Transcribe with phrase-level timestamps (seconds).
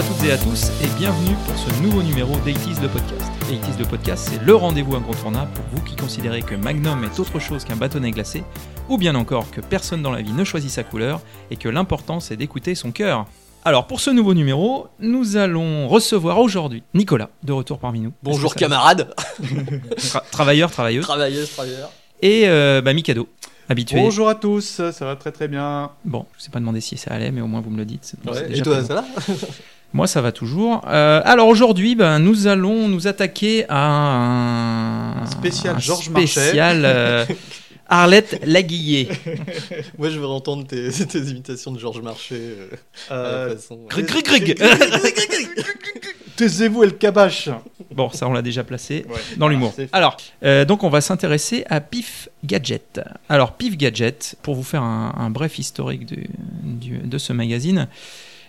[0.00, 3.30] Bonjour à toutes et à tous et bienvenue pour ce nouveau numéro d'Aitis le podcast.
[3.52, 7.38] Aitis le podcast, c'est le rendez-vous incontournable pour vous qui considérez que Magnum est autre
[7.38, 8.42] chose qu'un bâtonnet glacé,
[8.88, 12.18] ou bien encore que personne dans la vie ne choisit sa couleur et que l'important
[12.18, 13.26] c'est d'écouter son cœur.
[13.64, 18.12] Alors pour ce nouveau numéro, nous allons recevoir aujourd'hui Nicolas, de retour parmi nous.
[18.22, 19.12] Bonjour camarades,
[19.98, 21.04] Tra- travailleur, travailleuse.
[21.04, 21.90] travailleuses, travailleurs.
[22.22, 23.28] Et euh, bah, Mikado,
[23.68, 23.98] habitué.
[24.00, 25.90] Bonjour à tous, ça va très très bien.
[26.06, 28.14] Bon, je sais pas demander si ça allait, mais au moins vous me le dites.
[28.26, 29.04] Ouais, déjà et toi, ça va?
[29.92, 30.82] Moi, ça va toujours.
[30.86, 36.26] Euh, alors aujourd'hui, ben, nous allons nous attaquer à un Spécial un Georges Marchais.
[36.28, 37.24] spécial euh,
[37.88, 39.08] Arlette Laguillet.
[39.98, 42.34] Moi, je veux entendre tes, tes imitations de Georges Marchais.
[42.36, 42.68] euh,
[43.10, 43.54] Euh,
[43.88, 44.56] Greg, Greg.
[46.36, 46.92] Taisez-vous El.
[47.92, 49.16] Bon, ça, on l'a déjà placé Ouais.
[49.36, 49.74] dans l'humour.
[49.92, 50.16] Alors,
[50.66, 53.00] donc, on va s'intéresser à Pif Gadget.
[53.28, 57.88] Alors, Pif Gadget, pour vous faire un, un bref historique du- de ce magazine.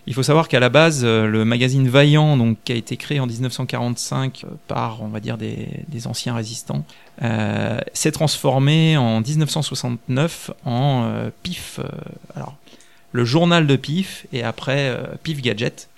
[0.07, 3.19] Il faut savoir qu'à la base, euh, le magazine Vaillant, donc, qui a été créé
[3.19, 6.83] en 1945 euh, par, on va dire, des, anciens résistants,
[7.21, 11.79] euh, s'est transformé en 1969 en Pif.
[12.35, 12.55] alors,
[13.11, 15.89] le journal de Pif et après Pif Gadget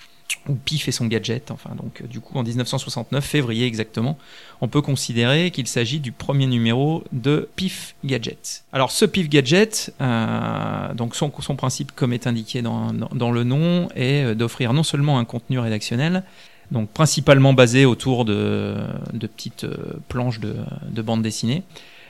[0.49, 1.51] ou Pif et son gadget.
[1.51, 4.17] Enfin, donc, euh, du coup, en 1969, février exactement,
[4.61, 8.63] on peut considérer qu'il s'agit du premier numéro de Pif Gadget.
[8.73, 13.89] Alors, ce Pif Gadget, euh, donc son, principe, comme est indiqué dans, dans- le nom,
[13.95, 16.23] est euh, d'offrir non seulement un contenu rédactionnel,
[16.71, 18.75] donc principalement basé autour de,
[19.13, 19.65] de petites
[20.07, 20.55] planches de,
[20.89, 21.63] de bande dessinée,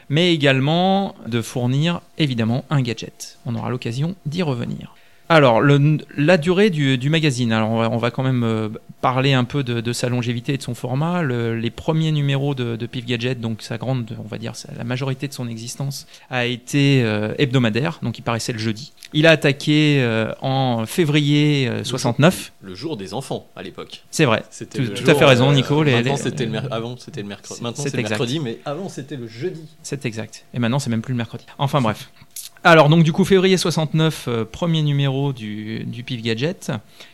[0.10, 3.38] mais également de fournir évidemment un gadget.
[3.46, 4.96] On aura l'occasion d'y revenir.
[5.34, 7.52] Alors, le- la durée du, du magazine.
[7.52, 8.70] Alors, on va, on va quand même euh,
[9.02, 11.22] parler un peu de, de sa longévité et de son format.
[11.24, 14.70] Le- les premiers numéros de, de Pif Gadget, donc sa grande, on va dire, sa-
[14.78, 18.94] la majorité de son existence, a été euh, hebdomadaire, donc il paraissait le jeudi.
[19.14, 22.54] Il a attaqué euh, en février euh, 69.
[22.62, 24.04] Le jour des enfants à l'époque.
[24.12, 24.44] C'est vrai.
[24.52, 26.96] C'était Tout- tout jour, à fait raison, Nico, les- maintenant, les- c'était le mer- Avant,
[26.98, 27.62] c'était le mercredi.
[27.64, 29.68] Maintenant, c'est le mercredi, mais avant, c'était le jeudi.
[29.82, 30.46] C'est exact.
[30.54, 31.46] Et maintenant, c'est même plus le mercredi.
[31.58, 32.10] Enfin bref.
[32.66, 36.72] Alors, donc, du coup, février 69, euh, premier numéro du, du Pif Gadget,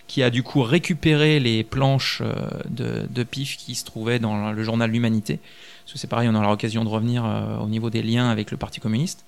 [0.08, 2.34] qui a du coup récupéré les planches euh,
[2.70, 5.40] de, de Pif qui se trouvaient dans le journal L'Humanité.
[5.84, 8.52] Parce que c'est pareil, on aura l'occasion de revenir euh, au niveau des liens avec
[8.52, 9.26] le Parti communiste.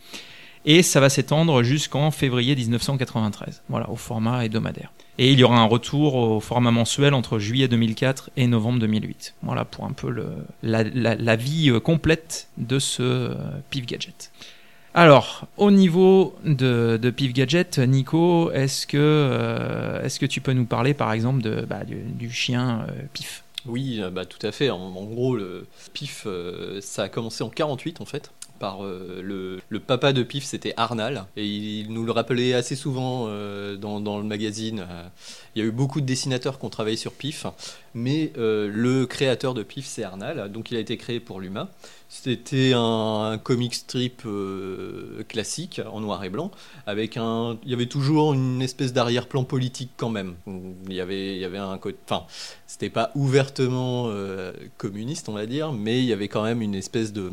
[0.63, 4.91] Et ça va s'étendre jusqu'en février 1993, voilà, au format hebdomadaire.
[5.17, 9.33] Et il y aura un retour au format mensuel entre juillet 2004 et novembre 2008.
[9.41, 10.27] Voilà pour un peu le,
[10.61, 13.35] la, la- la vie euh, complète de ce
[13.71, 14.31] Pif Gadget.
[14.94, 20.66] Alors, au niveau de, Pif Gadget, Nico, est-ce que, euh, est-ce que tu peux nous
[20.66, 24.69] parler par exemple de, bah, du, chien euh, Pif Oui, euh, bah, tout à fait.
[24.69, 26.28] En, gros, le PIF,
[26.81, 28.31] ça a commencé en 48 en fait.
[28.59, 33.25] Par le, le papa de PIF, c'était Arnal, et il nous le rappelait assez souvent
[33.75, 34.85] dans, dans le magazine.
[35.56, 37.47] Il y a eu beaucoup de dessinateurs qui ont travaillé sur PIF,
[37.96, 41.72] mais le créateur de PIF, c'est Arnal, donc il a été créé pour l'UMA.
[42.13, 46.51] C'était un, un comic strip euh, classique en noir et blanc,
[46.85, 50.33] avec un, il y avait toujours une espèce d'arrière-plan politique quand même.
[50.45, 52.25] Il y avait, il y avait un côté, enfin,
[52.67, 56.75] c'était pas ouvertement euh, communiste, on va dire, mais il y avait quand même une
[56.75, 57.31] espèce de,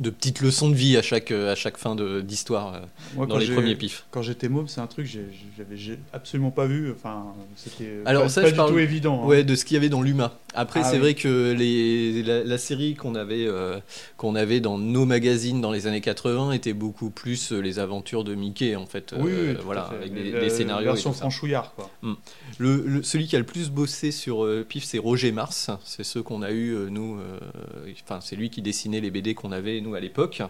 [0.00, 2.74] de petite leçon de vie à chaque, à chaque fin d'histoire
[3.16, 4.06] euh, dans les premiers pifs.
[4.10, 5.18] Quand j'étais môme, c'est un truc que
[5.56, 6.90] j'avais absolument pas vu.
[6.90, 9.22] Enfin, c'était pas, ça, pas je du parle- tout évident.
[9.22, 9.26] hein.
[9.26, 10.36] Ouais, de ce qu'il y avait dans l'UMA.
[10.54, 11.00] Après, Ah c'est oui.
[11.00, 13.46] vrai que les, la, la série qu'on avait,
[14.16, 18.24] qu'on avait dans nos magazines dans les années 80 était beaucoup plus euh, les aventures
[18.24, 19.14] de Mickey, en fait.
[19.18, 19.96] Oui, euh, oui, tout à voilà, fait.
[19.96, 20.84] avec des, la- des scénarios.
[20.84, 21.90] et Version franchouillard, quoi.
[22.58, 25.70] Le, le- celui qui a le plus bossé sur euh, Pif, c'est Roger Mars.
[25.84, 27.18] C'est ceux qu'on a eu, euh, nous.
[27.18, 27.38] euh,
[28.08, 30.42] Enfin, c'est lui qui dessinait les BD qu'on avait, nous, à l'époque.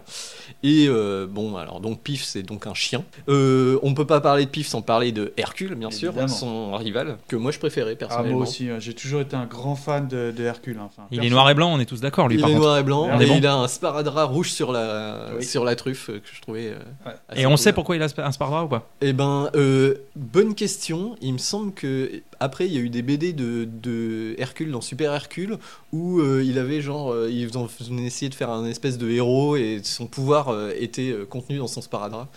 [0.63, 3.03] Et euh, bon, alors, donc Pif, c'est donc un chien.
[3.29, 6.27] Euh, on peut pas parler de Pif sans parler de Hercule, bien sûr, Évidemment.
[6.27, 8.37] son rival, que moi je préférais Ah, personnellement.
[8.39, 10.77] moi aussi, hein, j'ai toujours été un grand fan de, de Hercule.
[10.79, 10.85] hein.
[10.89, 12.63] Enfin, Il est noir et blanc, on est tous d'accord, lui, Il par est contre.
[12.65, 15.43] noir et blanc, et il a un sparadrap rouge sur la, Oui.
[15.45, 16.67] sur la truffe euh, que je trouvais.
[16.67, 17.13] euh, Ouais.
[17.29, 17.57] assez Et on cool.
[17.57, 18.87] sait pourquoi il a un sparadrap ou pas?
[19.01, 21.15] Eh ben, euh, bonne question.
[21.21, 24.81] Il me semble que après, il y a eu des BD de, de Hercule dans
[24.81, 25.57] Super Hercule
[25.91, 27.67] où euh, il avait genre, euh, ils ont
[27.99, 31.81] essayé de faire un espèce de héros et son pouvoir euh, était contenu dans son
[31.81, 32.27] sparadrap.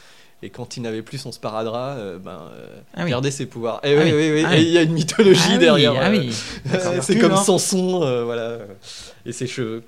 [0.43, 3.11] Et quand il n'avait plus son sparadrap, euh, ben, euh, Ah oui.
[3.11, 3.78] perdait ses pouvoirs.
[3.84, 4.16] Et Ah oui, oui.
[4.16, 4.43] oui, oui.
[4.46, 4.64] Ah Et oui.
[4.69, 5.93] il y a une mythologie Ah oui, derrière.
[6.00, 7.37] ah euh, c'est comme hein.
[7.37, 8.56] Samson, euh, voilà,
[9.26, 9.82] et ses cheveux.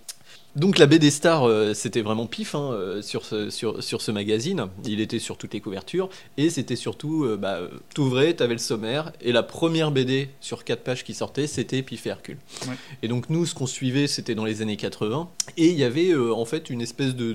[0.55, 4.11] Donc la BD Star, euh, c'était vraiment pif hein, euh, sur, ce, sur, sur ce
[4.11, 4.67] magazine.
[4.85, 7.61] Il était sur toutes les couvertures et c'était surtout, euh, bah,
[7.95, 12.07] t'ouvrais, t'avais le sommaire et la première BD sur quatre pages qui sortait, c'était Pif
[12.07, 12.37] et Hercule.
[12.69, 12.75] Ouais.
[13.03, 15.27] Et donc nous, ce qu'on suivait, c'était dans les années 80
[15.57, 17.33] et il y avait euh, en fait une espèce de,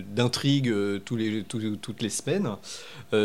[0.00, 2.50] d'intrigue tous les, toutes les semaines.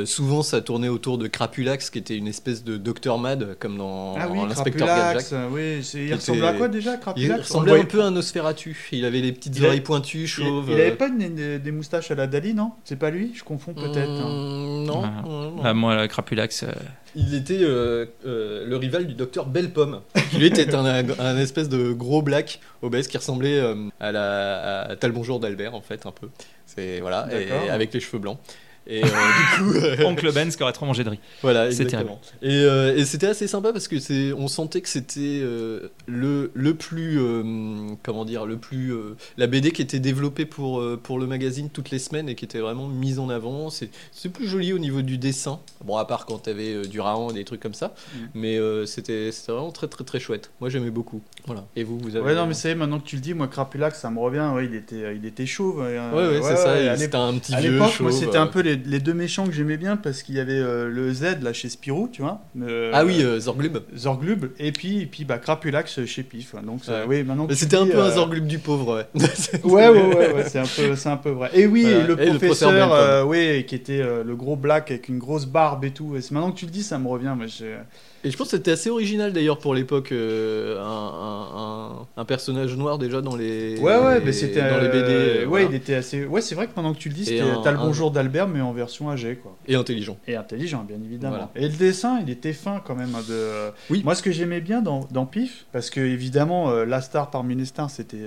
[0.05, 4.15] Souvent, ça tournait autour de Crapulax, qui était une espèce de Docteur Mad, comme dans
[4.19, 5.33] Ah oui, l'inspecteur Gadget.
[5.49, 8.11] Oui, il était- à quoi déjà, Il Crapulax ressemblait On le un peu à un
[8.11, 8.66] Nosferatu.
[8.91, 10.65] Il avait les petites Il a- oreilles pointues, Il, chauves.
[10.69, 12.71] il avait euh, pas une- des, des moustaches à la Dali, non?
[12.83, 13.31] C'est pas lui?
[13.35, 14.09] Je confonds peut-être.
[14.09, 14.29] hein.
[14.29, 15.21] Hmm, non, Ah.
[15.25, 15.63] non, non.
[15.63, 16.67] Bah, moi, le Crapulax, euh,
[17.15, 20.01] Il était euh, euh, le rival du docteur Bellepomme.
[20.37, 24.95] lui était un, un espèce de gros black obèse qui ressemblait euh, à la à
[24.95, 26.27] Tal Bonjour d'Albert en fait un peu.
[26.65, 28.37] C'est voilà et avec les cheveux blancs.
[28.87, 29.07] Et euh,
[29.57, 31.19] du coup, euh, Oncle Ben, qui aurait trop mangé de riz.
[31.41, 32.19] Voilà, exactement.
[32.41, 36.51] Et, euh, et c'était assez sympa parce que c'est, on sentait que c'était euh, le,
[36.53, 37.43] le plus, euh,
[38.03, 41.69] comment dire, le plus, euh, la BD qui était développée pour, euh, pour le magazine
[41.69, 43.69] toutes les semaines et qui était vraiment mise en avant.
[43.69, 45.59] C'est, c'est plus joli au niveau du dessin.
[45.83, 48.19] Bon, à part quand t'avais euh, du Raon et des trucs comme ça, Mm.
[48.35, 50.49] mais euh, c'était, c'était vraiment très très très chouette.
[50.61, 51.21] Moi, j'aimais beaucoup.
[51.45, 51.65] Voilà.
[51.75, 52.25] Et vous, vous avez.
[52.25, 54.49] Ouais, non, mais c'est maintenant que tu le dis, moi, Crapulax, ça me revient.
[54.55, 55.79] Ouais, il était, il était chauve.
[55.79, 56.71] Ouais, ouais, c'est ça.
[56.73, 57.71] à c'était un petit À vieux.
[57.73, 58.41] l'époque, moi, c'était euh.
[58.41, 61.11] un peu les, les deux méchants que j'aimais bien parce qu'il y avait euh, le
[61.13, 62.41] Z là chez Spirou, tu vois.
[62.61, 63.79] euh, Ah oui, euh, Zorglub.
[63.95, 66.53] Zorglub, et puis, et puis bah, Crapulax chez Pif.
[66.53, 66.61] ouais.
[66.61, 67.03] Donc, Ouais.
[67.07, 69.07] oui, maintenant C'était un peu un Zorglub du pauvre, ouais.
[69.63, 71.49] Ouais, ouais, ouais, ouais, c'est un peu, c'est un peu vrai.
[71.53, 72.07] Et oui, Voilà.
[72.07, 76.15] le Et professeur oui, qui était le gros black avec une grosse barbe et tout.
[76.15, 77.35] Et c'est maintenant que tu le dis, ça me revient.
[77.37, 77.47] Mais
[78.23, 82.97] Et je pense que c'était assez original d'ailleurs pour l'époque, euh, un, un- personnage noir
[82.97, 84.97] déjà dans les, Ouais, ouais, mais c'était dans les BD.
[84.97, 85.65] euh, euh, ouais, voilà.
[85.69, 86.25] il était assez.
[86.25, 88.47] Ouais, c'est vrai que pendant que tu le dis, c'était un- T'as le bonjour d'Albert,
[88.49, 89.55] mais en version âgée, quoi.
[89.67, 90.17] Et intelligent.
[90.27, 91.35] Et intelligent, bien évidemment.
[91.35, 91.51] Voilà.
[91.55, 93.13] Et le dessin, il était fin quand même.
[93.15, 93.71] hein, De...
[93.89, 94.01] Oui.
[94.03, 97.55] Moi, ce que j'aimais bien dans, dans Pif, parce que évidemment, euh, la star parmi
[97.55, 98.17] les stars, c'était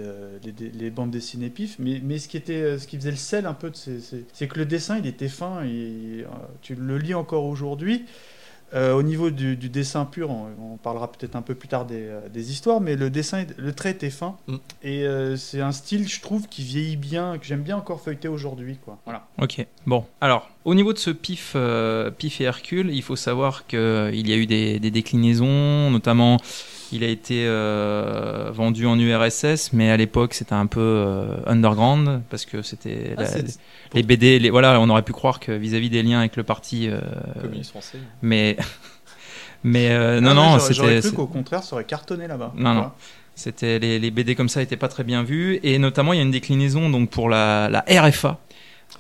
[0.45, 1.77] les, les bandes dessinées Pif.
[1.79, 4.25] Mais, mais ce qui était, ce qui faisait le sel un peu, de ces- ces-
[4.33, 5.63] c'est que le dessin, il était fin.
[5.65, 6.25] Et,
[6.63, 8.05] tu le lis encore aujourd'hui.
[8.73, 11.87] Euh, au niveau du, du dessin pur, on, on parlera peut-être un peu plus tard
[11.87, 14.37] des, euh, des histoires, mais le dessin, le trait était fin.
[14.47, 14.57] Mm.
[14.83, 18.29] Et euh, c'est un style, je trouve, qui vieillit bien, que j'aime bien encore feuilleter
[18.29, 18.79] aujourd'hui.
[18.85, 18.99] Quoi.
[19.05, 19.27] Voilà.
[19.39, 19.67] Ok.
[19.87, 24.29] Bon, alors, au niveau de ce pif, euh, pif et Hercule, il faut savoir qu'il
[24.29, 26.39] y a eu des, des déclinaisons, notamment
[26.93, 32.23] il a été euh, vendu en URSS, mais à l'époque c'était un peu euh, underground
[32.31, 33.25] parce que c'était Ah,
[33.95, 34.39] les BD.
[34.39, 37.01] Les, voilà, on aurait pu croire que vis-à-vis des liens avec le parti, euh,
[37.41, 37.99] communiste français.
[38.23, 38.57] mais
[39.65, 42.53] mais euh, non Ah, non, J'aurais c'était cru qu'au contraire, ça aurait cartonné là-bas.
[42.57, 42.91] Non, non.
[43.35, 46.19] C'était les, les BD comme ça n'étaient pas très bien vus et notamment il y
[46.21, 48.39] a une déclinaison donc pour la, la RFA,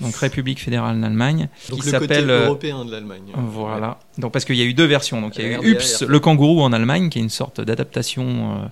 [0.00, 3.32] donc République fédérale d'Allemagne, Donc qui le côté euh, européen de l'Allemagne.
[3.35, 3.99] voilà.
[4.19, 5.20] Donc parce qu'il y a eu deux versions.
[5.20, 8.25] Donc il y a eu Ups, le kangourou en Allemagne, qui est une sorte d'adaptation
[8.25, 8.67] euh,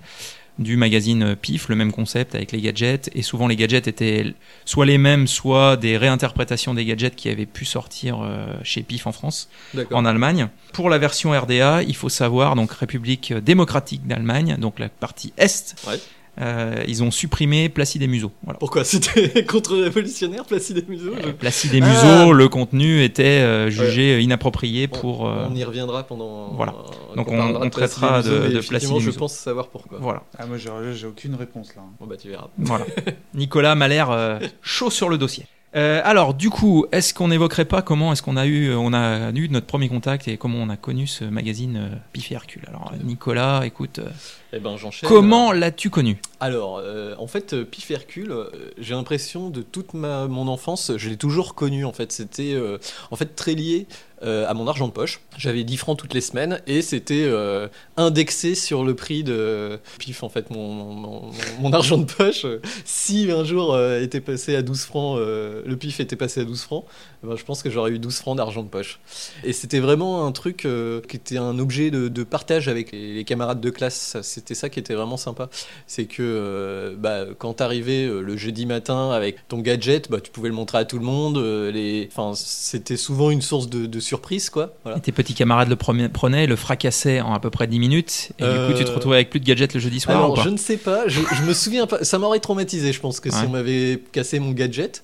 [0.58, 3.10] du magazine Pif, le même concept avec les gadgets.
[3.14, 4.34] Et souvent les gadgets étaient
[4.64, 9.06] soit les mêmes, soit des réinterprétations des gadgets qui avaient pu sortir euh, chez Pif
[9.06, 9.48] en France,
[9.92, 10.48] en Allemagne.
[10.72, 15.76] Pour la version RDA, il faut savoir donc République démocratique d'Allemagne, donc la partie est.
[15.86, 15.98] Ouais.
[16.40, 18.30] Euh, ils ont supprimé Placide et Museau.
[18.44, 18.58] Voilà.
[18.58, 21.88] Pourquoi C'était contre-révolutionnaire, Placide et Museau je- Placide et Ah.
[21.88, 25.28] Museau, le contenu était euh, jugé inapproprié On- pour.
[25.28, 26.48] euh, On y reviendra pendant.
[26.54, 26.74] voilà.
[27.12, 29.12] euh, Donc on- on de Placide traitera et Museau, de- mais de effectivement, Placide et
[29.12, 29.98] Je pense savoir pourquoi.
[30.00, 30.22] Voilà.
[30.38, 31.82] Ah, moi, j'ai aucune réponse là.
[32.00, 32.48] Bon bah tu verras.
[32.58, 32.86] Voilà.
[33.34, 35.46] Nicolas m'a l'air euh, chaud sur le dossier.
[35.76, 39.30] Euh, alors, du coup, est-ce qu'on n'évoquerait pas comment est-ce qu'on a eu, on a
[39.32, 42.62] eu notre premier contact et comment on a connu ce magazine euh, et Hercule?
[42.68, 44.08] Alors, Nicolas, écoute, euh,
[44.54, 45.06] Eh ben j'enchaîne.
[45.08, 46.20] comment l'as-tu connu?
[46.40, 50.92] Alors, euh, en fait, euh, Pif Hercule, euh, j'ai l'impression de toute ma, mon enfance,
[50.96, 51.84] je l'ai toujours connu.
[51.84, 52.78] En fait, c'était euh,
[53.10, 53.86] en fait très lié
[54.22, 55.20] euh, à mon argent de poche.
[55.36, 60.22] J'avais 10 francs toutes les semaines et c'était euh, indexé sur le prix de Pif.
[60.22, 62.46] En fait, mon, mon, mon- mon argent de poche,
[62.86, 66.44] si un jour euh, était passé à 12 francs, euh, le Pif était passé à
[66.44, 66.84] 12 francs,
[67.22, 69.00] ben, je pense que j'aurais eu 12 francs d'argent de poche.
[69.44, 73.14] Et c'était vraiment un truc euh, qui était un objet de, de partage avec les,
[73.14, 74.16] les camarades de classe.
[74.22, 75.48] C'était ça qui était vraiment sympa
[75.86, 80.30] c'est que euh, bah, quand t'arrivais euh, le jeudi matin avec ton gadget, bah, tu
[80.30, 81.38] pouvais le montrer à tout le monde.
[81.38, 82.08] euh, les...
[82.12, 84.74] enfin, c'était souvent une source de, de surprise, quoi.
[84.84, 84.98] Voilà.
[84.98, 88.42] Et Tes petits camarades le prenaient, le fracassaient en à peu près 10 minutes, et
[88.44, 90.42] du coup, tu te retrouvais avec plus de gadgets le jeudi soir Alors, ou pas?
[90.44, 92.04] je ne sais pas, je, je me souviens pas.
[92.04, 95.02] Ça m'aurait traumatisé, je pense que si on m'avait cassé mon gadget.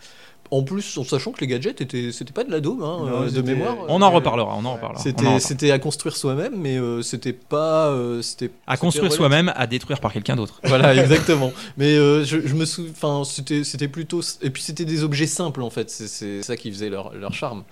[0.54, 3.23] En plus, en sachant que les gadgets étaient, c'était pas de la daube, hein, Non,
[3.23, 3.76] euh, de mémoire.
[3.88, 5.02] On en reparlera, on en reparlera.
[5.40, 7.88] C'était, à construire soi-même, mais euh, c'était pas.
[7.88, 10.61] euh, c'était, À c'était construire relatif- soi-même, à détruire par quelqu'un d'autre.
[10.75, 11.52] Voilà, exactement.
[11.76, 15.26] Mais euh, je, je me souviens, enfin, c'était, c'était plutôt, et puis c'était des objets
[15.26, 15.90] simples en fait.
[15.90, 17.64] C'est, c'est ça qui faisait leur, leur charme.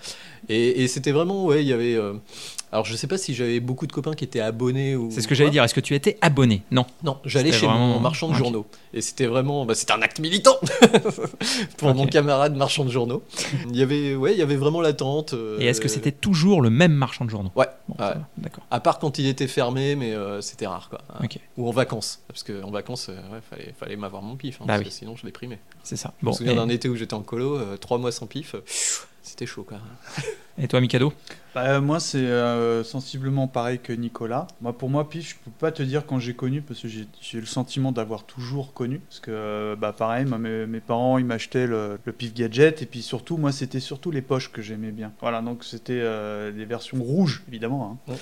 [0.53, 1.95] Et, et c'était vraiment, ouais, il y avait.
[1.95, 2.13] euh,
[2.73, 5.11] alors je sais pas si j'avais beaucoup de copains qui étaient abonnés ou.
[5.11, 5.63] C'est ce que j'allais dire.
[5.65, 6.63] Est-ce que tu étais abonné?
[6.71, 6.85] Non.
[7.03, 8.67] Non, j'allais chez vraiment- mon marchand de journaux.
[8.95, 10.57] Et c'était vraiment, bah, c'était un acte militant
[11.79, 13.23] pour mon camarade marchand de journaux.
[13.69, 15.33] Il y avait, ouais, il y avait vraiment l'attente.
[15.35, 17.51] euh, Et est-ce que c'était toujours le même marchand de journaux?
[17.57, 17.97] Ouais, Bon,
[18.39, 18.65] D'accord.
[18.71, 21.01] À part quand il était fermé, mais euh, c'était rare, quoi.
[21.23, 21.39] Ok.
[21.59, 24.65] Ou en vacances, parce que en vacances, euh, ouais, fallait, fallait m'avoir mon pif, hein,
[24.67, 24.85] Bah parce oui.
[24.87, 25.59] que sinon je déprimais.
[25.83, 26.13] C'est ça.
[26.23, 28.55] Je me souviens Et, d'un été où j'étais en colo, euh, trois mois sans pif,
[28.55, 28.63] euh,
[29.23, 29.79] c'était chaud, quoi.
[30.59, 31.13] Et toi, Mikado
[31.55, 34.47] Bah, moi, c'est euh, sensiblement pareil que Nicolas.
[34.61, 37.07] Moi, pour moi, Pif, je peux pas te dire quand j'ai connu, parce que j'ai
[37.21, 39.01] j'ai le sentiment d'avoir toujours connu.
[39.01, 42.83] Parce que, euh, bah, pareil, moi, mes, mes parents, ils m'achetaient le, le Pif Gadget.
[42.83, 45.13] Et puis surtout, moi, c'était surtout les poches que j'aimais bien.
[45.21, 47.99] Voilà, donc c'était euh, les versions rouges, évidemment.
[48.09, 48.13] hein.
[48.13, 48.19] Ouais.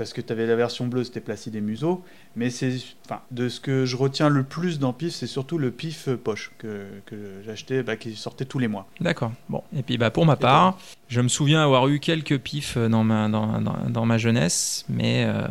[0.00, 2.02] Parce que tu avais la version bleue, c'était Placide et Museau.
[2.34, 2.72] Mais c'est,
[3.04, 6.16] enfin, de ce que je retiens le plus dans Pif, c'est surtout le Pif euh,
[6.16, 8.86] poche que, que j'achetais, bah, qui sortait tous les mois.
[9.02, 9.30] D'accord.
[9.50, 9.62] Bon.
[9.76, 10.78] Et puis, bah, pour ma part,
[11.08, 15.24] je me souviens avoir eu quelques pifs dans ma, dans, dans, dans ma jeunesse, mais
[15.28, 15.44] euh,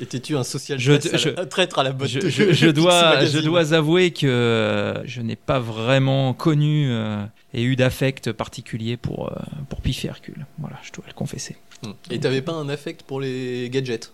[0.00, 2.66] Étais-tu un social Je- stress à je- la- un traître à la botte je, je-
[2.70, 8.32] dois, je dois avouer que euh, je n'ai pas vraiment connu euh, et eu d'affect
[8.32, 9.36] particulier pour, euh,
[9.68, 10.44] pour Pif et Hercule.
[10.58, 11.56] Voilà, je dois le confesser.
[11.82, 11.92] Hmm.
[12.10, 14.12] Et t'avais pas un affect pour les gadgets?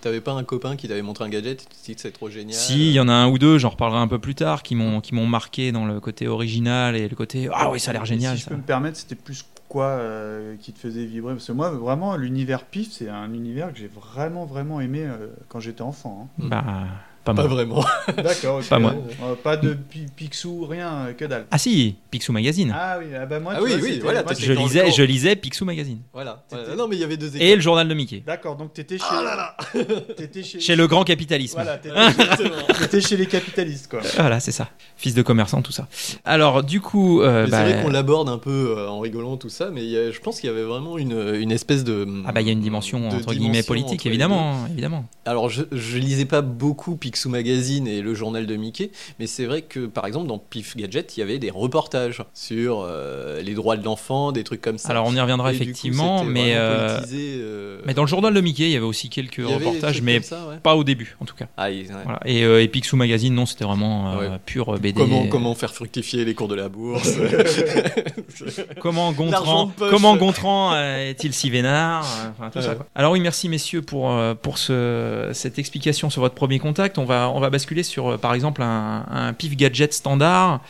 [0.00, 2.12] T'avais pas un copain qui t'avait montré un gadget et tu te dis que c'est
[2.12, 4.36] trop génial Si, il y en a un ou deux, j'en reparlerai un peu plus
[4.36, 7.80] tard, qui m'ont qui m'ont marqué dans le côté original et le côté ah oui,
[7.80, 8.34] ça a l'air Et génial.
[8.36, 8.50] Si je ça.
[8.50, 11.34] peux me permettre, c'était plus quoi euh, qui te faisait vibrer?
[11.34, 15.28] Parce que moi, vraiment, l'univers Pif, c'est un univers que j'ai vraiment, vraiment aimé euh,
[15.48, 16.28] quand j'étais enfant.
[16.38, 16.86] Bah,
[17.34, 17.84] pas vraiment.
[18.16, 18.60] D'accord.
[18.68, 18.94] Pas moi.
[19.22, 21.46] Euh, pas de pi- Picsou, rien, euh, que dalle.
[21.50, 22.74] Ah si, Picsou Magazine.
[22.76, 25.02] Ah oui, ah bah moi, Ah tu oui, vois, oui, voilà, moi, je lisais, je
[25.02, 26.44] lisais Picsou Magazine Voilà.
[26.76, 28.22] Non, mais il y avait deux et le journal de Mickey.
[28.26, 29.04] D'accord, donc t'étais chez...
[29.10, 29.36] Ah là
[29.74, 29.84] là
[30.16, 30.60] t'étais chez...
[30.60, 31.54] Chez le grand capitalisme.
[31.60, 31.78] Voilà,
[32.78, 34.00] t'étais chez les capitalistes, quoi.
[34.16, 34.68] Voilà, c'est ça.
[34.96, 35.88] Fils de commerçant, tout ça.
[36.24, 39.48] Alors, du coup, euh, bah, C'est vrai qu'on l'aborde un peu euh, en rigolant tout
[39.48, 42.06] ça, mais il y a- je pense qu'il y avait vraiment une, une espèce de.
[42.26, 45.04] ah bah il y a une dimension entre guillemets politique, évidemment, évidemment.
[45.24, 49.46] Alors je, je lisais pas beaucoup Picsou Magazine et le journal de Mickey, mais c'est
[49.46, 53.54] vrai que par exemple dans Pif Gadget, il y avait des reportages sur euh, les
[53.54, 54.90] droits de l'enfant, des trucs comme ça.
[54.90, 58.08] Alors on y reviendra Et du coup, effectivement, mais euh, politisé, euh, mais dans le
[58.08, 60.56] journal de Mickey, il y avait aussi quelques reportages, mais comme ça, ouais.
[60.62, 61.46] pas au début, en tout cas.
[61.56, 61.94] Ah, il- ouais.
[62.04, 62.20] Voilà.
[62.26, 64.28] Et, et Picsou Magazine, non, c'était vraiment Ouais.
[64.44, 64.92] pur BD.
[64.92, 67.08] Comment, comment faire fructifier les cours de la bourse
[68.80, 72.06] Comment Gontran, comment est-il si vénard
[72.38, 72.76] enfin, tout ça, Ouais.
[72.76, 72.86] quoi.
[72.94, 76.98] Alors oui, merci messieurs pour, pour ce, cette explication sur votre premier contact.
[76.98, 80.60] On va, on va basculer sur, euh, par exemple, un, un pif gadget standard.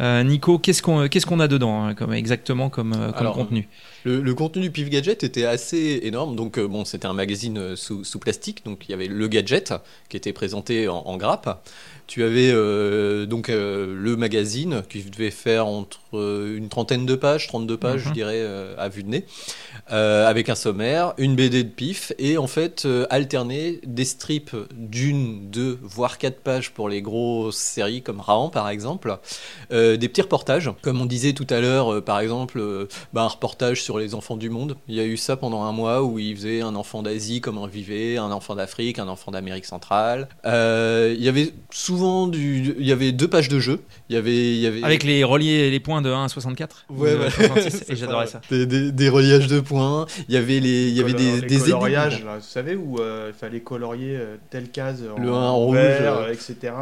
[0.00, 3.34] Euh, Nico, qu'est-ce qu'on qu'est-ce qu'on a dedans hein, comme, exactement comme, euh, comme Alors,
[3.36, 3.68] contenu?
[4.04, 6.34] Le, le contenu du Pif Gadget était assez énorme.
[6.36, 8.64] Donc, bon, c'était un magazine sous, sous plastique.
[8.64, 9.72] Donc, il y avait le gadget
[10.08, 11.64] qui était présenté en, en grappe.
[12.06, 17.14] Tu avais euh, donc euh, le magazine qui devait faire entre euh, une trentaine de
[17.14, 18.08] pages, 32 pages, Mhm.
[18.08, 19.24] je dirais, euh, à vue de nez,
[19.88, 25.78] avec un sommaire, une BD de pif et en fait alterner des strips d'une, deux,
[25.82, 29.18] voire quatre pages pour les grosses séries comme Rahan par exemple,
[29.70, 33.98] des petits reportages, comme on disait tout à l'heure, par exemple, bah, un reportage sur
[33.98, 34.76] les enfants du monde.
[34.88, 37.66] Il y a eu ça pendant un mois où il faisait un enfant d'Asie, comment
[37.66, 40.28] vivait, un enfant d'Afrique, un enfant d'Amérique centrale.
[40.44, 41.93] Il y avait souvent
[42.28, 43.80] du, il y avait deux pages de jeu.
[44.08, 46.86] Il y avait, il y avait Avec les reliés, les points de 1 à 64
[46.90, 47.30] ou Ouais, de ouais.
[47.30, 48.40] 66, C'est Et j'adorais ça.
[48.50, 50.06] des, des- des reliages de points.
[50.28, 53.30] Il y avait les, il y avait des, des coloriages, là, vous savez, où euh,
[53.34, 56.72] il fallait colorier euh, telle case en, Le un en vert, rouge, euh, etc.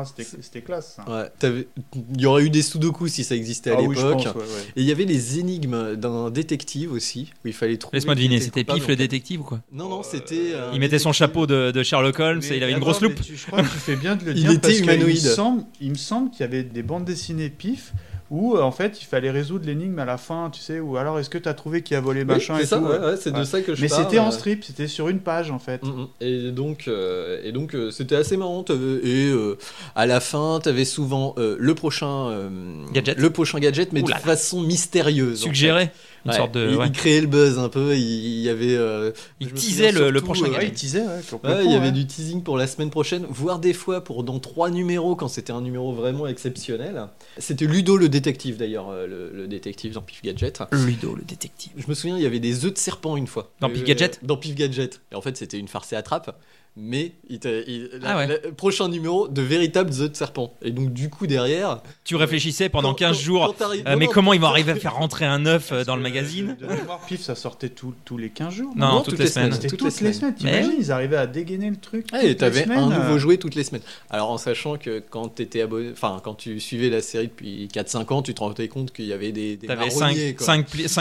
[0.40, 0.97] C'était classe.
[0.97, 1.11] ça.
[1.12, 1.66] Ouais, t'avais-
[2.14, 3.97] il y aurait eu des sudoku si ça existait à Ah l'époque.
[3.97, 4.62] pense, ouais, ouais.
[4.76, 7.97] Et il y avait les énigmes d'un détective aussi, où il fallait trouver.
[7.99, 9.61] Laisse-moi deviner, était c'était Pif le détective ou quoi?
[9.73, 10.52] Non, non, c'était.
[10.73, 13.21] Il mettait son chapeau de, de Sherlock Holmes Mais et il avait une grosse loupe.
[13.21, 14.69] tu- je crois que tu fais bien de le Il dire était
[15.06, 17.92] me semble, il me semble qu'il y avait des bandes dessinées pif
[18.30, 21.18] où euh, en fait il fallait résoudre l'énigme à la fin, tu sais, ou alors
[21.18, 22.85] est-ce que tu as trouvé qui a volé Oui, machin c'est et ça, tout.
[22.87, 24.04] ouais, ouais, c'est de ça que je Mais parle.
[24.04, 25.82] c'était en strip, c'était sur une page en fait.
[25.85, 26.06] Mm, mm.
[26.23, 28.62] Et donc, euh, et donc euh, c'était assez marrant.
[28.62, 29.59] t'avais- Et euh,
[29.94, 32.49] à la fin, tu avais souvent euh, le prochain euh,
[32.94, 33.18] Gadget.
[33.18, 34.23] le prochain gadget, mais Ouh de là là.
[34.23, 35.42] façon mystérieuse.
[35.42, 35.90] en Suggéré
[36.25, 36.38] une fait.
[36.38, 36.71] sorte de.
[36.71, 36.87] il, ouais.
[36.87, 37.97] il créait le buzz un peu.
[37.97, 38.75] Il, il y avait.
[38.76, 41.87] euh, Il teasait le, prochain euh, Ouais, il teasait, ouais, Ouais, complètement, il y avait
[41.87, 41.93] ouais.
[41.93, 45.52] du teasing pour la semaine prochaine, voire des fois pour dans trois numéros quand c'était
[45.52, 47.07] un numéro vraiment exceptionnel.
[47.38, 50.62] C'était Ludo le détective d'ailleurs, euh, le, le détective dans Pif Gadget.
[50.73, 51.73] Ludo, le détective.
[51.76, 53.50] Je me souviens, il y avait des œufs de serpent une fois.
[53.61, 54.21] Dans Pif Gadget?
[54.25, 55.00] Dans Pif Gadget.
[55.12, 56.38] Et en fait, c'était une farce et attrape.
[56.76, 58.26] Mais il il- Ah ouais.
[58.26, 60.55] la- prochain numéro de véritable The de Serpent.
[60.62, 61.83] Et donc, du coup, derrière.
[62.05, 63.55] Tu réfléchissais pendant quand- 15 quand- jours.
[63.59, 65.85] quand euh, non, mais non, comment ils vont arriver à faire rentrer un œuf euh,
[65.85, 68.73] dans le que, magazine de- de mémoire, Pif, ça sortait tous- tous les 15 jours.
[68.76, 69.50] Non, Non, toutes, toutes les semaines.
[69.50, 70.12] toutes toutes, les semaines.
[70.14, 70.35] semaines.
[70.35, 72.07] T'imagines, ils arrivaient à dégainer le truc.
[72.12, 73.83] Ah, et t'avais un nouveau euh, jouet toutes les semaines.
[74.11, 78.11] Alors en sachant que quand t'étais abonné, enfin quand tu suivais la série depuis 4-5
[78.12, 80.47] ans, tu te rendais compte qu'il y avait des, des T'avais marronniers, 5, quoi.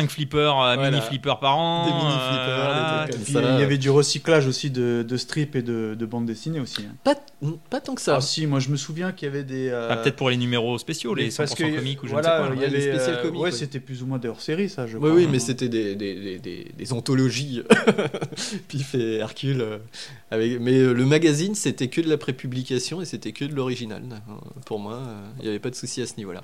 [0.10, 0.92] flippers, euh, Voilà.
[0.92, 1.86] mini flippers par an.
[1.86, 3.42] Des mini-flippers, des euh, trucs comme Puis, ça.
[3.56, 6.82] il y avait du recyclage aussi de, de strips de, de bandes dessinées aussi.
[6.84, 6.96] hein.
[7.04, 7.16] Pas,
[7.70, 8.16] pas tant que ça.
[8.18, 9.70] Ah si, moi je me souviens qu'il y avait des...
[9.70, 12.40] euh, bah, Peut-être pour les numéros spéciaux, les 100% parce que, comiques ou je voilà,
[12.42, 12.56] ne sais quoi.
[12.56, 13.52] il y Ouais, les avait, spécial euh, comiques, ouais, ouais.
[13.52, 15.14] c'était plus ou moins des hors-séries, ça, je Oui, crois.
[15.16, 15.30] oui, hein.
[15.32, 17.62] mais c'était des, des, des, des, des anthologies,
[18.68, 19.62] Pif et Hercule.
[19.62, 19.78] euh,
[20.30, 20.60] avec...
[20.60, 24.04] Mais euh, le magazine, c'était que de la prépublication et c'était que de l'original.
[24.12, 24.34] Euh,
[24.66, 26.44] Pour moi, euh, il n'y avait pas de souci à ce niveau-là.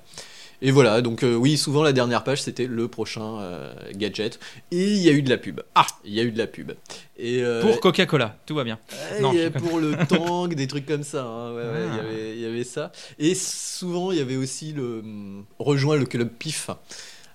[0.62, 4.40] Et voilà, donc euh, oui, souvent la dernière page, c'était le prochain euh, gadget.
[4.72, 5.62] Et il y a eu de la pub.
[5.76, 6.72] Ah Il y a eu de la pub.
[7.18, 8.80] Et, euh, Pour Coca-Cola, tout va bien.
[9.22, 11.24] Non, y pour le tank, des trucs comme ça.
[11.26, 11.54] hein.
[11.54, 12.02] Ouais, ouais, il, y Ah.
[12.02, 12.92] avait, il y avait ça.
[13.20, 16.72] Et souvent, il y avait aussi le hum, rejoint le club PIF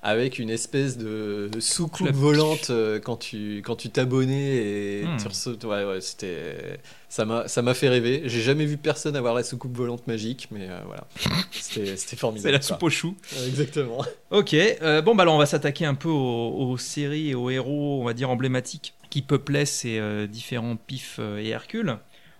[0.02, 5.16] avec une espèce de soucoupe Club volante euh, quand tu quand tu t'abonnais et Hmm.
[5.16, 6.78] tu ouais ouais c'était
[7.08, 10.48] ça m'a ça m'a fait rêver j'ai jamais vu personne avoir la soucoupe volante magique
[10.50, 11.06] mais euh, voilà
[11.52, 13.16] c'était c'était formidable C'est la soupe aux choux.
[13.46, 17.34] Exactement Ok, euh, bon bah alors on va s'attaquer un peu aux, aux séries et
[17.34, 21.98] aux héros, on va dire emblématiques, qui peuplaient ces différents Pif euh, et Hercule.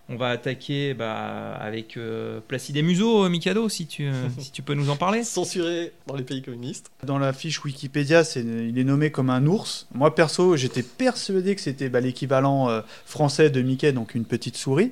[0.09, 4.51] On va attaquer bah, avec euh, Placide et Museau, euh, Mikado, si tu, euh, si
[4.51, 5.23] tu peux nous en parler.
[5.33, 9.45] censuré dans les pays communistes Dans la fiche Wikipédia, c'est, il est nommé comme un
[9.45, 9.87] ours.
[9.93, 14.57] Moi, perso, j'étais persuadé que c'était bah, l'équivalent euh, français de Mickey, donc une petite
[14.57, 14.91] souris,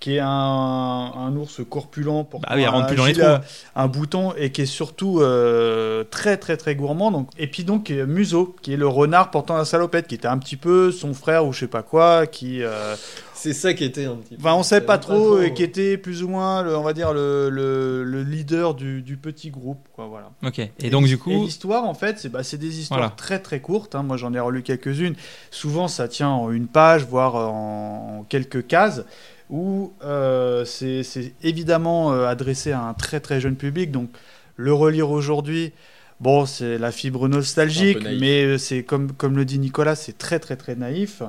[0.00, 3.44] qui est un, un ours corpulent, pour Bah oui, rendre plus dans les gilet, trous.
[3.76, 7.10] un bouton, et qui est surtout euh, très très très gourmand.
[7.10, 10.28] Donc, et puis donc euh, Museau, qui est le renard portant la salopette, qui était
[10.28, 12.62] un petit peu son frère ou je sais pas quoi, qui...
[12.62, 12.94] euh,
[13.38, 15.98] c'est ça qui était un petit peu Enfin, on sait pas trop, et qui était
[15.98, 19.86] plus ou moins, le, on va dire, le, le, le leader du, du petit groupe,
[19.94, 20.30] quoi, voilà.
[20.44, 23.14] Ok, et donc du Et coup, l'histoire, en fait, c'est bah, c'est des histoires Voilà.
[23.14, 23.94] très très courtes.
[23.94, 24.02] hein.
[24.02, 25.14] Moi, j'en ai relu quelques-unes.
[25.50, 29.04] Souvent, ça tient en une page, voire en, en quelques cases,
[29.50, 33.90] où euh, c'est c'est évidemment euh, adressé à un très très jeune public.
[33.90, 34.10] Donc,
[34.56, 35.72] le relire aujourd'hui.
[36.18, 40.38] Bon, c'est la fibre nostalgique, mais euh, c'est comme, comme le dit Nicolas, c'est très
[40.38, 41.22] très très naïf.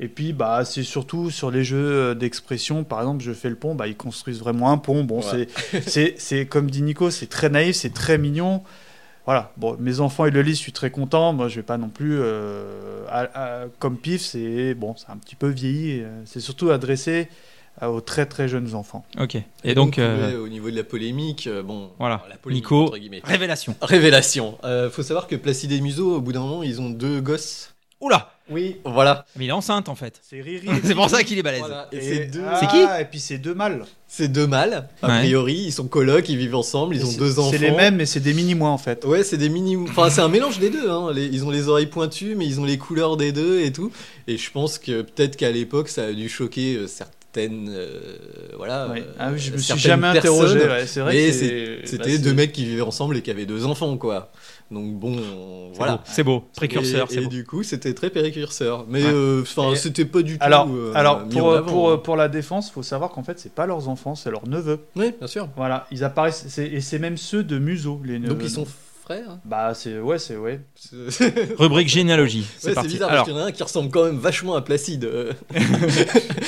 [0.00, 2.82] Et puis, bah, c'est surtout sur les jeux euh, d'expression.
[2.82, 5.04] Par exemple, je fais le pont, bah, ils construisent vraiment un pont.
[5.04, 5.46] Bon, Ouais.
[5.70, 8.64] c'est c'est, c'est comme dit Nico, c'est très naïf, c'est très mignon.
[9.26, 11.32] Voilà, bon, mes enfants ils le lisent, je suis très content.
[11.32, 15.16] Moi, je vais pas non plus euh, à- à- comme pif, c'est bon, c'est un
[15.18, 16.02] petit peu vieilli.
[16.24, 17.28] C'est surtout adressé
[17.80, 19.04] aux très très jeunes enfants.
[19.20, 19.36] ok.
[19.64, 22.84] Et donc, euh, ouais, au niveau de la polémique euh, bon voilà, la polémique, Nico,
[22.84, 23.20] entre guillemets.
[23.24, 23.74] révélation.
[23.82, 24.58] Révélation.
[24.64, 27.68] Euh, faut savoir que Placide et Museau, au bout d'un moment, ils ont deux gosses.
[28.00, 29.24] Oula, Oui, Voilà.
[29.36, 30.20] mais il est enceinte en fait.
[30.28, 30.68] c'est Riri.
[30.84, 31.60] C'est pour ça qu'il est balèze.
[31.60, 31.88] Voilà.
[31.92, 33.84] Et, Et- c'est deux, ah, C'est qui Et puis c'est deux mâles.
[34.08, 34.88] c'est deux mâles.
[35.02, 35.18] A Ouais.
[35.20, 37.52] priori, ils sont colocs, ils vivent ensemble, ils Et ont deux enfants.
[37.52, 39.04] C'est les mêmes, mais c'est des mini moi en fait.
[39.04, 39.76] Ouais, c'est des mini.
[39.76, 40.90] Enfin, c'est un mélange des deux.
[40.90, 41.12] Hein.
[41.14, 43.92] Les- ils ont les oreilles pointues, mais ils ont les couleurs des deux et tout.
[44.26, 47.14] Et je pense que peut-être qu'à l'époque, ça a dû choquer euh, certaines.
[47.40, 47.88] Euh,
[48.56, 48.84] voilà.
[48.90, 50.58] Euh, Ah oui, je me suis jamais interrogé.
[50.66, 51.32] ouais, C'est vrai Mais
[51.86, 54.30] C'était bah, deux mecs qui vivaient ensemble et qui avaient deux enfants, quoi.
[54.70, 55.16] Donc bon,
[55.74, 56.00] voilà.
[56.04, 57.30] C'est beau, précurseur, Et, c'est et beau.
[57.30, 58.86] du coup, c'était très précurseur.
[58.88, 59.10] Mais Ouais.
[59.12, 60.44] euh, enfin, c'était pas du tout.
[60.44, 61.98] Alors, euh, alors mis pour, avant, pour, hein.
[61.98, 64.78] pour la défense, faut savoir qu'en fait, c'est pas leurs enfants, c'est leurs neveux.
[64.96, 65.48] Oui, bien sûr.
[65.56, 68.34] Voilà, ils apparaissent, et c'est même ceux de Museau, les neveux.
[68.34, 68.66] Donc ils sont
[69.02, 69.38] frères.
[69.44, 70.60] Bah, c'est ouais, c'est ouais.
[71.58, 72.88] Rubrique généalogie, c'est ouais, c'est parti.
[72.90, 75.04] bizarre Alors, parce qu'il y en a un qui ressemble quand même vachement à Placide.
[75.12, 75.32] euh.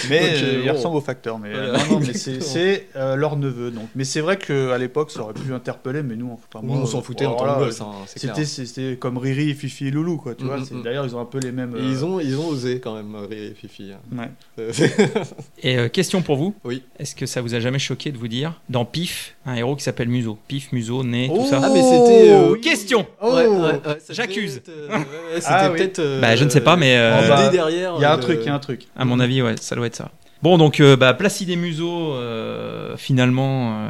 [0.09, 0.75] Mais euh, il bon.
[0.77, 1.39] ressemble au facteur.
[1.39, 1.85] Mais, euh, Voilà.
[1.87, 3.71] non, non, mais c'est euh, leur neveu.
[3.71, 7.03] Donc, mais c'est vrai qu'à l'époque, ça aurait pu interpeller, mais nous, enfin, on s'en
[7.03, 7.91] foutait en tant que gosse, hein.
[8.07, 10.35] C'était c'était comme Riri, Fifi et Loulou, quoi.
[10.35, 10.59] Tu Mm, vois.
[10.59, 10.83] mm, c'est- mm.
[10.83, 11.75] D'ailleurs, ils ont un peu les mêmes.
[11.77, 13.91] Et euh, ils ont, ils ont osé quand même, Riri et Fifi.
[13.93, 14.29] hein.
[14.59, 14.71] ouais.
[15.63, 16.55] Et euh, question pour vous.
[16.65, 16.83] Oui.
[16.99, 19.83] Est-ce que ça vous a jamais choqué de vous dire, dans Pif, un héros qui
[19.85, 22.61] s'appelle Museau Pif, Museau, Nez, tout ça Ah, mais c'était, euh, oui.
[22.61, 24.63] Question Oh Ouais, ouais, ouais, ça J'accuse.
[24.69, 25.05] euh, ouais, ouais,
[25.37, 25.79] C'était Ah oui.
[25.79, 25.99] peut-être.
[25.99, 27.95] euh, Bah, je ne sais pas, mais, euh, bah, derrière.
[27.99, 28.87] Il y a un euh, truc, il y a un truc.
[28.97, 30.11] À mon avis, ouais, ça doit être ça.
[30.43, 33.89] Bon, donc, euh, bah, Placide et Museau, euh, finalement, euh,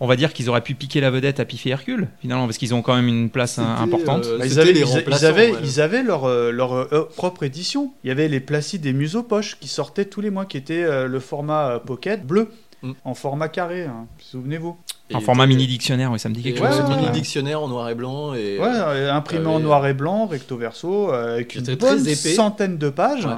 [0.00, 2.56] on va dire qu'ils auraient pu piquer la vedette à Pif et Hercule, finalement, parce
[2.58, 4.24] qu'ils ont quand même une place importante.
[4.26, 5.58] euh, Bah, ils, avaient, les ils- ils remplaçants, avaient, ouais.
[5.62, 7.92] ils avaient leur, leur euh, propre édition.
[8.02, 10.82] Il y avait les Placides et Museau Poche qui sortaient tous les mois, qui était
[10.82, 12.48] euh, le format euh, pocket bleu,
[12.82, 12.92] Mm.
[13.04, 13.82] en format carré.
[13.84, 14.06] hein.
[14.18, 14.74] Souvenez-vous.
[15.14, 16.76] En format donc, mini dictionnaire, oui, ça me dit quelque Ouais, chose.
[16.76, 17.12] ouais, ce ouais, mini truc-là.
[17.12, 17.18] ouais.
[17.20, 18.34] dictionnaire en noir et blanc.
[18.34, 22.14] Et, Ouais, euh, imprimé en noir et blanc, recto verso, euh, avec une bonne épais.
[22.34, 23.26] centaine de pages.
[23.26, 23.32] Ouais.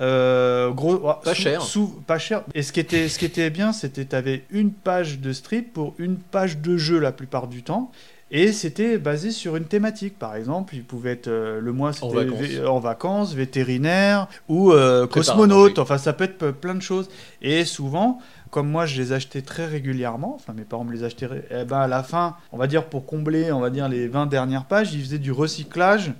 [0.00, 1.62] Euh, gros, Pas sous- cher.
[1.62, 2.42] sous- pas cher.
[2.54, 5.72] Et ce qui était, ce qui était bien, c'était tu avais une page de strip
[5.72, 7.92] pour une page de jeu la plupart du temps.
[8.34, 10.18] Et c'était basé sur une thématique.
[10.18, 12.40] Par exemple, il pouvait être euh, le mois c'était En vacances.
[12.40, 15.78] vé- en vacances, vétérinaire ou euh, cosmonaute.
[15.78, 17.10] Enfin, ça peut être plein de choses.
[17.42, 18.18] Et souvent,
[18.50, 20.34] comme moi, je les achetais très régulièrement.
[20.34, 21.28] Enfin, mes parents me les achetaient.
[21.50, 24.26] Eh ben, à la fin, on va dire pour combler, on va dire les 20
[24.26, 26.12] dernières pages, ils faisaient du recyclage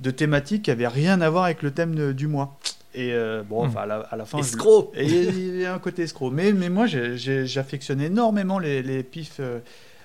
[0.00, 2.58] de thématiques qui avaient rien à voir avec le thème de- du mois.
[2.94, 3.68] Et euh, bon, Hmm.
[3.68, 6.30] enfin, à la, à la fin, je- Escroc et il y a un côté escroc.
[6.30, 9.58] Mais, mais moi, j'ai- j'ai- j'affectionne énormément les, les pifs, euh,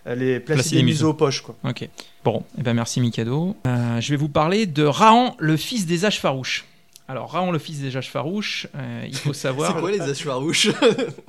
[0.06, 1.42] les Placide placides mises aux poches.
[1.42, 1.56] Quoi.
[1.64, 1.88] Ok.
[2.24, 3.56] Bon, eh ben merci Mikado.
[3.68, 6.66] Euh, je vais vous parler de Rahan, le fils des âges farouches.
[7.08, 9.76] Alors, Rahan, le fils des âges farouches, euh, il faut C'est savoir.
[9.78, 10.70] quoi les hachoirouches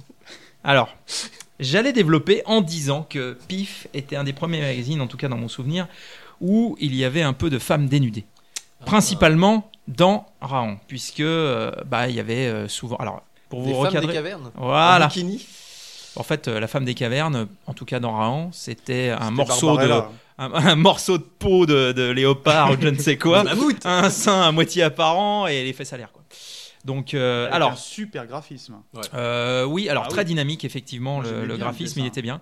[0.64, 0.94] Alors,
[1.60, 5.36] j'allais développer en disant que Pif était un des premiers magazines, en tout cas dans
[5.36, 5.86] mon souvenir,
[6.40, 8.24] où il y avait un peu de femmes dénudées.
[8.86, 12.96] Principalement dans Rahan, puisque euh, bah, il y avait euh, souvent.
[12.96, 14.12] Alors, pour vous Des femmes des recadrer.
[14.14, 14.50] cavernes?
[14.54, 15.06] Voilà.
[15.08, 15.44] Bikini?
[16.16, 19.76] En fait, euh, la femme des cavernes, en tout cas dans Rahan, c'était un morceau
[19.76, 20.04] de un,
[20.54, 24.10] un morceau de peau de, de léopard ou de je ne sais quoi, mammouth un
[24.10, 26.12] sein à moitié apparent et les fesses à l'air.
[26.12, 26.22] Quoi.
[26.84, 28.76] Donc, euh, Avec un alors, super graphisme.
[29.14, 30.26] euh, oui, alors Ah très oui.
[30.26, 32.40] dynamique, effectivement, Moi, le, graphisme, il était bien.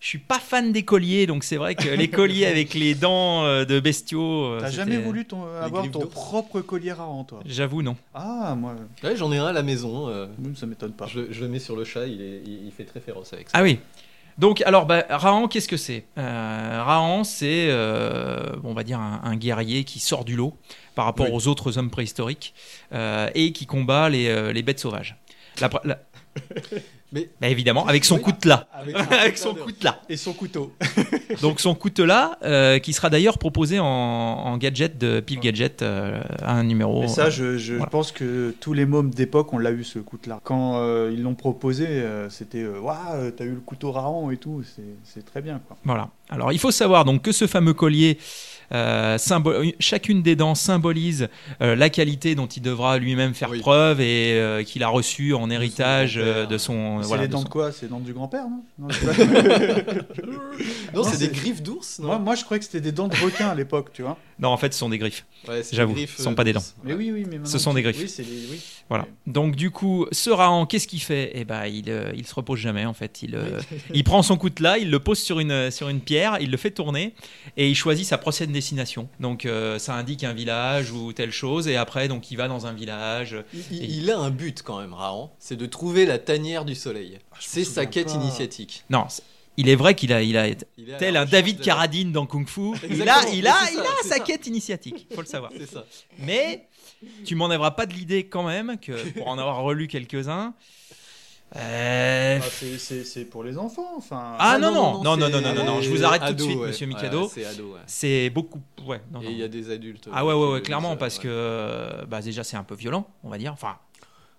[0.00, 3.44] Je suis pas fan des colliers, donc c'est vrai que les colliers avec les dents
[3.44, 4.44] euh, de bestiaux.
[4.46, 7.40] euh, T'as jamais voulu ton- avoir ton propre collier rarant, toi?
[7.44, 7.96] J'avoue, non.
[8.14, 10.08] Ah, moi, Ouais, j'en ai un à la maison.
[10.08, 11.06] euh, ça m'étonne pas.
[11.06, 13.50] je, je le mets sur le chat, il, est, il, il fait très féroce avec
[13.50, 13.58] ça.
[13.58, 13.78] Ah oui.
[14.38, 16.06] Donc, alors, bah, Rahan, qu'est-ce que c'est?
[16.16, 20.56] Euh, Rahan, c'est, euh, on va dire, un, un guerrier qui sort du lot
[20.94, 21.32] par rapport Oui.
[21.36, 22.54] aux autres hommes préhistoriques
[22.94, 25.16] euh, et qui combat les, euh, les bêtes sauvages.
[25.60, 25.68] La-
[27.12, 28.22] Mais- Bah, évidemment, avec son Oui.
[28.22, 28.66] coutelas.
[28.72, 30.00] Avec, avec son coutelas.
[30.08, 30.72] Et son couteau.
[31.42, 36.20] Donc son coutelas, euh, qui sera d'ailleurs proposé en, en gadget de Pif Gadget, euh,
[36.42, 37.02] un numéro.
[37.02, 37.90] Et ça, je, je voilà.
[37.90, 40.40] pense que tous les mômes d'époque, on l'a eu ce coutelas.
[40.44, 44.36] Quand euh, ils l'ont proposé, euh, c'était euh, Waouh, t'as eu le couteau rarant et
[44.36, 44.62] tout.
[44.64, 45.76] C'est- C'est très bien, quoi.
[45.84, 46.08] Voilà.
[46.28, 48.18] Alors il faut savoir donc que ce fameux collier,
[48.72, 49.18] euh,
[49.80, 51.28] chacune des dents symbolise
[51.62, 53.60] euh, la qualité dont il devra lui-même faire Oui.
[53.60, 56.98] preuve et euh, qu'il a reçu en héritage euh, de son.
[57.02, 57.72] c'est voilà, les de dents son- de quoi?
[57.72, 59.06] C'est les dents du grand-père, non, Non, c'est
[59.86, 59.92] pas-
[60.94, 62.06] Non, c'est c'est- des griffes d'ours, non?
[62.08, 64.16] Moi, moi, je croyais que c'était des dents de requin à l'époque, tu vois.
[64.40, 65.26] Non, en fait, ce sont des griffes.
[65.48, 66.62] Ouais, J'avoue, ce sont euh, pas des dents.
[66.84, 67.98] Mais oui, oui, mais Ce sont des griffes.
[68.00, 68.46] Oui, c'est les...
[68.50, 68.60] oui.
[68.88, 69.06] Voilà.
[69.26, 71.30] Donc du coup, ce Rahan, qu'est-ce qu'il fait?
[71.34, 73.22] Eh ben, il, euh, il se repose jamais en fait.
[73.22, 73.60] Il, euh,
[73.94, 76.70] il prend son coutelas, il le pose sur une sur une pierre, il le fait
[76.72, 77.14] tourner
[77.56, 79.08] et il choisit sa prochaine destination.
[79.20, 82.66] Donc euh, ça indique un village ou telle chose et après donc il va dans
[82.66, 83.36] un village.
[83.54, 86.74] Il, il- il a un but quand même, Rahan, c'est de trouver la tanière du
[86.74, 87.18] soleil.
[87.32, 88.14] Ah, c'est sa quête pas.
[88.14, 88.84] initiatique.
[88.90, 89.22] Non, c'est-
[89.60, 92.72] il est vrai qu'il a il a Il tel un David Carradine dans Kung Fu.
[92.88, 94.20] Il a il a il a sa ça.
[94.20, 95.06] quête initiatique.
[95.14, 95.50] Faut le savoir.
[95.56, 95.84] C'est ça.
[96.18, 96.66] Mais
[97.24, 100.54] tu m'enlèveras pas de l'idée quand même que pour en avoir relu quelques-uns.
[101.56, 102.46] euh, Ah,
[102.78, 104.36] c'est- pour les enfants, enfin.
[104.38, 106.32] Ah, non, non, non, non, non, non, non, non, je vous c'est arrête tout de
[106.34, 106.66] ado, suite, ouais.
[106.68, 107.28] monsieur Ouais, Mikado.
[107.32, 107.80] c'est ado, ouais.
[107.86, 108.60] C'est beaucoup.
[108.86, 110.08] Ouais, non, Et il y a des adultes.
[110.12, 111.24] Ah euh, ouais, ouais, ouais, le clairement, parce ouais.
[111.24, 113.52] que euh, bah, déjà c'est un peu violent, on va dire.
[113.52, 113.78] Enfin,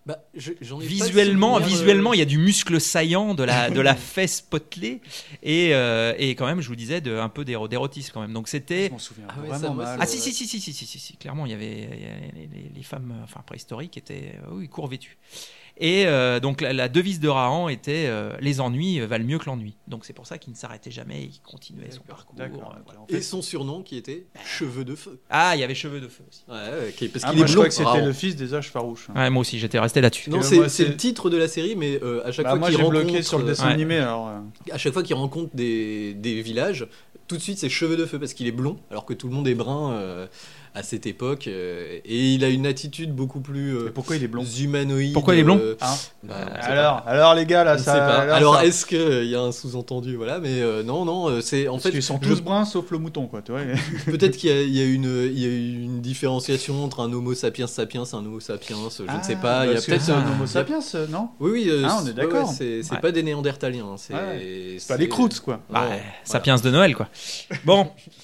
[0.06, 3.36] Bah, je- j'en ai pas visuellement, souvenir, euh, visuellement, il y a du muscle saillant,
[3.36, 5.00] de la, de la fesse potelée,
[5.44, 8.34] et, euh, et quand même, je vous disais, de, un peu d'éro- d'érotisme quand même.
[8.34, 8.90] Donc Je c'était.
[8.90, 10.00] m'en souviens Ah ouais, vraiment ça, moi, mal.
[10.02, 12.02] Ah c'est- si, si, si, si, si, si, si, si, clairement, il y avait il
[12.02, 15.18] y avait les, les- les femmes enfin, préhistoriques étaient euh, oui, court vêtues.
[15.78, 19.46] Et euh, donc la, la devise de Rahan était euh, les ennuis valent mieux que
[19.46, 19.76] l'ennui.
[19.88, 22.36] Donc c'est pour ça qu'il ne s'arrêtait jamais, il continuait son parcours.
[22.40, 22.48] Euh,
[22.86, 23.00] voilà.
[23.00, 25.20] En Et son surnom qui était Cheveux de feu.
[25.30, 26.44] Ah, il y avait cheveux de feu aussi.
[26.48, 26.56] Ouais,
[26.86, 27.62] ouais, qui- parce Ah, qu'il est je blond.
[27.62, 28.06] crois que c'était Rahan.
[28.06, 29.08] le fils des âges farouches.
[29.16, 30.30] Ouais, moi aussi, j'étais resté là-dessus.
[30.30, 32.52] Non, c'est moi, c'est c'est- le titre de la série, mais euh, à chaque Bah,
[32.52, 33.74] fois moi, qu'il j'ai rencontre, bloqué sur le dessin Ouais.
[33.74, 34.28] animé, alors.
[34.28, 34.40] euh,
[34.72, 36.86] à chaque fois qu'il rencontre des, des villages,
[37.28, 39.34] tout de suite c'est cheveux de feu parce qu'il est blond, alors que tout le
[39.34, 40.28] monde est brun euh,
[40.74, 44.28] à cette époque, euh, et il a une attitude beaucoup plus euh, pourquoi il est
[44.28, 45.12] blond humanoïde.
[45.14, 48.06] Pourquoi il est blond euh, Hein bah, Alors, alors les gars, là, ça.
[48.22, 51.68] alors, Alors, ça- est-ce qu'il y a un sous-entendu Voilà, mais euh, non, non, c'est
[51.68, 51.92] en Parce fait.
[51.92, 53.42] qu'ils sont je- tous bruns sauf le mouton, quoi.
[53.42, 53.62] Tu vois.
[54.06, 55.50] Peut-être qu'il y, a- il y a une, il y a
[55.84, 59.66] une différenciation entre un Homo sapiens sapiens et un Homo sapiens, je ne sais pas.
[59.66, 60.32] Il y a peut-être c'est un Ah.
[60.32, 60.80] Homo sapiens,
[61.10, 61.66] non Oui, oui.
[61.70, 62.48] euh, Ah, on est d'accord.
[62.50, 63.00] ouais, c'est Ouais.
[63.02, 63.86] pas des Néandertaliens.
[63.92, 64.78] hein, C'est Ouais.
[64.88, 65.60] Pas les croûtes, quoi.
[65.70, 65.88] Bah.
[66.24, 67.10] Sapiens de Noël, quoi.
[67.66, 67.90] Bon.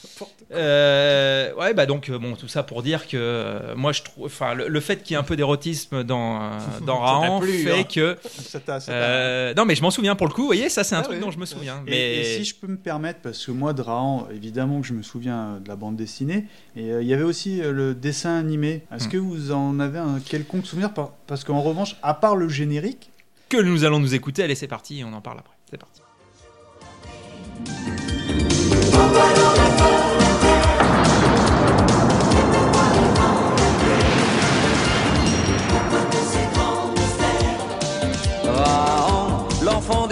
[0.53, 4.27] Euh, ouais, bah donc, euh, bon, tout ça pour dire que euh, moi, je trouve.
[4.27, 6.49] Enfin, le, le fait qu'il y ait un peu d'érotisme dans, euh,
[6.85, 7.83] dans plu, fait hein.
[7.83, 8.17] que.
[8.23, 10.69] Ça t'a- ça t'a- euh, non, mais je m'en souviens pour le coup, vous voyez,
[10.69, 11.83] ça, c'est un Ah truc dont je me souviens.
[11.85, 14.87] Et, mais et si je peux me permettre, parce que moi, de Rahan, évidemment que
[14.87, 16.45] je me souviens de la bande dessinée,
[16.77, 18.83] et euh, il y avait aussi le dessin animé.
[18.95, 19.11] Est-ce Hmm.
[19.11, 23.09] que vous en avez un quelconque souvenir par- Parce qu'en revanche, à part le générique,
[23.49, 25.55] que nous allons nous écouter, allez, c'est parti, on en parle après.
[25.69, 26.01] C'est parti.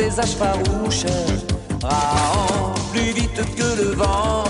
[0.05, 1.05] Des âges farouches.
[2.91, 4.44] Plus vite que le vent.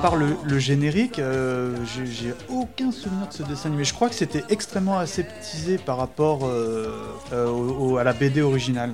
[0.00, 3.84] Part le, le générique, euh, j'ai aucun souvenir de ce dessin animé.
[3.84, 6.88] Je crois que c'était extrêmement aseptisé par rapport euh,
[7.32, 8.92] euh, au- au- à la BD originale.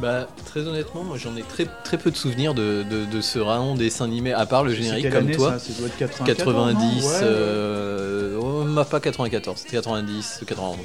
[0.00, 3.38] Bah, très honnêtement, moi j'en ai très, très peu de souvenirs de, de, de ce
[3.38, 5.58] raon dessin animé, à part le générique comme année, toi.
[5.58, 8.74] ça doit être 94, 90, non Ouais.
[8.80, 10.78] oh, pas 94, c'était 90, 91.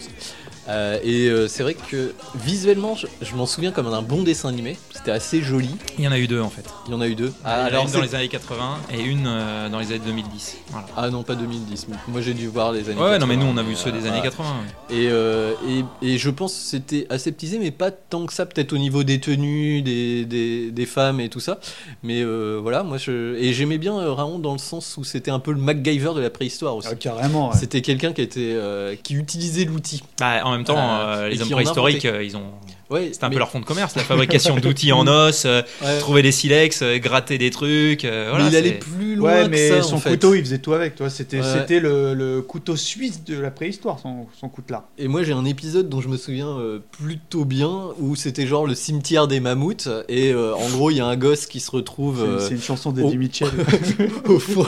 [0.69, 4.49] Euh, et euh, c'est vrai que visuellement, je, je m'en souviens comme d'un bon dessin
[4.49, 4.77] animé.
[4.93, 5.69] C'était assez joli.
[5.97, 6.65] Il y en a eu deux en fait.
[6.87, 7.33] Il y en a eu deux.
[7.43, 10.57] Ah, alors une dans c'est- les années 80 et une euh, dans les années 2010.
[10.69, 10.85] Voilà.
[10.95, 11.87] Ah non, pas 2010.
[12.07, 13.19] Moi j'ai dû voir les années Ouais, 80.
[13.19, 14.29] non, mais nous on a vu ceux des euh, années voilà.
[14.29, 14.49] 80.
[14.89, 14.95] ouais.
[14.95, 15.53] Et, euh,
[16.01, 19.03] et, et je pense que c'était aseptisé, mais pas tant que ça, peut-être au niveau
[19.03, 21.59] des tenues, des, des, des femmes et tout ça.
[22.03, 23.35] Mais euh, voilà, moi je.
[23.37, 26.21] Et j'aimais bien euh, Raon dans le sens où c'était un peu le MacGyver de
[26.21, 26.89] la préhistoire aussi.
[26.91, 27.49] Ah, carrément.
[27.49, 27.57] ouais.
[27.57, 30.03] C'était quelqu'un qui était euh, qui utilisait l'outil.
[30.19, 32.43] Bah, en même temps, Euh, les hommes préhistoriques, euh, ils ont.
[32.89, 35.61] Ouais, C'était un mais- peu leur fond de commerce, la fabrication d'outils en os, euh,
[35.81, 35.97] ouais.
[35.99, 38.03] trouver des silex, euh, gratter des trucs.
[38.03, 40.09] euh, voilà, mais il allait plus loin Ouais, que mais ça, son en fait.
[40.09, 41.09] couteau, il faisait tout avec, toi.
[41.09, 41.45] C'était Ouais.
[41.53, 44.83] c'était le, le couteau suisse de la préhistoire, son, son coutelas.
[44.97, 48.67] Et moi j'ai un épisode dont je me souviens euh, plutôt bien où c'était genre
[48.67, 51.71] le cimetière des mammouths et euh, en gros il y a un gosse qui se
[51.71, 53.17] retrouve C'est euh, c'est une chanson d'Eddie oh.
[53.17, 53.49] Mitchell.
[54.25, 54.65] au fond,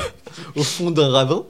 [0.56, 1.44] au fond d'un ravin.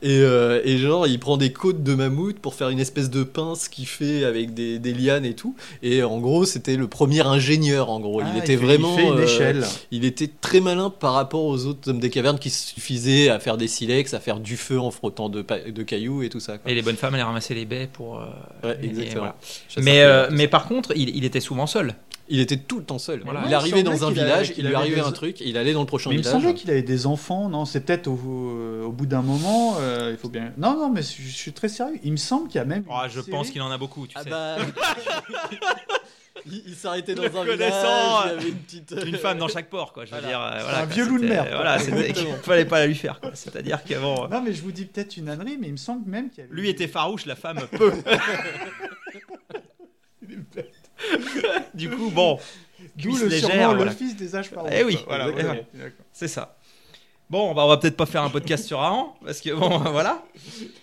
[0.00, 3.24] Et, euh, et genre, il prend des côtes de mammouth pour faire une espèce de
[3.24, 5.56] pince qu'il fait avec des, des lianes et tout.
[5.82, 8.20] Et en gros, c'était le premier ingénieur, en gros.
[8.22, 8.94] Ah, il était fait- vraiment.
[8.96, 9.64] Il fait une euh, échelle.
[9.90, 13.56] il était très malin par rapport aux autres hommes des cavernes qui suffisaient à faire
[13.56, 15.42] des silex, à faire du feu en frottant de,
[15.82, 16.58] cailloux et tout ça.
[16.58, 16.70] quoi.
[16.70, 18.20] Et les bonnes femmes allaient ramasser les baies pour.
[18.20, 18.26] euh,
[18.62, 19.20] Ouais, exactement.
[19.20, 19.36] voilà.
[19.78, 21.94] Mais, euh, mais par contre, il, il était souvent seul.
[22.30, 23.22] Il était tout le temps seul.
[23.24, 23.42] Voilà.
[23.46, 25.86] Il arrivait dans un village, il lui arrivait des- un truc, il allait dans le
[25.86, 26.40] prochain Mais il me village.
[26.40, 28.18] semblait qu'il avait des enfants, non C'est peut-être au,
[28.86, 30.52] au- bout d'un moment, euh, il faut bien.
[30.58, 31.98] Non, non, mais je, je suis très sérieux.
[32.02, 32.84] Il me semble qu'il y a même.
[32.90, 34.30] Ah, une je série- pense qu'il en a beaucoup, tu Ah sais.
[34.30, 34.56] bah.
[36.46, 38.94] il il s'arrêtait dans Le un village, il y avait une petite.
[39.06, 40.04] Une femme dans chaque port, quoi.
[40.04, 40.28] Je veux Voilà.
[40.28, 41.56] dire, euh, voilà, un quoi, vieux loup de mer, quoi.
[41.56, 43.20] Voilà, il fallait pas la lui faire.
[43.20, 43.30] quoi.
[43.34, 46.08] C'est-à-dire qu'avant, euh, Non, mais je vous dis peut-être une ânerie, mais il me semble
[46.08, 46.54] même qu'il y avait.
[46.54, 47.92] lui était farouche, la femme peu.
[51.74, 52.38] du coup, bon,
[52.96, 53.84] D'où le légère, surnom voilà.
[53.84, 54.68] le fils des âges pharaons.
[54.72, 55.54] Eh oui, voilà, d'accord.
[56.12, 56.56] c'est ça.
[57.30, 60.22] Bon, bah, on va peut-être pas faire un podcast sur Aran, parce que bon, voilà.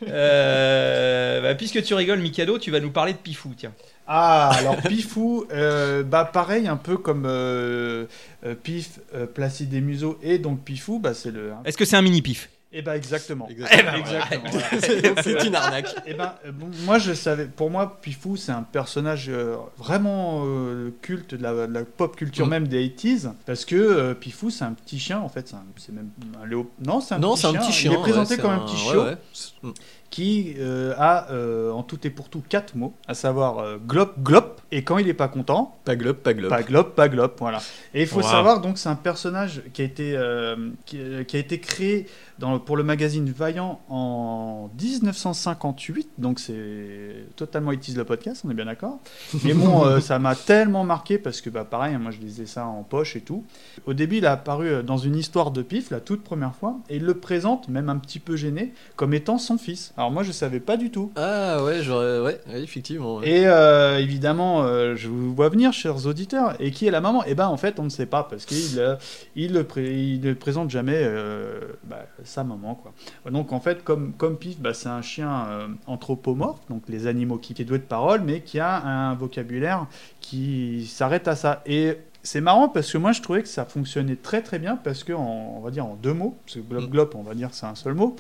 [0.08, 3.74] Euh, bah, puisque tu rigoles, Mikado, tu vas nous parler de Pifou, tiens.
[4.08, 8.06] Ah, alors Pifou, euh, bah pareil, un peu comme euh,
[8.46, 11.54] euh, Pif, euh, Placide et Museau et donc Pifou, bah c'est le.
[11.66, 13.48] Est-ce que c'est un mini Pif Et bah exactement.
[13.48, 13.92] Exactement.
[13.96, 15.22] Eh ben, Exactement.
[15.24, 15.96] C'est une arnaque.
[16.06, 20.44] Eh ben, euh, bon, moi je savais, pour moi Pifou c'est un personnage euh, vraiment
[20.46, 22.50] euh, culte de la, de la pop culture Mm.
[22.50, 26.10] même des 80s parce que euh, Pifou c'est un petit chien en fait, c'est même
[26.42, 26.70] un léo...
[26.86, 27.60] Non, c'est un, Non, petit, un chien.
[27.62, 27.92] petit chien.
[27.92, 29.18] Il est présenté ouais, comme un petit ouais, chiot ouais.
[29.64, 29.72] Mm.
[30.16, 34.14] Qui euh, a euh, en tout et pour tout quatre mots, à savoir euh, glop
[34.24, 36.50] glop et quand il est pas content, Pas globe, pas globe.
[36.50, 37.60] pas glop, pas glop, voilà.
[37.94, 38.30] Et il faut Wow.
[38.30, 42.08] savoir donc c'est un personnage qui a été euh, qui, qui a été créé
[42.40, 48.54] dans, pour le magazine Vaillant en 1958, donc c'est totalement utilise le podcast, on est
[48.54, 49.00] bien d'accord.
[49.44, 52.66] Mais bon, euh, ça m'a tellement marqué parce que bah pareil, moi je lisais ça
[52.68, 53.44] en poche et tout.
[53.86, 56.98] Au début, il a apparu dans une histoire de Pif la toute première fois et
[56.98, 59.94] il le présente, même un petit peu gêné, comme étant son fils.
[59.98, 61.12] Alors moi je savais pas du tout.
[61.16, 62.20] Ah ouais, j'aurais.
[62.20, 63.18] Ouais, ouais, effectivement.
[63.18, 63.30] ouais.
[63.30, 66.56] Et euh, évidemment, euh, je vous vois venir, chers auditeurs.
[66.60, 67.24] Et qui est la maman?
[67.28, 68.96] Eh ben, en fait, on ne sait pas parce qu'il euh,
[69.36, 72.94] il le pré- il ne présente jamais euh, bah, sa maman, quoi.
[73.32, 77.38] Donc, en fait, comme comme Pif, bah, c'est un chien euh, anthropomorphe, donc les animaux
[77.38, 79.88] qui, qui est doué de parole, mais qui a un vocabulaire
[80.22, 81.62] qui s'arrête à ça.
[81.66, 85.04] Et c'est marrant parce que moi, je trouvais que ça fonctionnait très très bien parce
[85.04, 87.50] que en- on va dire en deux mots, parce que glop glop, on va dire
[87.52, 88.16] c'est un seul mot.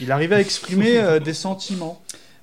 [0.00, 2.00] Il arrivait à exprimer euh, des sentiments.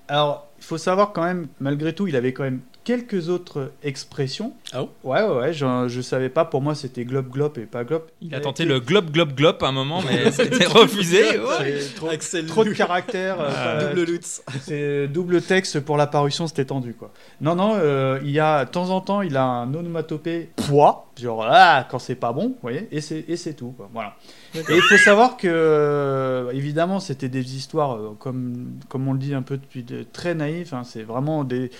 [0.07, 4.51] Alors, il faut savoir quand même, malgré tout, il avait quand même quelques autres expressions.
[4.73, 6.43] Ah bon Ouais, ouais, ouais, je, je savais pas.
[6.43, 8.03] Pour moi, c'était globe globe et pas globe.
[8.21, 11.39] Il a tenté le globe globe globe à un moment, mais c'était refusé.
[11.39, 11.79] Ouais.
[11.95, 12.09] Trop,
[12.47, 13.39] trop de caractères.
[13.39, 14.41] euh, Ah, double Lutz.
[14.61, 17.11] C'est double texte pour la parution, c'était tendu quoi.
[17.39, 21.07] Non, non, euh, il y a de temps en temps, il a un onomatopée poids,
[21.21, 23.89] genre ah quand c'est pas bon, vous voyez, et c'est et c'est tout quoi.
[23.93, 24.15] Voilà.
[24.55, 29.19] Et il faut savoir que euh, évidemment c'était des histoires euh, comme comme on le
[29.19, 30.73] dit un peu depuis de- très naïf.
[30.73, 31.71] hein, c'est vraiment des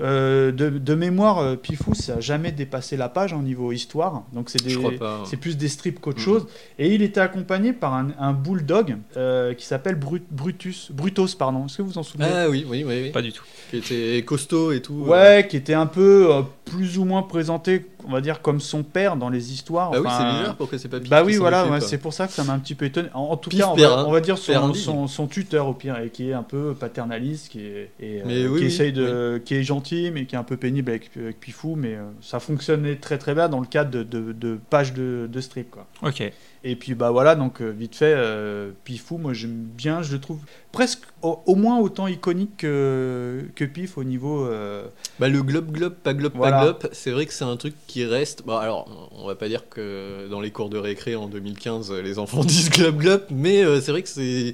[0.00, 4.24] euh, de, de mémoire, euh, Pifou, ça a jamais dépassé la page en niveau histoire.
[4.32, 4.62] Donc c'est
[4.98, 5.22] pas.
[5.24, 6.24] c'est plus des strips qu'autre Mhm.
[6.24, 6.46] chose.
[6.78, 11.66] Et il était accompagné par un, un bulldog euh, qui s'appelle Brut- Brutus, Brutos, pardon.
[11.66, 12.28] Est-ce que vous vous en souvenez?
[12.32, 13.00] Ah oui, oui, oui.
[13.04, 13.10] oui.
[13.10, 13.44] Pas du tout.
[13.70, 14.94] Qui était costaud et tout.
[15.06, 18.82] Ouais, qui était un peu euh, plus ou moins présenté, on va dire, comme son
[18.82, 19.90] père dans les histoires.
[19.90, 22.26] Bah oui, c'est bizarre, pourquoi c'est pas Pif Bah oui, voilà, ouais, c'est pour ça
[22.26, 23.08] que ça m'a un petit peu étonné.
[23.14, 24.74] En, en tout Pif cas, on va, hein, on va dire son, indigne.
[24.82, 28.22] son, son tuteur au pire, et qui est un peu paternaliste, qui est, et, euh,
[28.26, 30.90] Mais oui, qui oui, essaye de, qui est gentil, mais qui est un peu pénible
[30.90, 34.32] avec, avec Pifou, mais euh, ça fonctionnait très très bien dans le cadre de, de,
[34.32, 35.86] de pages de, de strip, quoi.
[36.02, 36.22] Ok.
[36.66, 40.20] Et puis bah voilà, donc euh, vite fait, euh, Pifou, moi j'aime bien, je le
[40.20, 40.38] trouve
[40.72, 44.46] presque au, au moins autant iconique que, que Pif au niveau.
[44.46, 44.86] euh,
[45.18, 46.56] Bah le globe globe pas globe Voilà.
[46.56, 48.44] pas globe, c'est vrai que c'est un truc qui reste.
[48.46, 52.18] Bon alors, on va pas dire que dans les cours de récré en 2015, les
[52.18, 54.52] enfants disent globe globe, mais euh, c'est vrai que c'est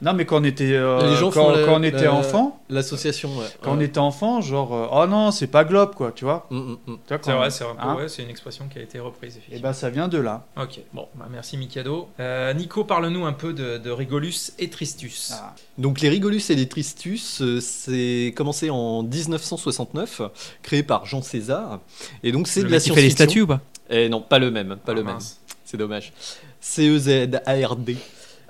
[0.00, 1.00] Non, mais quand on était, euh,
[1.32, 3.36] quand, la- on était la- enfant, l'association.
[3.36, 3.46] ouais.
[3.62, 6.46] quand on était enfant, genre euh, oh non, c'est pas globe quoi, tu vois.
[6.50, 6.96] Mm, mm, mm.
[7.08, 9.34] Vois, C'est vrai, c'est un peu- Hein ouais, c'est une expression qui a été reprise.
[9.34, 9.68] Et Effectivement.
[9.70, 10.44] bah ça vient de là.
[10.56, 12.08] Ok, bon, bah, merci Mikado.
[12.20, 15.32] Euh, Nico, parle-nous un peu de, de Rigolus et Tristus.
[15.34, 15.54] Ah.
[15.78, 20.22] Donc les Rigolus et les Tristus, c'est commencé en 1969,
[20.62, 21.80] créé par Jean César,
[22.22, 23.24] et donc c'est Le de la qui fait les science-fiction.
[23.26, 23.60] statues ou pas?
[23.90, 25.18] Et non, pas le même, pas le Ah, même.
[25.64, 26.12] C'est dommage.
[26.60, 27.96] C-E-Z-A-R-D.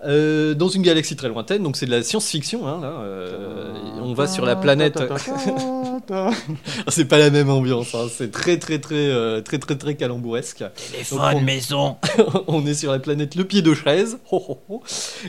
[0.07, 2.67] Euh, dans une galaxie très lointaine, donc c'est de la science-fiction.
[2.69, 2.87] Hein, là.
[3.01, 4.95] euh, on va sur la planète.
[6.07, 6.31] Ta.
[6.89, 7.95] c'est pas la même ambiance.
[7.95, 10.63] hein, C'est très très très très très très très calambouresque.
[11.11, 11.97] Donc, on- maison.
[12.47, 14.19] on est sur la planète Le Pied de Chaise.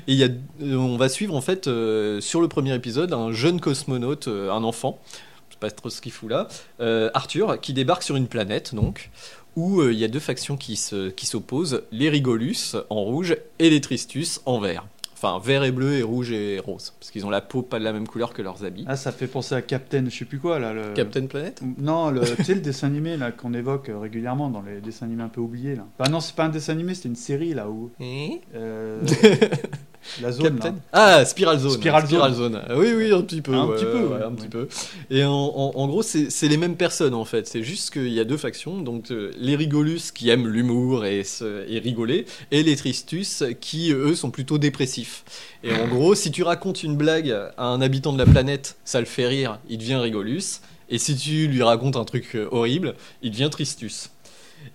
[0.08, 3.12] Et il y a, euh, on va suivre en fait euh, sur le premier épisode
[3.14, 5.00] un jeune cosmonaute, euh, un enfant,
[5.50, 6.48] je sais pas trop ce qu'il fout là,
[6.80, 9.10] euh, Arthur, qui débarque sur une planète donc
[9.56, 13.38] où euh, il y a deux factions qui se qui s'opposent, les Rigolus en rouge
[13.60, 14.86] et les Tristus en vert.
[15.22, 17.84] Enfin, vert et bleu et rouge et rose, parce qu'ils ont la peau pas de
[17.84, 18.86] la même couleur que leurs habits.
[18.88, 20.72] Ah, ça fait penser à Captain, je sais plus quoi là.
[20.72, 20.94] Le...
[20.94, 21.62] Captain Planet?
[21.78, 25.08] Non, le, tu sais, le dessin animé là qu'on évoque euh, régulièrement dans les dessins
[25.08, 25.86] animés un peu oubliés là.
[26.00, 29.02] Bah non, c'est pas un dessin animé, c'était une série là où euh,
[30.22, 30.76] la zone Captain là.
[30.94, 31.72] Ah, Spiral Zone.
[31.72, 32.62] Spiral Zone.
[32.68, 33.54] Ah Oui, oui, un petit peu.
[33.54, 34.24] Un ouais, petit peu, ouais, ouais.
[34.24, 34.68] un petit peu.
[35.10, 37.46] Et en, en- en gros, c'est les mêmes personnes en fait.
[37.48, 38.82] C'est juste qu'il y a deux factions.
[38.82, 43.92] Donc euh, les Rigolus qui aiment l'humour et, se- et rigoler, et les Tristus qui
[43.92, 45.09] eux sont plutôt dépressifs.
[45.64, 49.00] Et en gros, si tu racontes une blague à un habitant de la planète, ça
[49.00, 50.62] le fait rire, il devient Rigolus.
[50.90, 54.10] Et si tu lui racontes un truc euh, horrible, il devient Tristus.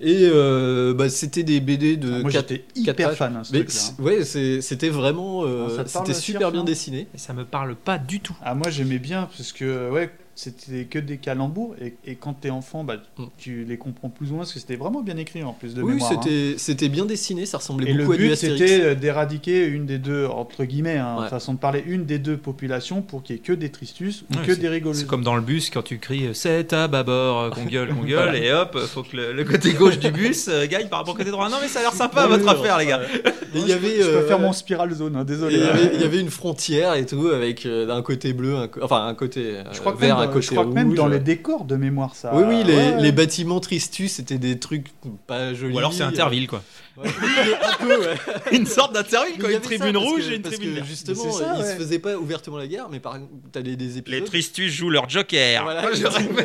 [0.01, 3.17] Et euh, bah, c'était des BD de Ah, Moi j'étais hyper pages.
[3.19, 3.81] fan hein, ce mais truc là.
[3.81, 7.07] c- ouais, c'était vraiment, euh, Ah, parle, c'était super bien dessiné.
[7.15, 8.37] Et ça me parle pas du tout.
[8.43, 12.51] Ah moi j'aimais bien parce que ouais c'était que des calembours et, et quand t'es
[12.51, 13.25] enfant bah Mm.
[13.39, 15.83] tu les comprends plus ou moins parce que c'était vraiment bien écrit en plus de
[15.83, 16.13] Oui, mémoire.
[16.13, 16.21] hein.
[16.23, 18.59] c'était c'était bien dessiné, ça ressemblait Et le beaucoup à du but Astérix.
[18.61, 21.29] c'était euh, d'éradiquer une des deux entre guillemets hein, Ouais.
[21.29, 24.39] façon de parler une des deux populations pour qu'il y ait que des Tristus ou
[24.39, 24.99] Ouais, que des Rigolus.
[24.99, 27.89] C'est comme dans le bus quand tu cries euh, c'est à bâbord euh, qu'on gueule,
[27.95, 31.01] qu'on gueule, et hop, faut que le, le côté gauche du bus euh, gagne par
[31.01, 31.49] rapport au côté droit.
[31.49, 33.01] Non mais ça a l'air sympa votre ouais, affaire les gars.
[33.57, 35.55] Il y avait, Je peux faire mon spiral zone, hein, désolé.
[35.55, 38.57] il y avait- il y avait une frontière et tout avec euh, un côté bleu,
[38.57, 40.97] un enfin un côté euh, je crois que vert, côté je crois que même rouge.
[40.97, 42.35] dans les décors de mémoire ça.
[42.35, 44.87] Oui, oui, les, ouais, les bâtiments Tristus c'était des trucs
[45.27, 45.75] pas jolis.
[45.75, 46.63] Ou alors c'est Interville quoi.
[46.97, 48.15] Ouais, un peu, ouais.
[48.53, 50.87] Une sorte d'Interville quoi, une ça, tribune rouge que- et une tribune verte.
[50.87, 53.19] justement, ça, ils se faisaient pas ouvertement la guerre, mais par
[53.51, 54.21] t'as des, des épisodes.
[54.21, 55.65] Les Tristus jouent leur Joker.
[55.65, 55.83] Voilà,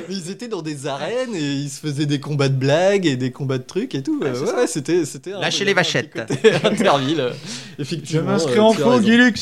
[0.09, 3.31] ils, étaient dans des arènes et ils se faisaient des combats de blagues et des
[3.31, 4.19] combats de trucs et tout.
[4.19, 6.19] Ouais, Euh, c'est ouais, c'était, Lâchez les vachettes.
[6.63, 7.31] Interville, euh,
[7.77, 8.23] Je effectivement.
[8.31, 8.99] m'inscris euh, en faux.
[9.03, 9.33] Gilux.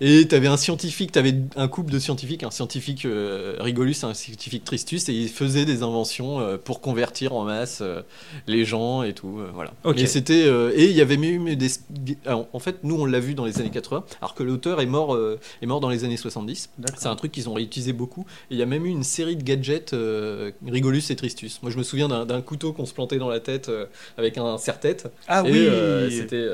[0.00, 4.14] Et t'avais un scientifique, t'avais un couple de scientifiques, un scientifique euh, Rigolus et un
[4.14, 8.02] scientifique Tristus, et ils faisaient des inventions euh, pour convertir en masse euh,
[8.48, 9.40] les gens et tout.
[9.54, 9.72] voilà.
[9.84, 11.68] Mais c'était et il y avait même des.
[12.26, 14.86] alors, en fait, nous on l'a vu dans les années 80, alors que l'auteur est
[14.86, 15.16] mort
[15.62, 16.70] est mort dans les années 70.
[16.78, 16.98] D'accord.
[17.00, 18.26] C'est un truc qu'ils ont réutilisé beaucoup.
[18.50, 19.94] Et il y a même eu une série de gadgets
[20.66, 21.60] Rigolus et Tristus.
[21.62, 23.70] Moi, je me souviens d'un couteau qu'on se plantait dans la tête
[24.18, 25.10] avec un serre-tête.
[25.28, 26.16] Ah Et, oui.
[26.16, 26.48] c'était.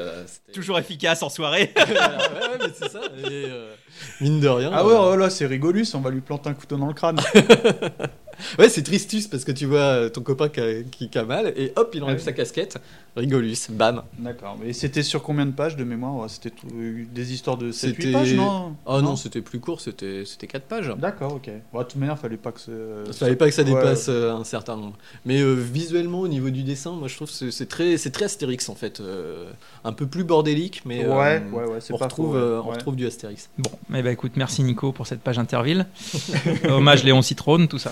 [0.53, 1.73] Toujours efficace en soirée.
[1.91, 3.01] Ouais, ouais, mais c'est ça.
[3.30, 3.75] Et, euh,
[4.21, 4.71] mine de rien.
[4.73, 6.95] Ah ouais, euh, oh là, c'est Rigolus, on va lui planter un couteau dans le
[6.95, 7.21] crâne.
[8.59, 11.25] Ouais, c'est tristus parce que tu vois euh, ton copain qui a, qui- qui a
[11.25, 12.23] mal et hop, il enlève Ouais.
[12.23, 12.79] sa casquette.
[13.17, 14.03] Rigolus, bam.
[14.21, 14.57] D'accord.
[14.65, 17.97] Et c'était sur combien de pages de mémoire C'était tout- euh, des histoires de 7-8
[17.97, 18.77] C'était- pages, non?
[18.87, 20.93] Oh non, c'était plus court, c'était 4 pages.
[20.97, 21.51] D'accord, ok.
[21.73, 23.05] Bon, de toute manière, fallait pas que ce.
[23.13, 24.97] Fallait pas que ça dépasse euh, un certain nombre.
[25.27, 28.27] Mais euh, visuellement, au niveau du dessin, moi je trouve que c'est- très, c'est très
[28.27, 29.01] Astérix en fait.
[29.01, 29.51] euh,
[29.83, 32.39] un peu plus bordélique, mais euh, Ouais, ouais, on, pas retrouve, faux, ouais.
[32.39, 32.75] euh, on Ouais.
[32.75, 33.49] retrouve du Astérix.
[33.59, 35.87] Bon, eh ben écoute, merci Nico pour cette page Interville.
[36.69, 37.91] Hommage Léon Citrone, tout ça.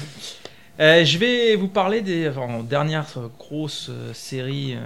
[0.81, 3.07] Euh, je vais vous parler des enfin, dernières
[3.39, 4.81] grosses euh, séries euh,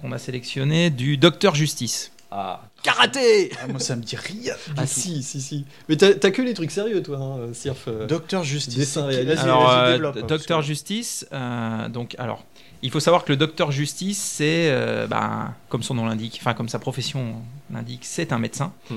[0.00, 2.12] qu'on a sélectionnées du Docteur Justice.
[2.30, 4.54] Ah, karaté Ah, moi, ça me dit rien.
[4.54, 4.88] du Ah tout.
[4.88, 5.64] si, si, si.
[5.88, 7.84] Mais t'as que les trucs sérieux, toi, hein, Sirf.
[7.88, 8.06] euh.
[8.06, 8.74] Docteur Justice.
[8.76, 12.44] Dessin vas-y, alors, euh, hein, Docteur Justice, euh, donc alors,
[12.82, 16.54] il faut savoir que le Docteur Justice, c'est, euh, ben, comme son nom l'indique, enfin
[16.54, 17.36] comme sa profession
[17.72, 18.72] l'indique, c'est un médecin.
[18.90, 18.96] Hmm.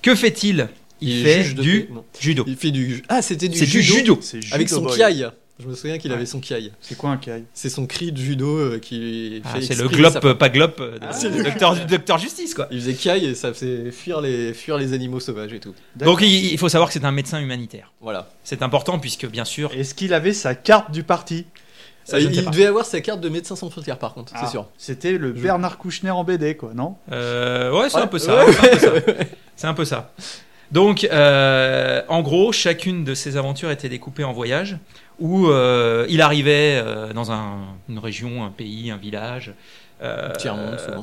[0.00, 0.68] Que fait-il?
[1.02, 2.44] Il, fait du paix, judo.
[2.46, 3.02] Il fait du.
[3.08, 4.18] Ah, c'était du C'est du judo.
[4.22, 4.42] judo.
[4.52, 5.26] Avec Judo son Boy.
[5.62, 6.16] Je me souviens qu'il Ouais.
[6.16, 6.72] avait son kiaï.
[6.80, 9.88] C'est quoi un kiaï C'est son cri de judo euh, qui Ah, fait c'est le
[9.88, 11.12] glop, sa- euh, pas glop, euh, Ah.
[11.12, 12.66] c'est le docteur, du docteur Justice, quoi.
[12.70, 15.74] Il faisait kiaï et ça faisait fuir les, fuir les animaux sauvages et tout.
[15.96, 17.92] Donc il, il faut savoir que c'est un médecin humanitaire.
[18.00, 18.30] Voilà.
[18.44, 21.44] C'est important puisque bien sûr, Est-ce qu'il avait sa carte du parti?
[22.04, 24.66] Ça, il devait avoir sa carte de médecin sans frontières par contre, Ah, c'est sûr.
[24.78, 26.96] C'était le Je- Bernard Kouchner en BD, quoi, non?
[27.12, 28.44] Euh, ouais, c'est Ouais, un peu ça.
[28.46, 28.92] ouais, c'est un peu ça.
[28.94, 29.30] ouais.
[29.54, 30.12] C'est un peu ça.
[30.72, 34.76] Donc, euh, en gros, chacune de ces aventures était découpée en voyages
[35.20, 39.52] où euh, il arrivait euh, dans un- une région, un pays, un village,
[40.02, 40.30] euh,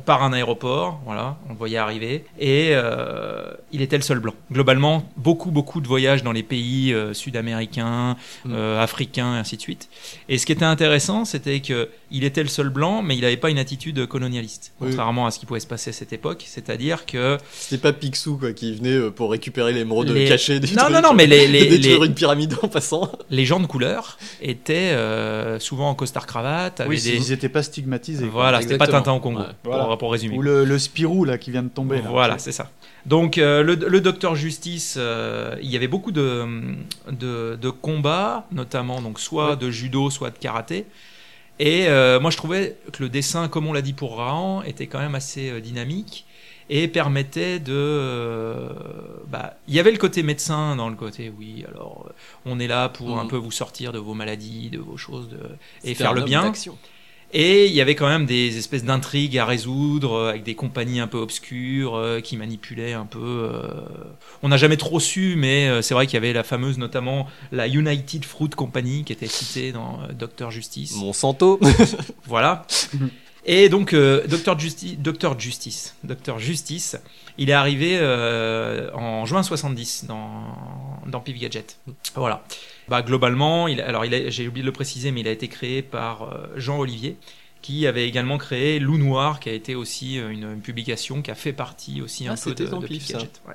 [0.05, 4.33] par un aéroport, voilà, on le voyait arriver, et euh, il était le seul blanc.
[4.51, 8.53] Globalement, beaucoup, beaucoup de voyages dans les pays euh, sud-américains, Mm.
[8.53, 9.89] euh, africains, et ainsi de suite.
[10.29, 13.35] Et ce qui était intéressant, c'était que il était le seul blanc, mais il n'avait
[13.37, 14.87] pas une attitude colonialiste, Oui.
[14.89, 16.43] contrairement à ce qui pouvait se passer à cette époque.
[16.47, 20.89] C'est-à-dire que C'était pas Picsou quoi qui venait pour récupérer l'émeraude Les- cachée du Non,
[20.89, 23.11] non, non, mais les- de les- détruire les- une pyramide en passant.
[23.29, 27.15] les gens de couleur étaient euh, souvent en costard cravate, avaient Oui, des...
[27.15, 28.27] ils n'étaient pas stigmatisés.
[28.27, 29.01] Voilà, c'était pas Exactement.
[29.01, 29.55] Tintin au Congo, Ouais.
[29.63, 29.97] Voilà.
[29.97, 30.35] pour résumer.
[30.37, 32.01] Ou le, le Spirou, là, qui vient de tomber.
[32.01, 32.09] là.
[32.09, 32.69] Voilà, c'est ça.
[33.05, 36.45] Donc euh, le, le Docteur Justice, euh, il y avait beaucoup de,
[37.11, 39.57] de, de combats, notamment donc soit Ouais.
[39.57, 40.85] de judo, soit de karaté.
[41.59, 44.87] Et euh, moi je trouvais que le dessin, comme on l'a dit pour Rahan, était
[44.87, 46.25] quand même assez euh, dynamique
[46.69, 47.73] et permettait de...
[47.73, 48.69] euh,
[49.27, 52.09] bah, il y avait le côté médecin dans le côté, oui, alors
[52.45, 53.29] on est là pour un Mhm.
[53.29, 55.39] peu vous sortir de vos maladies, de vos choses, de,
[55.83, 56.51] et faire un le bien.
[57.33, 61.01] Et il y avait quand même des espèces d'intrigues à résoudre euh, avec des compagnies
[61.01, 63.19] un peu obscures euh, qui manipulaient un peu.
[63.21, 63.67] euh,
[64.43, 67.27] On n'a jamais trop su, mais euh, c'est vrai qu'il y avait la fameuse, notamment
[67.51, 70.95] la United Fruit Company qui était citée dans Docteur Justice.
[70.95, 71.59] Monsanto.
[72.25, 72.65] Voilà.
[73.45, 76.97] Et donc, euh, Docteur Justice, Docteur Justice, Docteur Justice,
[77.37, 80.43] il est arrivé euh, en juin 70 dans,
[81.07, 81.77] dans Pif Gadget.
[82.15, 82.43] Voilà.
[82.89, 85.47] Bah, globalement, il, alors il a- j'ai oublié de le préciser, mais il a été
[85.47, 87.17] créé par euh, Jean Olivier,
[87.61, 91.31] qui avait également créé Loup Noir, qui a été aussi euh, une, une publication qui
[91.31, 93.13] a fait partie aussi un Ah, peu de, de Pif, Pif ça.
[93.13, 93.41] Gadget.
[93.47, 93.53] Ouais.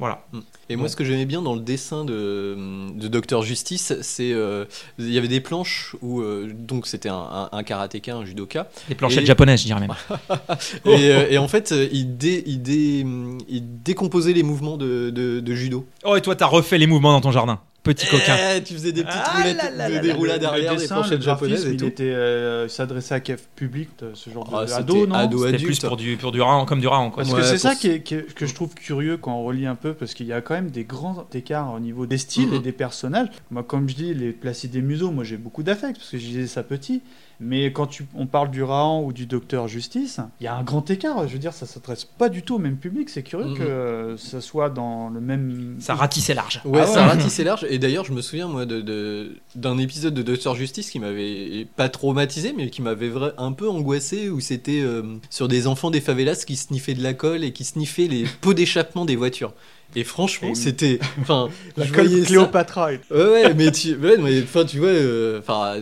[0.00, 0.26] Voilà.
[0.68, 2.56] Et moi, ce que j'aimais bien dans le dessin de,
[2.96, 4.64] de Docteur Justice, c'est euh,
[4.98, 8.68] il y avait des planches où euh, donc c'était un, un, un karatéka, un judoka,
[8.88, 9.94] Les planchettes Et- japonaises, je dirais même.
[10.84, 13.06] et, euh, et en fait, il, dé, il, dé,
[13.48, 15.86] il décomposait les mouvements de, de, de judo.
[16.04, 17.60] Oh, et toi, t'as refait les mouvements dans ton jardin.
[17.84, 18.34] Petit coquin.
[18.56, 20.86] Eh, tu faisais des petites Ah roulettes, là là de- là des roulades arrière, des
[20.86, 25.14] planchettes japonaises il était, euh, s'adressait à quel public, ce genre de Ah, ado, non
[25.14, 27.22] ado, C'était plus pour du, pour du Rahan, comme du Rahan, quoi.
[27.22, 29.44] Parce Ouais, que c'est ça qui est- qui est- que je trouve curieux quand on
[29.44, 32.18] relit un peu, parce qu'il y a quand même des grands écarts au niveau des
[32.18, 32.54] styles Mhm.
[32.54, 33.28] et des personnages.
[33.50, 36.24] Moi, comme je dis, les Placide et Museau, moi j'ai beaucoup d'affect, parce que je
[36.24, 37.02] disais ça petit.
[37.40, 40.62] Mais quand tu, on parle du Rahan ou du Docteur Justice, il y a un
[40.62, 41.26] grand écart.
[41.26, 43.10] Je veux dire, ça s'adresse pas du tout au même public.
[43.10, 43.58] C'est curieux Mhm.
[43.58, 45.76] que euh, ça soit dans le même.
[45.80, 46.60] Ça ratissait large.
[46.64, 47.66] Ouais, Ah ça ratissait large.
[47.68, 51.66] Et d'ailleurs, je me souviens, moi, de- de- d'un épisode de Docteur Justice qui m'avait
[51.76, 55.90] pas traumatisé, mais qui m'avait vra- un peu angoissé, où c'était euh, sur des enfants
[55.90, 59.52] des favelas qui sniffaient de la colle et qui sniffaient les pots d'échappement des voitures.
[59.96, 60.98] Et franchement, Et- c'était.
[61.20, 62.92] Enfin, La je colle voyais ça- Cléopatra.
[62.94, 65.76] et- Ouais, ouais, mais tu, ouais, mais, enfin, tu vois, euh, enfin,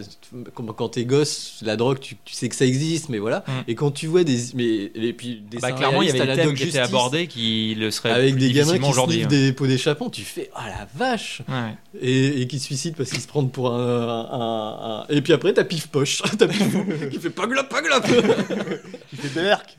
[0.54, 3.44] quand t'es gosse, la drogue, tu, tu sais que ça existe, mais voilà.
[3.46, 3.50] Mm.
[3.68, 6.36] Et quand tu vois des, mais et puis des Bah, clairement, il y avait la
[6.36, 9.24] thèmes Doc qui étaient Justice, abordés qui le seraient avec plus des gamins qui aujourd'hui.
[9.24, 9.26] hein.
[9.28, 11.74] des pots d'échappement, tu fais oh la vache Ouais.
[12.00, 15.20] et, et qui se suicident parce qu'ils se prennent pour un, un- un- un- et
[15.22, 16.64] puis après t'as pif poche, t'as pif
[17.10, 18.04] qui fait pas glop pas glop.
[19.22, 19.76] C'était Berk.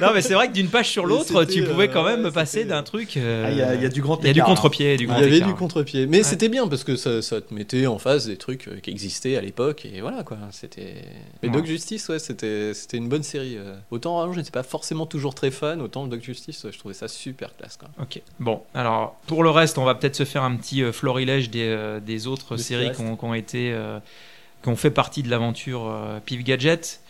[0.00, 2.32] Non, mais c'est vrai que d'une page sur l'autre, tu pouvais quand euh, même ouais,
[2.32, 3.16] passer d'un truc.
[3.16, 4.44] euh, Ah, Il y, a- il y a du grand il y a du hein.
[4.44, 5.48] contre-pied, du Il y avait écart.
[5.48, 6.22] du contre-pied, mais Ouais.
[6.24, 9.36] c'était bien parce que ça, ça te mettait en face des trucs euh, qui existaient
[9.36, 10.36] à l'époque et voilà quoi.
[10.50, 11.04] C'était.
[11.42, 11.54] Mais Ouais.
[11.54, 13.56] Doc Justice, ouais, c'était c'était une bonne série.
[13.58, 13.74] euh.
[13.90, 16.94] Autant avant, je n'étais pas forcément toujours très fan, autant Doc Justice, ouais, je trouvais
[16.94, 17.76] ça super classe.
[17.76, 17.88] Quoi.
[18.00, 18.20] Ok.
[18.40, 21.64] Bon, alors pour le reste, on va peut-être se faire un petit euh, florilège des,
[21.68, 23.98] euh, des autres De séries qui ont, qui ont été, euh,
[24.62, 27.00] qui ont fait partie de l'aventure euh, Pif Gadget.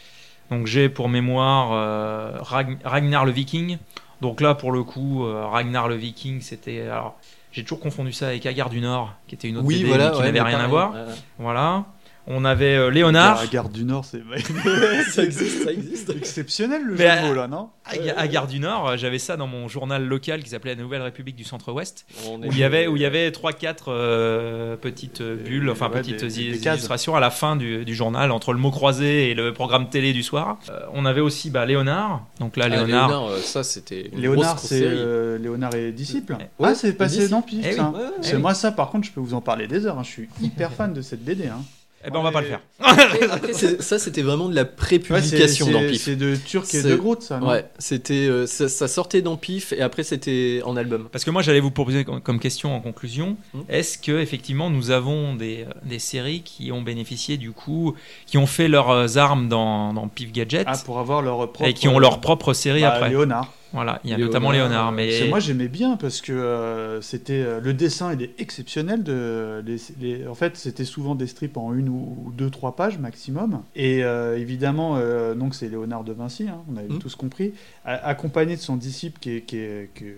[0.50, 3.78] Donc j'ai pour mémoire euh, Ragn- Ragnar le Viking.
[4.20, 7.18] Donc là, pour le coup, euh, Ragnar le Viking, c'était alors.
[7.52, 10.10] J'ai toujours confondu ça avec Agar du Nord, qui était une autre Oui, BD, voilà,
[10.10, 10.92] qui ouais, n'avait rien à voir.
[11.38, 11.84] Voilà.
[12.26, 13.40] On avait euh, Léonard.
[13.42, 14.22] La Gare du Nord, c'est
[15.10, 16.10] ça existe, ça existe.
[16.16, 19.18] exceptionnel le Mais, jeu de euh, mots là, non Aga- Agar du Nord, euh, j'avais
[19.18, 22.06] ça dans mon journal local qui s'appelait La Nouvelle République du Centre-Ouest.
[22.26, 25.86] On où il y avait où il y avait trois quatre euh, petites bulles enfin
[25.90, 26.76] ouais, petites des- des- i- des cases.
[26.78, 30.12] illustrations à la fin du, du journal entre le mot croisé et le programme télé
[30.14, 33.62] du soir Euh, on avait aussi bah, Léonard donc là Ah, Léonard, Léonard, euh, ça
[33.62, 34.10] c'était.
[34.14, 36.38] Léonard, c'est euh, Léonard et disciple.
[36.58, 37.76] Ouais, ah, c'est passé dans Pif, Eh oui.
[37.76, 37.90] ça.
[37.90, 38.40] Ouais, ouais, C'est oui.
[38.42, 39.98] moi ça, par contre, je peux vous en parler des heures.
[39.98, 40.02] hein.
[40.04, 41.48] Je suis hyper fan de cette BD.
[41.48, 41.60] Hein.
[42.06, 44.64] Eh ben on va pas le faire Après, après, c'est- ça c'était vraiment de la
[44.64, 46.02] prépublication dans c'est Pif.
[46.02, 49.22] c'est de Turc et C'est- de Groot, ça, non Ouais, c'était euh, ça, ça sortait
[49.22, 51.08] dans Pif et après c'était en album.
[51.10, 53.60] parce que moi j'allais vous proposer comme comme question en conclusion Hmm.
[53.68, 57.94] est-ce que effectivement nous avons des, euh, des séries qui ont bénéficié du coup
[58.26, 61.64] qui ont fait leurs armes dans, dans Pif Gadget Ah, pour avoir leur propre.
[61.68, 63.10] et qui ont leur propre série Bah, après?
[63.10, 63.52] Léonard.
[63.74, 67.02] Voilà il y a Léonard, notamment Léonard mais C'est- Moi j'aimais bien parce que euh,
[67.02, 71.26] c'était euh, le dessin il est exceptionnel de les- les- en fait c'était souvent des
[71.26, 76.04] strips en une ou deux trois pages maximum et euh, évidemment euh, donc c'est Léonard
[76.04, 76.98] de Vinci hein, on avait Mm.
[77.00, 77.52] tous compris
[77.84, 80.16] accompagné de son disciple qui est, qui est- qui est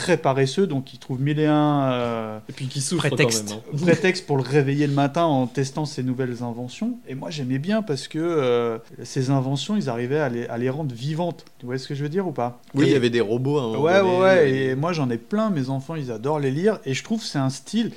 [0.00, 3.48] très paresseux donc il trouve mille et un euh, Et puis qui souffre Prétexte.
[3.48, 3.80] quand même.
[3.82, 3.84] hein.
[3.86, 6.98] prétexte pour le réveiller le matin en testant ses nouvelles inventions.
[7.06, 10.70] Et moi, j'aimais bien parce que euh, ces inventions, ils arrivaient à les, à les
[10.70, 11.44] rendre vivantes.
[11.58, 12.60] Tu vois ce que je veux dire ou pas?
[12.74, 13.76] Oui, il y avait des robots.
[13.76, 14.50] Ouais, ouais, ouais.
[14.50, 15.50] et- Et moi, j'en ai plein.
[15.50, 16.78] Mes enfants, ils adorent les lire.
[16.86, 17.92] Et je trouve que c'est un style,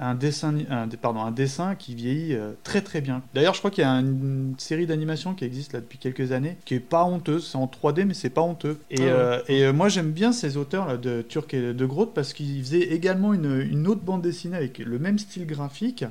[0.00, 3.22] un dessin, un, pardon, un dessin qui vieillit euh, très très bien.
[3.34, 6.56] D'ailleurs, je crois qu'il y a une, série d'animation qui existe là depuis quelques années,
[6.64, 7.48] qui est pas honteuse.
[7.50, 8.78] C'est en 3D, mais c'est pas honteux.
[8.90, 9.10] Et, Ah ouais.
[9.10, 12.32] euh, et euh, moi, j'aime bien ces auteurs là de Turc et de Groot parce
[12.32, 16.04] qu'ils faisaient également une, une autre bande dessinée avec le même style graphique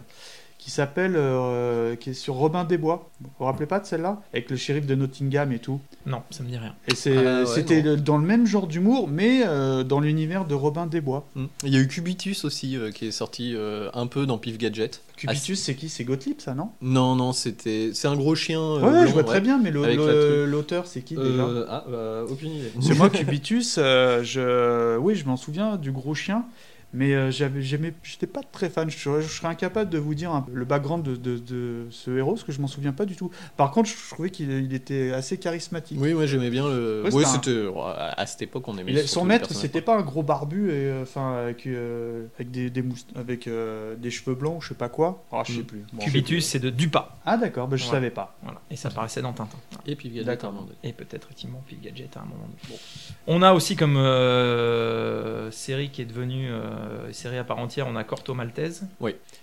[0.62, 3.10] qui s'appelle euh, qui est sur Robin des Bois.
[3.20, 4.22] Vous vous rappelez pas de celle-là?
[4.32, 5.80] Avec le shérif de Nottingham et tout.
[6.06, 8.68] non ça me dit rien Et c'est- Ah ouais, c'était le- dans le même genre
[8.68, 11.26] d'humour, mais euh, dans l'univers de Robin des Bois.
[11.36, 11.46] Mm.
[11.64, 14.60] Il y a eu Cubitus aussi euh, qui est sorti euh, un peu dans Pif
[14.60, 15.02] Gadget.
[15.18, 15.90] Cubitus, c'est qui?
[15.90, 16.70] C'est Gottlieb, ça, non?
[16.82, 18.60] Non, non, c'était c'est un gros chien.
[18.62, 19.28] euh, Ouais, blanc, je vois ouais.
[19.28, 21.44] très bien, mais le- le- l'auteur, c'est qui déjà?
[21.44, 22.72] Euh, ah, bah, aucune idée.
[22.82, 23.78] C'est moi, Cubitus.
[23.80, 24.98] euh, je...
[24.98, 26.46] Oui, je m'en souviens du gros chien.
[26.94, 28.90] Mais euh, j'aimais, j'étais pas très fan.
[28.90, 31.88] Je serais, je serais incapable de vous dire un peu le background de, de- de
[31.90, 33.32] ce héros, parce que je m'en souviens pas du tout.
[33.56, 35.98] Par contre, je trouvais qu'il il était assez charismatique.
[36.02, 37.04] Oui, moi j'aimais bien le.
[37.06, 37.70] Ouais, Ouais, c'était c'était
[38.18, 38.92] à cette époque on aimait.
[38.92, 42.70] Il son maître, c'était pas un gros barbu et euh, enfin avec euh, avec des,
[42.70, 45.24] des moust- avec euh, des cheveux blancs, je sais pas quoi.
[45.32, 45.66] Ah, je sais Mm.
[45.66, 45.84] plus.
[45.94, 47.90] Bon, Cubitus c'est de Dupas Ah d'accord, bah, je Ouais.
[47.92, 48.36] savais pas.
[48.44, 50.44] voilà et ça paraissait dans Tintin Et Pif Gadget.
[50.44, 50.76] À un moment donné.
[50.84, 52.80] Et peut-être effectivement Pif Gadget à un moment donné.
[53.28, 56.50] On a aussi comme euh, série qui est devenue
[56.82, 58.84] euh, série à part entière, on a Corto Maltese.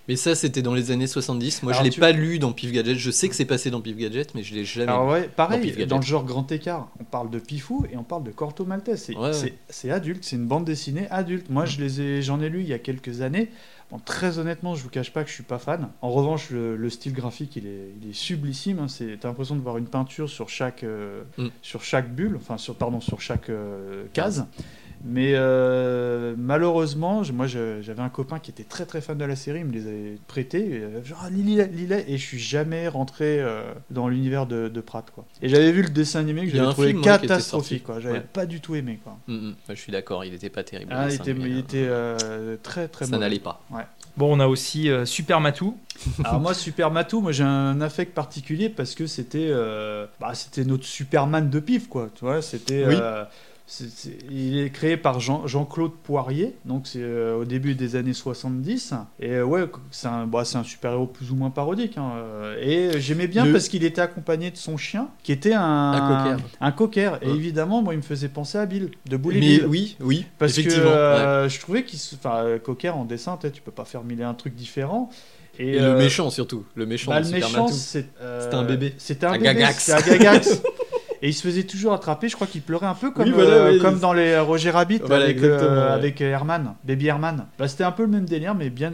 [0.09, 1.63] Mais ça, c'était dans les années 70.
[1.63, 2.97] Moi, Alors, je l'ai tu- pas lu dans Pif Gadget.
[2.99, 4.91] Je sais que c'est passé dans Pif Gadget, mais je l'ai jamais.
[4.91, 8.25] Alors ouais, pareil, dans le genre grand écart, on parle de Pifou et on parle
[8.25, 9.03] de Corto Maltese.
[9.05, 9.31] C'est Ouais,
[9.85, 9.91] ouais.
[9.91, 11.51] adulte, c'est une bande dessinée adulte.
[11.51, 13.51] Moi, je les ai, j'en ai lu il y a quelques années.
[13.91, 15.89] Bon, très honnêtement, je vous cache pas que je suis pas fan.
[16.03, 18.81] En revanche, le, le style graphique, il est, il est sublissime.
[18.81, 18.89] hein.
[18.89, 21.47] C'est, t'as l'impression de voir une peinture sur chaque, euh, Mm.
[21.63, 24.45] sur chaque bulle, enfin sur, pardon, sur chaque euh, case.
[25.05, 29.61] Mais euh, malheureusement, moi j'avais un copain qui était très très fan de la série,
[29.61, 34.09] il me les avait prêtés, genre ah, lis-les, et je suis jamais rentré euh, dans
[34.09, 35.09] l'univers de, de Pratt.
[35.15, 35.25] Quoi.
[35.41, 38.01] Et j'avais vu le dessin animé que j'avais trouvé film, était catastrophique, quoi.
[38.01, 38.25] j'avais Ouais.
[38.33, 38.99] pas du tout aimé.
[39.05, 39.17] Quoi.
[39.29, 39.55] Mm, mm.
[39.69, 40.93] Ouais, je suis d'accord, il était pas terrible.
[40.95, 43.63] Ah, il était, mais, il euh, était euh, très très Ça n'allait pas.
[44.17, 45.77] Bon, on a aussi euh, Super Matou.
[46.25, 50.65] Alors moi Super Matou, moi j'ai un affect particulier parce que c'était euh, bah, c'était
[50.65, 52.95] notre Superman de pif quoi, tu vois, c'était Oui.
[53.01, 53.25] euh,
[54.31, 58.95] il est créé par Jean- Jean-Claude Poirier, donc c'est euh, au début des années 70
[59.21, 62.57] et euh, ouais, c'est un bah, c'est un super-héros plus ou moins parodique hein, euh,
[62.63, 66.01] et j'aimais bien Le- parce qu'il était accompagné de son chien qui était un Un
[66.31, 66.45] cocker.
[66.61, 67.19] un cocker.
[67.23, 69.67] et évidemment moi il me faisait penser à Bill de Bully Mais Bill.
[69.69, 70.75] oui, oui, Parce que ouais.
[70.79, 71.99] euh, je trouvais qu'il.
[72.15, 75.11] Enfin, euh, Cocker en dessin, tu peux pas faire mille et un trucs différents.
[75.59, 78.63] Et, Et euh, le méchant surtout, le méchant bah, le méchant, c'est, euh, C'était un
[78.65, 78.95] bébé.
[78.97, 79.85] C'était un, Un bébé, gagax.
[79.85, 80.63] c'était un gagax.
[81.23, 83.51] Et il se faisait toujours attraper, je crois qu'il pleurait un peu comme, Oui, voilà,
[83.51, 85.93] euh, comme dans les euh, Roger Rabbit Voilà, avec, euh, ouais.
[85.93, 87.47] avec Herman, Baby Herman.
[87.59, 88.93] Bah, c'était un peu le même délire, mais bien,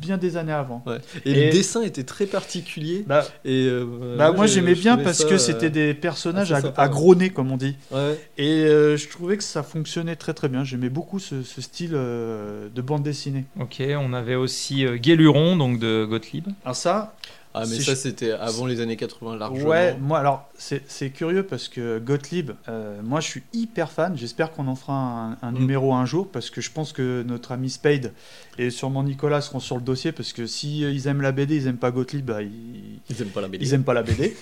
[0.00, 0.84] bien des années avant.
[0.86, 0.98] Ouais.
[1.24, 3.04] Et, Et- le dessin était très particulier.
[3.08, 6.52] Bah, Et euh, bah, moi j'ai- j'aimais bien parce ça, que euh, c'était des personnages
[6.52, 6.90] à, sympa, à ouais.
[6.92, 7.76] gros nez, comme on dit.
[7.90, 8.20] Ouais.
[8.38, 10.62] Et euh, je trouvais que ça fonctionnait très très bien.
[10.62, 13.46] J'aimais beaucoup ce, ce style euh, de bande dessinée.
[13.58, 16.46] Ok, on avait aussi euh, Guéluron, donc de Gottlieb.
[16.64, 17.15] Alors ça,
[17.56, 19.68] Ah, mais ça, c'était avant les années 80 largement.
[19.68, 24.16] ouais, moi alors c'est c'est curieux parce que Gottlieb, euh, moi je suis hyper fan.
[24.16, 25.58] J'espère qu'on en fera un, un Mm.
[25.58, 28.12] numéro un jour parce que je pense que notre ami Spade
[28.58, 31.56] et sûrement Nicolas seront sur le dossier parce que si euh, ils aiment la BD,
[31.56, 33.64] ils aiment pas Gottlieb, bah, ils, Ils aiment pas la BD.
[33.64, 34.36] ils aiment pas la BD.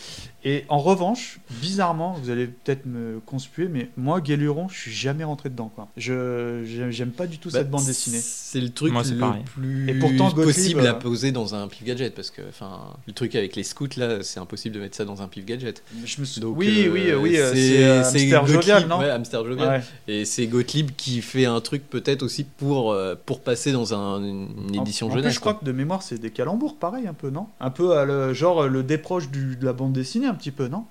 [0.47, 5.25] Et en revanche, bizarrement, vous allez peut-être me conspuer, mais moi Guéluron, je suis jamais
[5.25, 5.71] rentré dedans.
[5.75, 5.89] Quoi.
[5.97, 8.19] Je j'aime- pas du tout Bah, cette bande dessinée.
[8.21, 9.43] C'est le truc Moi, c'est le pareil.
[9.55, 12.95] plus Et pourtant, Gottlieb, possible à euh, poser dans un pif gadget parce que enfin
[13.07, 15.83] le truc avec les scouts là, c'est impossible de mettre ça dans un pif gadget.
[16.05, 16.41] Je me suis...
[16.41, 19.69] Donc, oui, euh, oui, oui, euh, c'est euh, Hamster Gottlieb- Jovial, non Ouais, Hamster Jovial.
[19.69, 19.85] Ouais.
[20.15, 22.97] Et c'est Gottlieb qui fait un truc peut-être aussi pour
[23.27, 25.35] pour passer dans un- une édition en, en plus, jeunesse.
[25.35, 28.05] je crois que de mémoire, c'est des calembours, pareil, un peu, non Un peu à
[28.05, 30.85] le, genre le déproche du, de la bande dessinée, un petit peu, non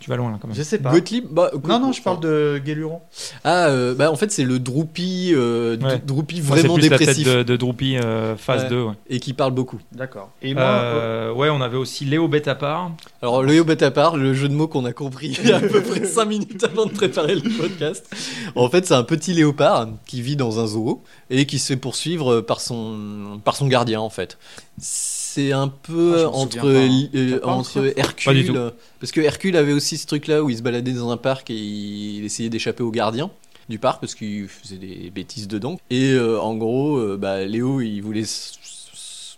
[0.00, 0.56] Tu vas loin là quand même.
[0.56, 0.90] Je sais pas.
[0.90, 3.00] Gottlieb, bah, Non, non, je parle de Guéluron.
[3.44, 6.00] Ah, euh, bah en fait c'est le Droopy, euh, Ouais.
[6.04, 8.68] Droopy vraiment plus dépressif la tête de, de Droopy euh, phase Ouais.
[8.70, 8.82] 2.
[8.84, 8.92] Ouais.
[9.10, 9.78] et qui parle beaucoup.
[9.92, 10.30] D'accord.
[10.42, 12.92] Et moi, euh, Euh, ouais, on avait aussi Léo Betapar.
[13.22, 15.82] Alors à part, le jeu de mots qu'on a compris il y a à peu
[15.82, 18.06] près 5 minutes avant de préparer le podcast.
[18.54, 21.76] En fait, c'est un petit léopard qui vit dans un zoo et qui se fait
[21.76, 24.38] poursuivre par son par son gardien en fait.
[24.80, 25.17] C'est
[25.52, 27.08] un peu Ah, entre hein.
[27.14, 30.92] euh, entre Hercule parce que Hercule avait aussi ce truc là où il se baladait
[30.92, 33.30] dans un parc et il essayait d'échapper au gardien
[33.68, 35.78] du parc parce qu'il faisait des bêtises dedans.
[35.90, 38.24] Et euh, en gros euh, bah, Léo il voulait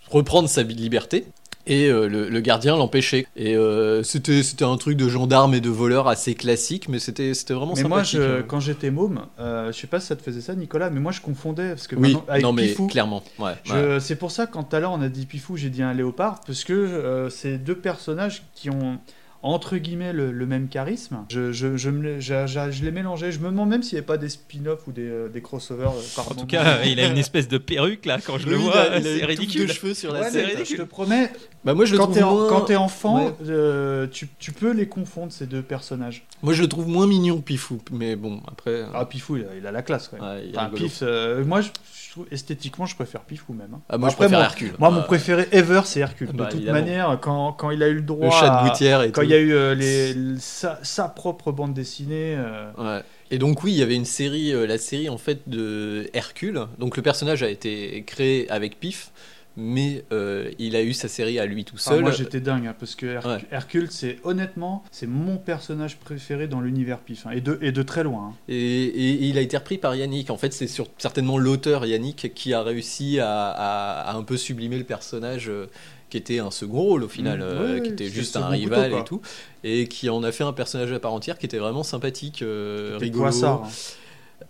[0.08, 1.26] reprendre sa liberté
[1.70, 3.26] et euh, le, le gardien l'empêchait.
[3.36, 7.32] Et euh, c'était c'était un truc de gendarme et de voleur assez classique, mais c'était
[7.32, 8.20] c'était vraiment mais moi, sympathique.
[8.20, 8.44] je, hein.
[8.46, 11.12] quand j'étais môme, euh, je sais pas si ça te faisait ça, Nicolas, mais moi
[11.12, 13.22] je confondais parce que Oui, avec non mais Pifou, clairement.
[13.38, 14.00] Ouais, je- ouais.
[14.00, 15.94] c'est pour ça que quand tout à l'heure on a dit Pifou, j'ai dit un
[15.94, 18.98] léopard parce que euh, c'est deux personnages qui ont
[19.42, 21.24] entre guillemets le, le même charisme.
[21.30, 23.32] Je, je, je, me les- je- je- je les mélangeais.
[23.32, 25.88] Je me demande même s'il n'y avait pas des spin-offs ou des, euh, des crossovers.
[25.96, 28.56] euh, par En tout cas, il a une espèce de perruque là quand je le
[28.58, 28.74] Oui, vois.
[28.74, 29.66] il a- il a C'est ridicule.
[29.68, 31.30] de cheveux sur la Ouais, mais je te promets,
[31.62, 32.78] Bah moi je quand t'es moins.
[32.78, 33.34] enfant, Ouais.
[33.48, 36.24] euh, tu, tu peux les confondre ces deux personnages.
[36.42, 38.70] Moi je le trouve moins mignon Pifou, mais bon après.
[38.70, 40.36] euh, Ah, Pifou, il a, il a la classe quand même.
[40.42, 40.70] ouais, Enfin.
[40.74, 41.68] Pif, euh, moi, je,
[42.02, 43.74] je trouve- esthétiquement, je préfère Pifou même.
[43.74, 43.80] hein.
[43.90, 44.72] Ah, moi je Après, préfère moi, Hercule.
[44.78, 46.28] Moi, mon Ah, préféré ever, c'est Hercule.
[46.32, 46.78] Bah, de toute évidemment.
[46.80, 49.20] manière, quand, quand il a eu le droit Le chat de à- gouttière et quand
[49.20, 49.26] tout.
[49.26, 52.38] il y a eu les, sa, sa propre bande dessinée.
[52.78, 53.02] Ouais.
[53.30, 56.62] Et donc oui, il y avait une série, la série en fait de Hercule.
[56.78, 59.10] Donc le personnage a été créé avec Pif,
[59.56, 62.00] mais euh, il a eu sa série à lui tout seul.
[62.02, 63.44] moi, j'étais dingue hein, parce que Ouais.
[63.50, 67.82] Hercule, c'est honnêtement, c'est mon personnage préféré dans l'univers Pif hein, et, de, et de
[67.82, 68.28] très loin.
[68.32, 68.36] hein.
[68.48, 70.30] Et, et il a été repris par Yannick.
[70.30, 74.78] En fait, c'est certainement l'auteur Yannick qui a réussi à, à- à un peu sublimer
[74.78, 75.66] le personnage euh,
[76.08, 79.00] qui était un second rôle au final, Mm, euh, qui était juste un rival couteau,
[79.00, 79.20] et tout,
[79.62, 82.96] et qui en a fait un personnage à part entière qui était vraiment sympathique, euh,
[83.00, 83.24] rigolo.
[83.24, 83.68] Poissard, hein.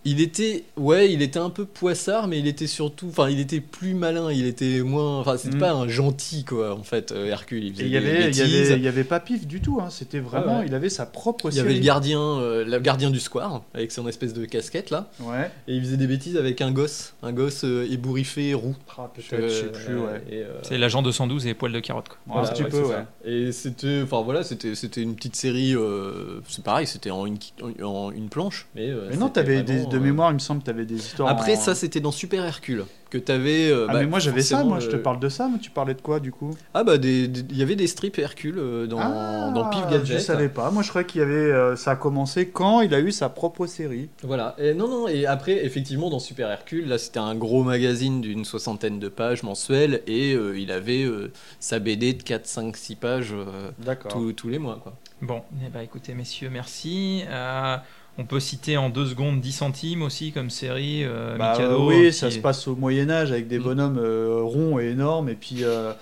[0.07, 3.61] Il était, ouais, il était un peu poissard, mais il était surtout, enfin, il était
[3.61, 4.33] plus malin.
[4.33, 5.61] Il était moins, enfin, c'était Mm.
[5.61, 6.75] pas un gentil quoi.
[6.75, 8.41] En fait, euh, Hercule, il y des avait, il y bêtises.
[8.71, 9.79] avait, il y avait pas Pif du tout.
[9.81, 10.67] hein, C'était vraiment, Ouais, ouais.
[10.69, 11.81] il avait sa propre Il y avait série.
[11.81, 15.11] le gardien, euh, le gardien du square avec son espèce de casquette là.
[15.21, 15.51] Ouais.
[15.69, 18.75] Et il faisait des bêtises avec un gosse, un gosse euh, ébouriffé, roux.
[18.97, 19.99] Ah, peut-être, je sais plus.
[19.99, 20.23] Ouais.
[20.33, 22.07] euh, C'est l'agent 212 et poil de carotte.
[22.09, 22.41] Quoi.
[22.43, 23.05] Ouais, un petit peu, ouais.
[23.25, 25.75] Et c'était, enfin voilà, c'était, c'était une petite série.
[25.75, 27.37] euh, c'est pareil, c'était en une,
[27.83, 28.67] en, une planche.
[28.75, 30.97] Mais, euh, Mais non, t'avais des, vraiment, de euh, mémoire, il me semble, t'avais des
[30.97, 31.29] histoires.
[31.29, 33.69] Après, en- ça, c'était dans Super Hercule que t'avais.
[33.71, 35.59] euh, Ah, bah, mais moi j'avais ça, moi je te le- parle de ça, mais
[35.59, 36.53] tu parlais de quoi du coup?
[36.75, 40.19] Ah bah, il y avait des strips Hercule euh, dans, Ah, dans Pif Gadget.
[40.19, 41.35] Je savais pas, moi je croyais qu'il y avait.
[41.35, 44.09] euh, ça a commencé quand il a eu sa propre série.
[44.23, 44.55] Voilà.
[44.59, 45.09] Et non, non.
[45.09, 49.43] Et après, effectivement, dans Super Hercule, là, c'était un gros magazine d'une soixantaine de pages
[49.43, 54.13] mensuelles et euh, il avait euh, sa BD de 4, 5, 6 pages euh, D'accord.
[54.13, 54.95] tous- tous les mois, quoi.
[55.21, 57.25] Bon, eh ben, écoutez, messieurs, merci.
[57.29, 57.77] Euh,
[58.19, 61.05] on peut citer en deux secondes 10 centimes aussi comme série.
[61.05, 63.63] Euh, Bah, Mikado, oui, qui ça est- se passe au Moyen-Âge avec des Mm.
[63.63, 65.29] bonhommes euh, ronds et énormes.
[65.29, 65.93] Et puis euh,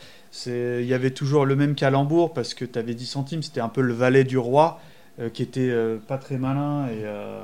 [0.46, 3.68] il y avait toujours le même calembour parce que tu avais 10 centimes, c'était un
[3.68, 4.80] peu le valet du roi.
[5.20, 7.40] Euh, qui était euh, pas très malin et, euh,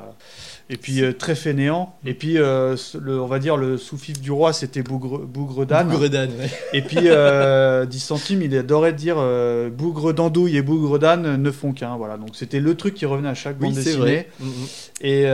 [0.71, 1.95] et puis très fainéant.
[2.05, 2.77] Et puis, le,
[3.21, 5.89] on va dire, le sous-fif du roi, c'était Bougre, Bougre d'âne.
[5.89, 6.51] Bougre d'âne, ouais.
[6.73, 9.17] Et puis, euh, 10 centimes, il adorait dire
[9.73, 11.97] bougre d'andouille et bougre d'âne ne font qu'un.
[11.97, 14.01] Voilà, donc c'était le truc qui revenait à chaque bande Oui, c'est dessinée.
[14.01, 14.29] vrai.
[14.41, 14.67] Mm, mm.
[15.03, 15.25] Et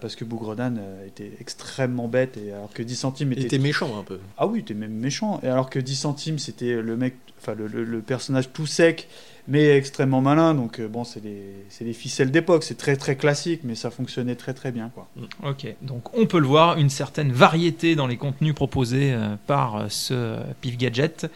[0.00, 3.56] parce que bougre d'âne était extrêmement bête, et alors que 10 centimes Il était.
[3.56, 4.18] était méchant un peu.
[4.38, 5.40] Ah oui, il était même méchant.
[5.42, 9.08] Et alors que 10 centimes, c'était le mec, enfin le, le- le personnage tout sec,
[9.48, 10.54] mais extrêmement malin.
[10.54, 14.54] Donc euh, bon, c'est des, ficelles d'époque, c'est très très classique, mais ça fonctionnait très
[14.54, 15.08] très bien quoi.
[15.44, 19.76] Ok, donc on peut le voir, une certaine variété dans les contenus proposés euh, par
[19.76, 21.30] euh, ce Pif Gadget,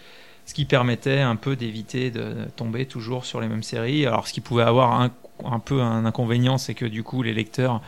[0.47, 4.07] ce qui permettait un peu d'éviter de tomber toujours sur les mêmes séries.
[4.07, 7.81] Alors ce qui pouvait avoir un peu un inconvénient, c'est que du coup les lecteurs,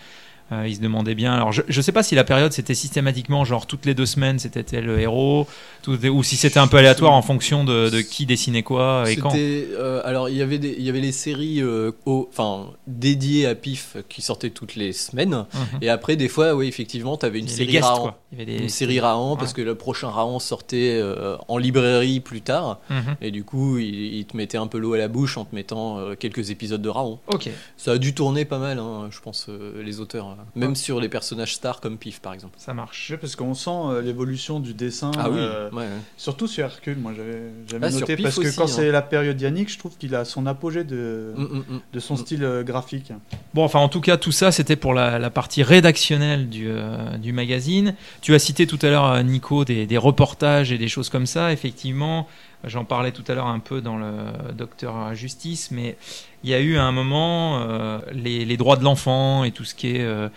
[0.50, 1.32] euh, ils se demandaient bien.
[1.34, 4.38] Alors je, je sais pas si la période c'était systématiquement genre toutes les deux semaines
[4.38, 5.46] c'était tel le héros,
[5.82, 9.16] tout- ou si c'était un peu aléatoire en fonction de, de qui dessinait quoi et
[9.16, 9.34] quand.
[9.36, 13.46] Euh, alors il y avait des, il y avait les séries euh, au- enfin dédiées
[13.46, 15.78] à Pif qui sortaient toutes les semaines Mhm.
[15.82, 18.00] et après des fois oui effectivement tu avais une série guests, Rahan.
[18.02, 18.18] quoi.
[18.32, 21.02] Il y avait des Une série Rahan parce que le prochain Rahan sortait
[21.48, 23.16] en librairie plus tard Mhm.
[23.20, 25.54] et du coup il, il te mettait un peu l'eau à la bouche en te
[25.54, 26.92] mettant quelques épisodes de.
[26.92, 27.48] Ok.
[27.78, 29.48] Ça a dû tourner pas mal hein, je pense
[29.82, 30.74] les auteurs euh, même Ouais.
[30.74, 32.54] sur les personnages stars comme Pif par exemple.
[32.58, 33.14] Ça marche.
[33.20, 35.10] Parce qu'on sent euh, l'évolution du dessin.
[35.18, 35.88] Ah oui, euh, ouais, ouais.
[36.16, 38.66] Surtout sur Hercule, moi j'avais j'avais Ah, noté Pif parce que aussi, quand hein.
[38.68, 41.80] c'est la période Yannick, je trouve qu'il a son apogée de, Mm, mm, mm.
[41.92, 43.12] de son style euh, graphique.
[43.54, 47.16] Bon, enfin, en tout cas, tout ça, c'était pour la, la partie rédactionnelle du, euh,
[47.18, 47.94] du magazine.
[48.20, 51.52] Tu as cité tout à l'heure, Nico, des, des reportages et des choses comme ça.
[51.52, 52.26] Effectivement,
[52.64, 55.96] j'en parlais tout à l'heure un peu dans le Docteur Justice, mais
[56.44, 59.74] il y a eu à un moment euh, les, droits de l'enfant et tout ce
[59.74, 60.28] qui est euh,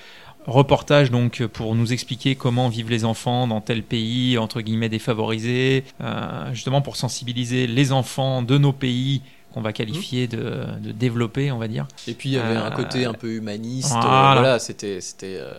[0.45, 5.83] reportage, donc pour nous expliquer comment vivent les enfants dans tel pays, entre guillemets défavorisé,
[6.01, 9.21] euh, justement pour sensibiliser les enfants de nos pays
[9.55, 11.87] qu'on va qualifier de, de développés, on va dire.
[12.07, 13.93] Et puis il y avait un Euh, côté un peu humaniste.
[13.95, 14.33] euh, voilà.
[14.41, 15.53] Voilà, c'était c'était euh,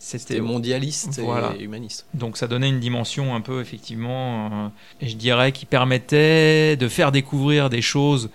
[0.00, 1.54] c'était mondialiste Voilà.
[1.58, 2.06] et humaniste.
[2.12, 4.46] Donc ça donnait une dimension un peu effectivement,
[5.00, 8.30] euh, je dirais, qui permettait de faire découvrir des choses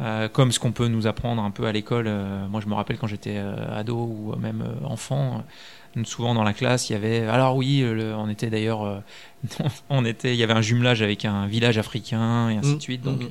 [0.00, 2.06] euh, comme ce qu'on peut nous apprendre un peu à l'école.
[2.08, 5.44] Euh, moi je me rappelle quand j'étais euh, ado ou même euh, enfant,
[5.98, 7.26] euh, souvent dans la classe il y avait.
[7.26, 9.00] Alors oui, le- on était d'ailleurs, euh,
[9.90, 13.02] on était, il y avait un jumelage avec un village africain et ainsi de suite.
[13.02, 13.30] Donc Mhm.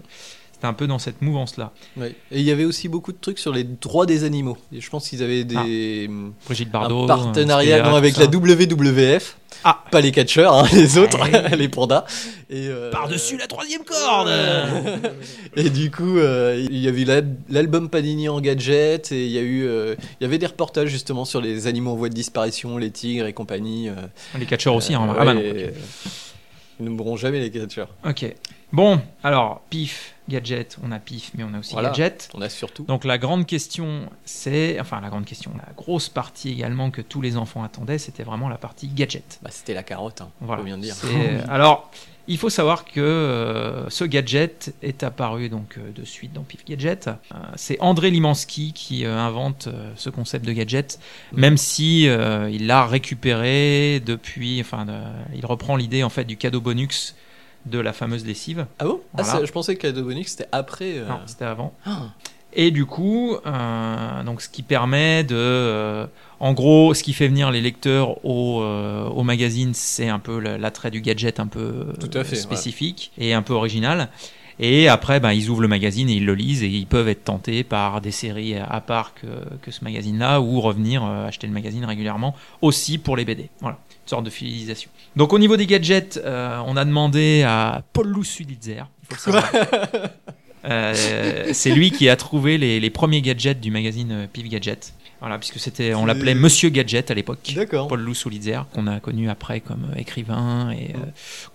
[0.59, 1.71] C'était un peu dans cette mouvance là.
[1.95, 2.13] Ouais.
[2.31, 4.57] Et il y avait aussi beaucoup de trucs sur les droits des animaux.
[4.73, 6.09] Et je pense qu'ils avaient des
[6.45, 9.37] Brigitte un Bardot, partenariat Spéa, non, tout avec la WWF.
[9.63, 9.85] Ah.
[9.89, 11.55] Pas les catcheurs, hein, les autres, Ouais.
[11.57, 12.03] les pandas.
[12.49, 14.29] Et, euh, Par-dessus la troisième corde
[15.55, 19.41] Et du coup, euh, il y avait l'album Panini en gadget et il y a
[19.41, 22.77] eu, euh, il y avait des reportages justement sur les animaux en voie de disparition,
[22.77, 23.89] les tigres et compagnie.
[24.37, 25.73] Les catcheurs aussi, hein, euh, ah bah non, ouais.
[26.81, 27.89] Ils ne mourront jamais les catcheurs.
[28.05, 28.25] Ok.
[28.71, 31.89] Bon, alors, pif, gadget, on a pif, mais on a aussi Voilà.
[31.89, 32.29] gadget.
[32.35, 32.83] On a surtout.
[32.83, 37.21] Donc la grande question, c'est, enfin la grande question, la grosse partie également que tous
[37.21, 39.39] les enfants attendaient, c'était vraiment la partie gadget.
[39.41, 40.59] Bah, c'était la carotte, hein, Voilà.
[40.61, 40.95] faut bien dire.
[41.49, 41.89] Alors,
[42.27, 46.63] il faut savoir que euh, ce gadget est apparu donc euh, de suite dans Pif
[46.63, 47.07] Gadget.
[47.07, 50.99] Euh, c'est André Limansky qui invente ce concept de gadget,
[51.31, 54.85] même si il l'a récupéré depuis, enfin,
[55.33, 57.15] il reprend l'idée en fait du cadeau bonus
[57.65, 58.65] de la fameuse lessive.
[58.79, 59.01] Ah bon?
[59.17, 59.45] Ah, Voilà.
[59.45, 60.97] Je pensais que Bonix c'était après.
[60.97, 61.73] euh, Non, c'était avant.
[61.85, 62.03] Ah.
[62.53, 66.07] Et du coup, euh, donc ce qui permet de, euh,
[66.39, 70.39] en gros, ce qui fait venir les lecteurs au, euh, au magazine, c'est un peu
[70.39, 74.09] l'attrait du gadget un peu Tout à fait, spécifique et un peu original.
[74.59, 77.23] Et après, ben, ils ouvrent le magazine et ils le lisent et ils peuvent être
[77.23, 79.27] tentés par des séries à part que,
[79.61, 83.49] que ce magazine-là ou revenir euh, acheter le magazine régulièrement aussi pour les BD.
[83.61, 84.89] Voilà, une sorte de fidélisation.
[85.15, 89.31] Donc au niveau des gadgets, euh, on a demandé à Paul Lou Sulitzer, il faut
[89.31, 89.51] le savoir.
[90.65, 94.93] Euh, c'est lui qui a trouvé les, les premiers gadgets du magazine Pif Gadget.
[95.21, 97.51] Voilà, puisque c'était, on l'appelait Monsieur Gadget à l'époque.
[97.53, 97.89] D'accord.
[97.89, 100.99] Paul Lou Soulitzer, qu'on a connu après comme euh, écrivain et euh,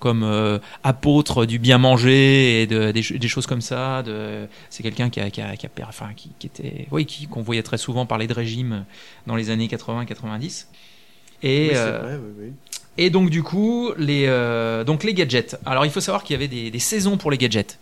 [0.01, 4.03] comme euh, apôtre du bien manger et de, des, ch- des choses comme ça.
[4.03, 7.07] De, c'est quelqu'un qui a, qui a, qui a per- enfin, qui, qui était, oui,
[7.07, 8.85] qui, qu'on voyait très souvent parler de régime
[9.27, 10.67] dans les années 80-90.
[11.43, 12.53] Et, Oui, c'est euh, vrai, oui, oui.
[12.99, 15.57] et donc du coup, les, euh, donc les gadgets.
[15.65, 17.79] Alors il faut savoir qu'il y avait des, des saisons pour les gadgets.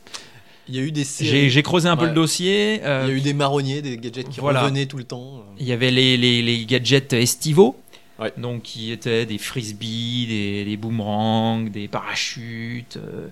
[0.69, 1.51] Il y a eu des séries.
[1.51, 2.81] J'ai, creusé un peu le dossier.
[2.85, 4.63] euh, Il y a eu des marronniers, des gadgets qui Voilà.
[4.63, 5.45] revenaient tout le temps.
[5.59, 7.77] Il y avait les, les, les gadgets estivaux,
[8.19, 8.33] Ouais.
[8.37, 12.97] donc qui étaient des frisbees, des, des boomerangs, des parachutes.
[12.97, 13.29] euh,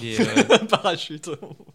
[0.00, 1.30] des, euh, Parachute.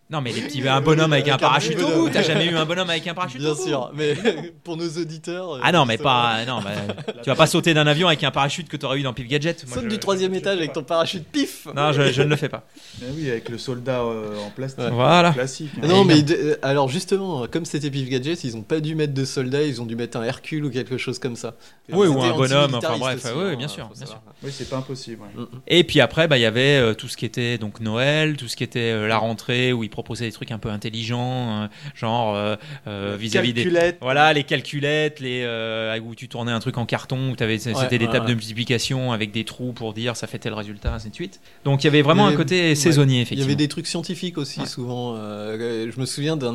[0.10, 2.10] Non, mais les petits, un bonhomme avec un Avec un parachute au bout.
[2.10, 4.16] T'as jamais eu un bonhomme avec un parachute Bien au bout sûr, mais
[4.64, 5.60] pour nos auditeurs.
[5.62, 6.45] Ah non, mais pas.
[6.45, 6.72] Non, bah,
[7.24, 9.66] tu vas pas sauter d'un avion avec un parachute que t'aurais eu dans Pif Gadget.
[9.68, 12.30] Moi, Saute je- du troisième étage je- avec ton parachute pif Non, je, je ne
[12.30, 12.66] le fais pas.
[13.01, 14.80] Mais oui, avec le soldat euh, en plastique.
[14.86, 14.91] Ouais.
[14.91, 15.34] Voilà.
[15.34, 15.72] Classique.
[15.84, 15.88] hein.
[15.88, 19.14] Non, mais de- euh, alors justement, comme c'était Pif Gadget, ils ont pas dû mettre
[19.14, 21.55] de soldats, ils ont dû mettre un Hercule ou quelque chose comme ça.
[21.91, 24.08] Oui, ou un bonhomme, enfin bref, aussi, ouais, hein, bien sûr, bien.
[24.43, 25.22] Oui, c'est pas impossible.
[25.22, 25.41] ouais.
[25.43, 25.60] Mm, mm.
[25.68, 28.47] Et puis après, bah, il y avait euh, tout ce qui était donc Noël, tout
[28.47, 32.36] ce qui était la rentrée où ils proposaient des trucs un peu intelligents, euh, genre
[32.36, 32.56] euh,
[32.88, 33.64] euh, vis-à-vis des.
[33.64, 33.98] Calculette.
[34.00, 37.76] Voilà, les calculettes, les, euh, où tu tournais un truc en carton, où t'avais- c'était
[37.76, 38.36] Ouais, des ouais, tables de ouais.
[38.36, 41.39] multiplication avec des trous pour dire ça fait tel résultat, ainsi de suite.
[41.66, 42.76] Donc il y avait vraiment un côté ouais.
[42.76, 43.45] saisonnier, Il y effectivement.
[43.45, 44.66] avait des trucs scientifiques aussi, Ouais.
[44.68, 45.16] souvent.
[45.18, 46.54] euh, je me souviens d'un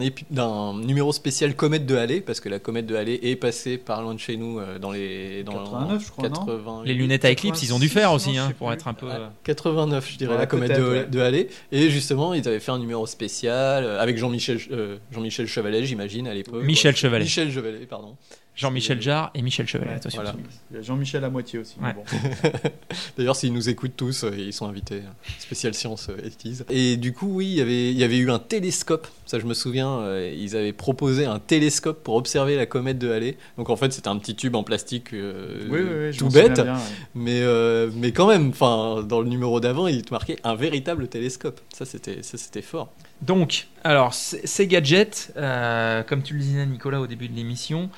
[0.74, 4.14] numéro spécial Comète de Halley, parce que la Comète de Halley est passée par loin
[4.14, 5.42] de chez nous euh, dans les.
[5.42, 8.38] Dans 89, je crois, non 80, Les lunettes à éclipse, ils ont dû faire aussi,
[8.38, 9.10] hein, pour être un peu.
[9.10, 11.06] euh, 89, je dirais, Ouais, la comète de, ouais.
[11.06, 11.48] de Halley.
[11.72, 16.26] Et justement, ils avaient fait un numéro spécial euh, avec Jean-Michel euh, Jean-Michel Chevalet, j'imagine,
[16.26, 16.62] à l'époque.
[16.62, 17.24] Michel Chevalet.
[17.24, 18.16] Michel Chevalet, pardon.
[18.54, 19.90] Jean-Michel Jarre et Michel Chevalet.
[19.92, 20.22] Ouais, attention.
[20.22, 20.36] voilà.
[20.70, 21.76] Il y a Jean-Michel à moitié aussi.
[21.80, 21.94] mais Ouais.
[21.94, 22.04] bon.
[23.16, 24.96] D'ailleurs, s'ils nous écoutent tous, euh, ils sont invités.
[24.96, 26.64] euh, Spécial science euh, 80s.
[26.68, 29.06] Et du coup, oui, il y avait- il y avait eu un télescope.
[29.24, 33.10] Ça, je me souviens, euh, ils avaient proposé un télescope pour observer la comète de
[33.10, 33.38] Halley.
[33.56, 36.28] Donc, en fait, c'était un petit tube en plastique euh, Oui, oui, oui, je tout
[36.28, 36.60] bête.
[36.60, 36.80] bien, ouais.
[37.14, 41.08] Mais, euh, mais quand même, enfin, dans le numéro d'avant, il te marquait un véritable
[41.08, 41.58] télescope.
[41.72, 42.92] Ça, c'était, ça, c'était fort.
[43.22, 47.88] Donc, alors, ces gadgets, euh, comme tu le disais, Nicolas, au début de l'émission,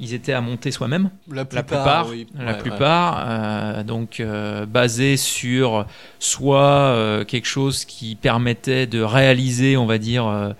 [0.00, 1.10] ils étaient à monter soi-même.
[1.30, 2.26] La La plupart, oui.
[2.34, 2.58] la Ouais, ouais.
[2.58, 5.86] plupart euh, donc euh, basés sur
[6.18, 10.54] soit euh, quelque chose qui permettait de réaliser, on va dire,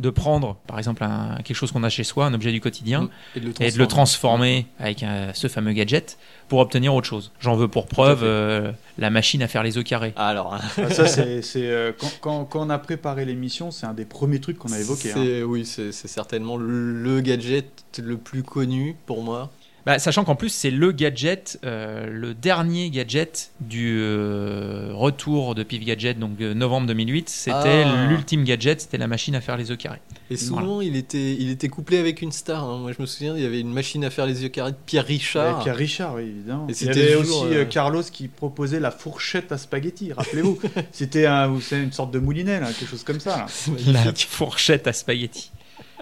[0.00, 3.08] de prendre, par exemple, un- quelque chose qu'on a chez soi, un objet du quotidien,
[3.36, 6.18] Et de le et de le transformer avec euh, ce fameux gadget
[6.48, 7.30] pour obtenir autre chose.
[7.40, 10.12] J'en veux pour preuve euh, la machine à faire les œufs carrés.
[10.16, 13.86] Ah, alors, Ah, ça, c'est, c'est, euh, quand, quand- quand on a préparé l'émission, c'est
[13.86, 15.12] un des premiers trucs qu'on a évoqué.
[15.12, 15.44] hein.
[15.46, 17.66] Oui, c'est, c'est certainement le gadget
[18.02, 19.50] le plus connu pour moi.
[19.84, 25.64] Bah, sachant qu'en plus, c'est le gadget, euh, le dernier gadget du euh, retour de
[25.64, 27.28] Pif Gadget, donc euh, novembre 2008.
[27.28, 28.06] C'était Ah.
[28.08, 29.98] l'ultime gadget, c'était la machine à faire les œufs carrés.
[30.30, 32.64] Et souvent, il, était, il était couplé avec une star.
[32.64, 32.78] hein.
[32.78, 34.76] Moi, je me souviens, il y avait une machine à faire les yeux carrés de
[34.86, 35.62] Pierre Richard.
[35.62, 36.66] Pierre Richard, oui, évidemment.
[36.68, 40.58] Et Il y c'était avait aussi euh, Carlos qui proposait la fourchette à spaghetti, rappelez-vous.
[40.92, 43.36] C'était un, une sorte de moulinet, là, quelque chose comme ça.
[43.36, 43.46] Là.
[44.04, 45.50] La fourchette à spaghetti.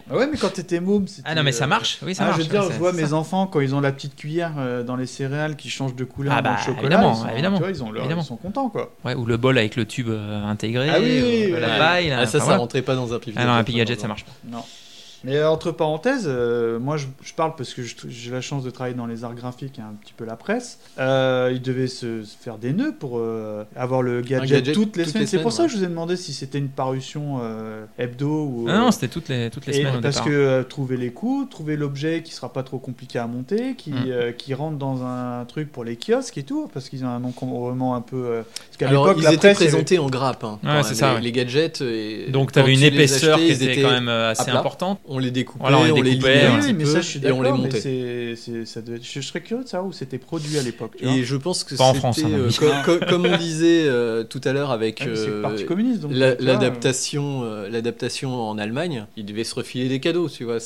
[0.09, 1.29] Ah ouais, mais quand t'étais môme, c'était.
[1.29, 1.99] Ah non, mais ça euh, marche.
[2.03, 2.39] Oui, ça ah, marche.
[2.39, 3.15] je veux dire, ouais, je vois mes ça.
[3.15, 6.35] enfants quand ils ont la petite cuillère euh, dans les céréales qui change de couleur
[6.37, 6.81] Ah dans bah, le chocolat.
[6.83, 7.57] évidemment, ils sont, évidemment.
[7.57, 8.23] Tu vois, ils, ont leur- Évidemment.
[8.23, 8.93] ils sont contents, quoi.
[9.05, 10.89] Ouais, ou le bol avec le tube euh, intégré.
[10.91, 11.23] Ah oui, oui,
[11.53, 11.79] ou oui, la oui.
[11.79, 12.11] paille.
[12.13, 12.59] Ah, ça, enfin, ça voilà.
[12.59, 14.33] rentrait pas dans un pif Ah non, un gadget, Pif Gadget, ça marche pas.
[14.49, 14.65] Non.
[15.25, 18.71] Mais euh, entre parenthèses, euh, moi je, je parle parce que j'ai la chance de
[18.71, 20.79] travailler dans les arts graphiques et un petit peu la presse.
[20.99, 24.97] Euh, ils devaient se, se faire des nœuds pour euh, avoir le gadget, gadget toutes
[24.97, 25.27] les toutes semaines.
[25.27, 28.67] C'est pour ça que je vous ai demandé si c'était une parution euh, hebdo ou.
[28.69, 30.29] Ah non, c'était toutes les, toutes les et semaines parce départ.
[30.29, 33.91] que euh, trouver les coûts, trouver l'objet qui sera pas trop compliqué à monter, qui,
[33.91, 34.05] Mm.
[34.09, 37.23] euh, qui rentre dans un truc pour les kiosques et tout, parce qu'ils ont un
[37.25, 38.17] encombrement un peu.
[38.17, 40.45] euh, parce qu'à Alors, l'époque, ils la étaient presse, avait- présentés en grappe.
[40.45, 41.21] hein, Ouais, c'est ça, les, ouais.
[41.23, 41.81] les gadgets.
[41.83, 45.01] Et Donc, tu avais une épaisseur achetais, qui était quand même assez importante.
[45.13, 47.07] On les découpait, Voilà, on les on les découpait, Oui, petit mais peu ça, je
[47.07, 47.81] suis et on les mais montait.
[47.81, 50.63] c'est- c'est- ça doit être- je, je serais curieux de savoir où c'était produit à
[50.63, 50.93] l'époque.
[50.97, 51.15] tu vois.
[51.15, 52.53] Et je pense que Pas en c'était, France, hein, euh, même.
[52.85, 55.43] co- co- comme on disait euh, tout à l'heure avec Ah, euh,
[56.11, 60.59] la- l'adaptation, l'adaptation en Allemagne, ils devaient se refiler des cadeaux, tu vois.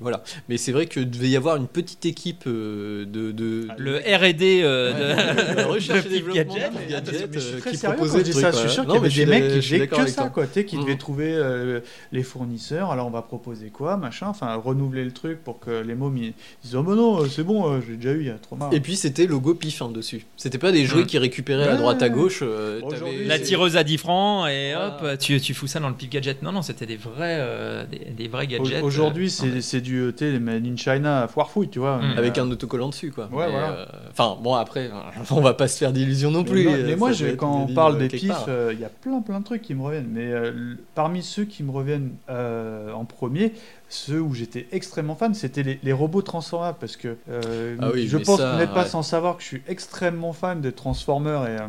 [0.00, 0.22] voilà.
[0.48, 4.92] Mais c'est vrai que devait y avoir une petite équipe de, de, Le R&D euh,
[4.92, 6.34] Ouais, de, de recherche et développement.
[6.54, 6.72] Gadget.
[6.88, 8.50] Gadget, Attends, mais je suis très qui sérieux proposait quand je dis le ça.
[8.52, 10.46] Je suis sûr Non, qu'il y avait des mecs qui faisaient que ça, quoi.
[10.46, 11.80] Qui devaient trouver euh,
[12.12, 12.90] les fournisseurs.
[12.92, 14.26] Alors on va proposer quoi, machin.
[14.28, 17.26] Enfin, renouveler le truc pour que les mômes ils ils disent oh mais non, euh,
[17.28, 18.72] c'est bon, euh, j'ai déjà eu, il y a trop marre.
[18.74, 20.26] Et puis c'était logo pif hein, dessus.
[20.36, 22.40] C'était pas des jouets qui récupéraient à droite à gauche.
[22.42, 22.80] euh,
[23.26, 26.42] La tireuse à 10 francs et hop, tu, tu fous ça dans le Pif Gadget.
[26.42, 28.82] Non, non, c'était des vrais, euh, des, des vrais gadgets.
[28.82, 31.98] Aujourd'hui, euh, c'est c'est du tu made in China foire fouille, tu vois.
[31.98, 32.18] Mm.
[32.18, 33.24] Avec un autocollant dessus quoi.
[33.32, 33.70] Ouais, voilà.
[33.70, 34.90] euh, Enfin bon après,
[35.30, 36.68] on va pas se faire d'illusions non plus.
[36.68, 39.44] mais moi, je- quand on parle des pifs, euh, il y a plein plein de
[39.44, 40.10] trucs qui me reviennent.
[40.12, 43.52] Mais euh, parmi ceux qui me reviennent euh, en premier,
[43.88, 46.78] ceux où j'étais extrêmement fan, c'était les, les robots transformables.
[46.80, 48.88] Parce que euh, Ah oui, je pense que vous n'êtes pas ouais.
[48.88, 51.68] sans savoir que je suis extrêmement fan de Transformers et, euh,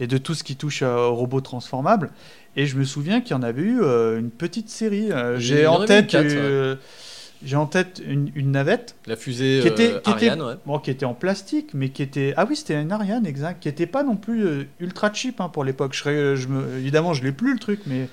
[0.00, 2.10] et de tout ce qui touche euh, aux robots transformables.
[2.56, 5.10] Et je me souviens qu'il y en avait eu euh, une petite série.
[5.36, 6.06] J'ai en tête.
[6.06, 6.78] eu quatre,
[7.44, 10.54] J'ai en tête une, navette La fusée qui était- qui était- Ariane, ouais.
[10.66, 13.68] bon, qui était en plastique, mais qui était ah oui c'était une Ariane exact, qui
[13.68, 15.92] était pas non plus ultra cheap hein, pour l'époque.
[15.94, 18.08] Je serais, je me, évidemment je l'ai plus le truc, mais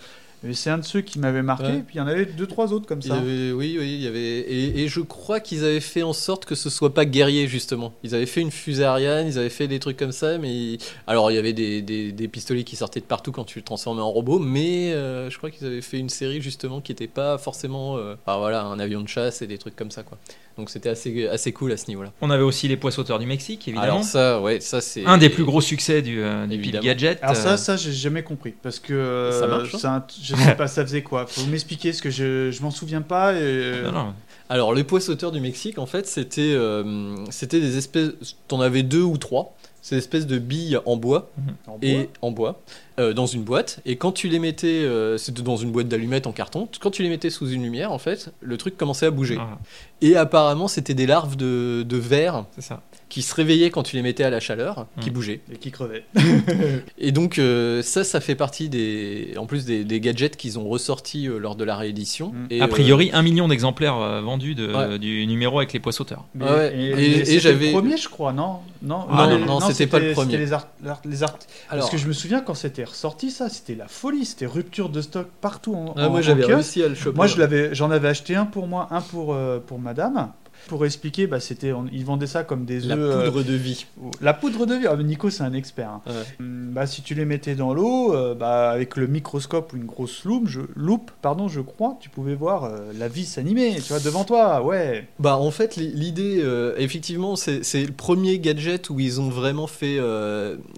[0.54, 1.64] c'est un de ceux qui m'avait marqué.
[1.68, 1.78] Ouais.
[1.78, 3.16] Et puis il y en avait deux trois autres comme Il y ça.
[3.16, 4.20] avait- oui, oui, il y avait.
[4.40, 7.94] Et, et je crois qu'ils avaient fait en sorte que ce soit pas guerrier, justement.
[8.04, 10.78] Ils avaient fait une fusée Ariane, ils avaient fait des trucs comme ça, mais.
[11.08, 13.64] Alors, il y avait des, des, des pistolets qui sortaient de partout quand tu le
[13.66, 17.08] transformais en robot, mais euh, je crois qu'ils avaient fait une série, justement, qui était
[17.08, 17.98] pas forcément.
[17.98, 20.18] euh, enfin, voilà, un avion de chasse et des trucs comme ça, quoi.
[20.58, 22.12] Donc, c'était assez, assez cool à ce niveau-là.
[22.22, 23.84] On avait aussi les poissoteurs du Mexique, évidemment.
[23.88, 25.06] Alors, ça, ouais, ça, c'est.
[25.06, 26.58] un des plus gros succès du, euh, du.
[26.72, 27.20] Gadget.
[27.22, 30.34] Alors euh, ça, ça j'ai jamais compris parce que euh, Ça marche, c'est un- je
[30.36, 31.26] sais pas, ça faisait quoi?
[31.28, 33.34] Faut m'expliquer parce que je, je m'en souviens pas.
[33.34, 33.38] Et...
[33.42, 34.14] euh, non, non.
[34.48, 38.12] Alors, les poissoteurs du Mexique, en fait, c'était euh, c'était des espèces.
[38.48, 39.56] T'en avais deux ou trois.
[39.86, 41.30] C'est une espèce de bille en bois
[41.68, 41.88] En bois.
[41.88, 42.60] et en bois
[42.98, 43.82] euh, dans une boîte.
[43.86, 46.68] Et quand tu les mettais, euh, c'était dans une boîte d'allumettes en carton.
[46.80, 49.38] Quand tu les mettais sous une lumière, en fait, le truc commençait à bouger.
[49.40, 49.60] Ah,
[50.02, 52.82] Et apparemment, c'était des larves de, de verre c'est ça.
[53.08, 55.14] Qui se réveillaient quand tu les mettais à la chaleur, qui Mm.
[55.14, 55.42] bougeaient.
[55.54, 56.04] Et qui crevait.
[56.98, 60.68] Et donc euh, ça, ça fait partie des, en plus des, des gadgets qu'ils ont
[60.68, 62.30] ressortis euh, lors de la réédition.
[62.30, 62.48] Mm.
[62.50, 65.00] Et, a euh, priori, un million d'exemplaires euh, vendus de- Ouais.
[65.00, 66.26] du numéro avec les pois sauteurs.
[66.34, 68.58] Mais- Ouais, et, et- et c'était j'avais- le premier, je crois, non?
[68.82, 70.38] Non, Ah, les- non, non, c'était pas le premier.
[70.38, 71.38] Les art, l'art- les art-
[71.70, 74.26] alors, Parce que je me souviens quand c'était ressorti, ça, c'était la folie.
[74.26, 76.54] C'était rupture de stock partout en, ah, en- moi en j'avais kiosque.
[76.54, 77.16] réussi à le choper.
[77.16, 80.32] Moi, je l'avais, j'en avais acheté un pour moi, un pour euh, pour madame.
[80.68, 83.16] Pour expliquer, bah, c'était, on- ils vendaient ça comme des la œufs.
[83.16, 83.86] euh, poudre de vie.
[84.22, 84.88] la poudre de vie.
[84.88, 85.90] Ah, Nico, c'est un expert.
[85.90, 86.02] hein.
[86.08, 86.14] Ouais.
[86.40, 89.86] Hum, Bah, si tu les mettais dans l'eau, euh, bah, avec le microscope ou une
[89.86, 93.90] grosse loupe, je, loupe, pardon, je crois, tu pouvais voir euh, la vie s'animer, tu
[93.94, 95.08] vois, devant toi, ouais.
[95.20, 99.30] Bah en fait li- l'idée euh, effectivement c'est c'est le premier gadget où ils ont
[99.30, 99.98] vraiment fait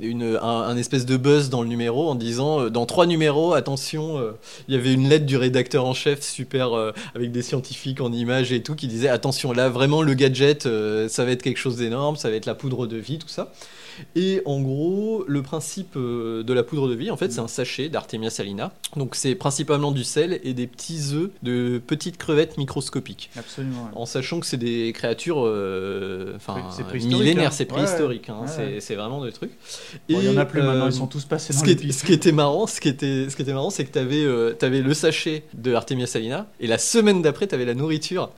[0.01, 4.21] une, un, un espèce de buzz dans le numéro en disant dans trois numéros attention
[4.67, 6.69] il y avait une lettre du rédacteur en chef super
[7.15, 11.07] avec des scientifiques en images et tout qui disait attention là vraiment le gadget euh,
[11.07, 13.53] ça va être quelque chose d'énorme ça va être la poudre de vie tout ça
[14.15, 17.47] et en gros, le principe euh, de la poudre de vie, en fait, c'est un
[17.47, 18.71] sachet d'Artemia salina.
[18.95, 23.31] Donc, c'est principalement du sel et des petits œufs de petites crevettes microscopiques.
[23.35, 23.85] Absolument.
[23.85, 23.89] ouais.
[23.95, 27.51] En sachant que c'est des créatures euh, enfin, C'est préhistorique, millénaires, hein.
[27.51, 29.49] c'est Ouais, préhistorique, hein, ouais, c'est- vraiment des trucs.
[30.09, 31.71] Bon, il y en a plus euh, maintenant, ils sont tous passés dans ce qui,
[31.71, 33.97] est- ce qui était marrant, ce qui était, ce qui était marrant, c'est que tu
[34.65, 38.29] avais, le sachet de Artemia salina et la semaine d'après, tu avais la nourriture.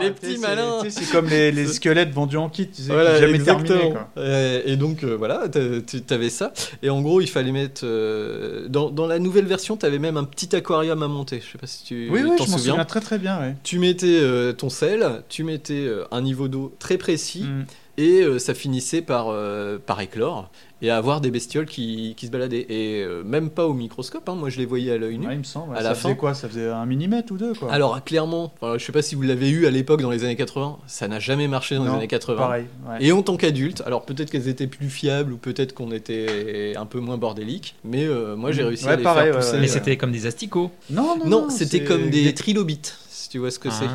[0.00, 0.82] Les petits malins.
[0.88, 3.66] C'est comme les, les squelettes vendus en kit, tu sais, Voilà, jamais exactement.
[3.68, 3.90] terminé.
[3.92, 4.08] Quoi.
[4.18, 6.52] Euh, et donc euh, voilà, t'as- tu avais ça.
[6.82, 10.16] Et en gros, il fallait mettre euh, dans, dans la nouvelle version, tu avais même
[10.16, 11.42] un petit aquarium à monter.
[11.44, 12.72] Je sais pas si tu Oui, oui, t'en je m'en souviens.
[12.72, 13.38] souviens très très bien.
[13.40, 13.54] Ouais.
[13.62, 17.44] Tu mettais euh, ton sel, tu mettais euh, un niveau d'eau très précis.
[17.44, 17.64] Mm.
[17.98, 20.50] Et euh, ça finissait par, euh, par éclore
[20.82, 22.66] et avoir des bestioles qui, qui se baladaient.
[22.68, 25.26] Et euh, même pas au microscope, hein, moi je les voyais à l'œil nu.
[25.26, 25.74] Ouais, il me semble.
[25.74, 26.14] À ça la faisait fin.
[26.14, 26.34] quoi?
[26.34, 27.72] Ça faisait un millimètre ou deux quoi.
[27.72, 30.36] Alors clairement, enfin, je sais pas si vous l'avez eu à l'époque dans les années
[30.36, 32.36] 80, ça n'a jamais marché dans Non, les années 80.
[32.36, 32.66] Pareil.
[32.90, 32.96] ouais.
[33.00, 36.84] Et en tant qu'adulte, alors peut-être qu'elles étaient plus fiables ou peut-être qu'on était un
[36.84, 39.52] peu moins bordélique, mais euh, moi j'ai réussi Ouais, à les pareil, faire pousser.
[39.52, 40.70] ouais, Mais c'était comme des asticots.
[40.90, 43.86] Non, non, Non, c'était comme des trilobites, si tu vois ce que c'est.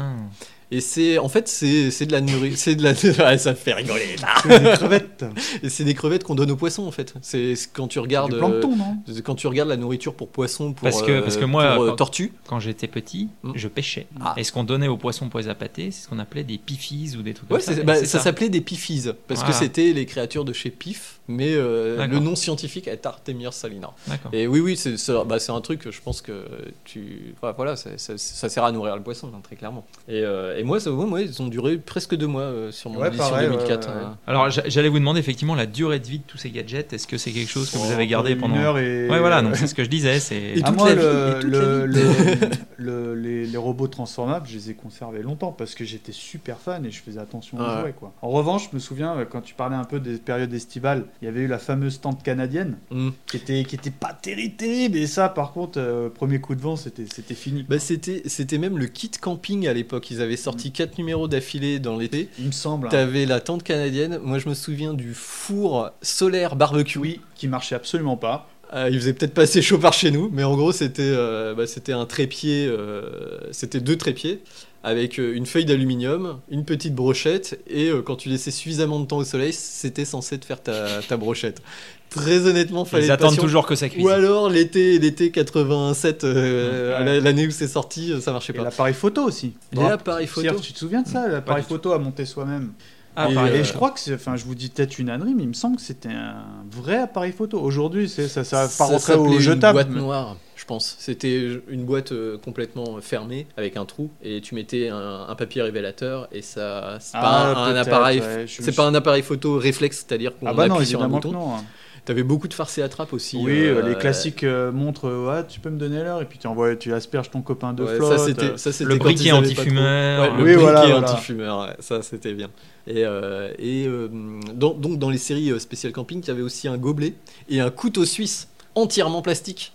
[0.72, 0.76] Ah.
[0.76, 3.56] Et c'est en fait c'est c'est de la nourriture, c'est de la Ouais, ça me
[3.56, 4.16] fait rigoler.
[4.44, 5.26] c'est des crevettes.
[5.64, 7.14] Et c'est des crevettes qu'on donne aux poissons en fait.
[7.22, 8.98] C'est quand tu regardes du plancton, non?
[9.10, 11.76] euh, quand tu regardes la nourriture pour poissons pour Parce que- euh, parce que moi,
[11.76, 12.32] pour, euh, quand- tortues.
[12.48, 13.52] Quand j'étais petit, Hmm.
[13.56, 14.08] je pêchais.
[14.22, 14.34] Ah.
[14.38, 17.16] Et ce qu'on donnait aux poissons pois à pâté, c'est ce qu'on appelait des pifis
[17.18, 17.84] ou des trucs Ouais, comme ça.
[17.84, 19.60] bah, c'est ça s'appelait des pifis parce que Voilà.
[19.60, 23.92] c'était les créatures de chez Pif, mais euh, le nom scientifique est Artemia salina.
[24.08, 24.32] D'accord.
[24.34, 26.46] Et oui, oui, c'est c'est- bah, c'est un truc je pense que
[26.86, 27.34] tu.
[27.58, 29.86] voilà, ça, ça- ça sert à nourrir le poisson, hein, très clairement.
[30.08, 32.89] Et, euh, et moi, ça, ouais, moi, ils ont duré presque deux mois euh, sur
[32.89, 33.88] mon Ouais, édition pareil, ouais, 2004.
[33.89, 34.01] ouais, ouais.
[34.05, 34.18] hein.
[34.28, 36.93] Alors j'a- j'allais vous demander effectivement la durée de vie de tous ces gadgets.
[36.93, 39.09] Est-ce que c'est quelque chose que vous Oh, avez gardé une pendant heure et.
[39.09, 39.41] Ouais, voilà.
[39.41, 40.20] Donc c'est ce que je disais.
[40.20, 41.86] C'est Et Ah, toute moi, le, vie, le-
[42.78, 46.86] le- les, les robots transformables, je les ai conservés longtemps parce que j'étais super fan
[46.86, 47.82] et je faisais attention aux Ouais.
[47.82, 47.93] jouets.
[47.97, 48.14] Quoi.
[48.22, 51.26] En revanche, je me souviens, euh, quand tu parlais un peu des périodes estivales, il
[51.26, 53.09] y avait eu la fameuse tente canadienne Mm.
[53.28, 54.97] qui était, qui était pas terrible, terrible.
[54.97, 57.64] Et ça, par contre, euh, premier coup de vent, c'était c'était fini.
[57.68, 60.09] Bah, c'était, c'était même le kit camping à l'époque.
[60.12, 62.30] Ils avaient sorti quatre numéros d'affilée dans l'été.
[62.39, 62.88] Il me semble.
[62.88, 62.91] hein.
[62.91, 64.20] T'avais la tente canadienne.
[64.24, 66.99] Moi, je me souviens du four solaire barbecue.
[66.99, 68.47] Oui, qui marchait absolument pas.
[68.74, 71.54] Euh, il faisait peut-être pas assez chaud par chez nous, mais en gros, c'était euh,
[71.54, 74.41] bah, un trépied, euh, c'était deux trépieds
[74.84, 79.06] avec euh, une feuille d'aluminium, une petite brochette, et euh, quand tu laissais suffisamment de
[79.06, 81.62] temps au soleil, c'était censé te faire ta, ta brochette.
[82.10, 84.04] Très honnêtement, fallait Ils attendent toujours que ça cuise.
[84.04, 88.64] Ou alors l'été, l'été 87, euh, l'année où c'est sorti, ça marchait pas.
[88.64, 89.54] l'appareil photo aussi.
[89.72, 90.42] L'appareil photo.
[90.42, 92.72] Pierre, tu te souviens de ça L'appareil photo à monter soi-même.
[93.16, 95.50] Ah, et, je crois que c'est, enfin, je vous dis peut-être une ânerie, mais il
[95.50, 97.60] me semble que c'était un vrai appareil photo.
[97.60, 99.74] Aujourd'hui, ça, ça va pas rentrer s'appelait au une jetable.
[99.74, 100.95] boîte mais- noire, je pense.
[100.99, 105.62] C'était une boîte euh, complètement fermée avec un trou et tu mettais un, un papier
[105.64, 109.24] révélateur et ça c'est Ah, pas un, un appareil ouais, c'est suis- pas un appareil
[109.24, 111.32] photo réflexe, c'est-à-dire qu'on Ah bah non, sur un bouton.
[111.32, 111.55] non.
[111.55, 111.66] hein.
[112.05, 113.38] T'avais beaucoup de farces et attrapes aussi.
[113.38, 116.39] Oui, euh, les classiques euh, montres, euh, ouais, tu peux me donner l'heure, et puis
[116.39, 118.18] tu envoies, tu asperges ton copain de ouais, flotte.
[118.20, 120.22] ça c'était ça c'était Le briquet anti-fumeur.
[120.22, 120.97] Ouais, le Oui, briquet voilà, voilà.
[121.14, 122.49] anti-fumeur, ouais, ça c'était bien.
[122.88, 124.09] Et, euh, et euh,
[124.55, 127.14] dans, donc dans les séries euh, spécial camping, tu avais aussi un gobelet
[127.49, 129.74] et un couteau suisse entièrement plastique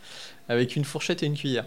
[0.48, 1.66] avec une fourchette et une cuillère.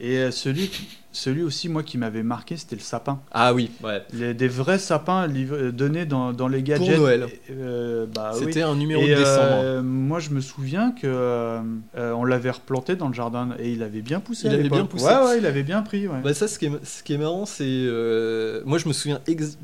[0.00, 0.70] Et euh, celui
[1.12, 3.20] celui aussi, moi, qui m'avait marqué, c'était le sapin.
[3.32, 4.02] Ah oui, ouais.
[4.12, 6.96] Les- des vrais sapins liv- donnés dans, dans les gadgets.
[6.96, 7.26] Noël.
[7.50, 8.40] Euh, bah, oui.
[8.44, 9.60] C'était un numéro Et, de décembre.
[9.62, 11.60] euh, moi, je me souviens que euh,
[11.96, 14.46] euh, on l'avait replanté dans le jardin et il avait bien poussé.
[14.48, 15.04] Il avait bien poussé.
[15.06, 16.06] Ouais, ouais, il avait bien pris.
[16.06, 16.20] Ouais.
[16.22, 17.64] Bah ça, ce qui est, ce qui est marrant, c'est...
[17.66, 19.20] euh, moi, je me souviens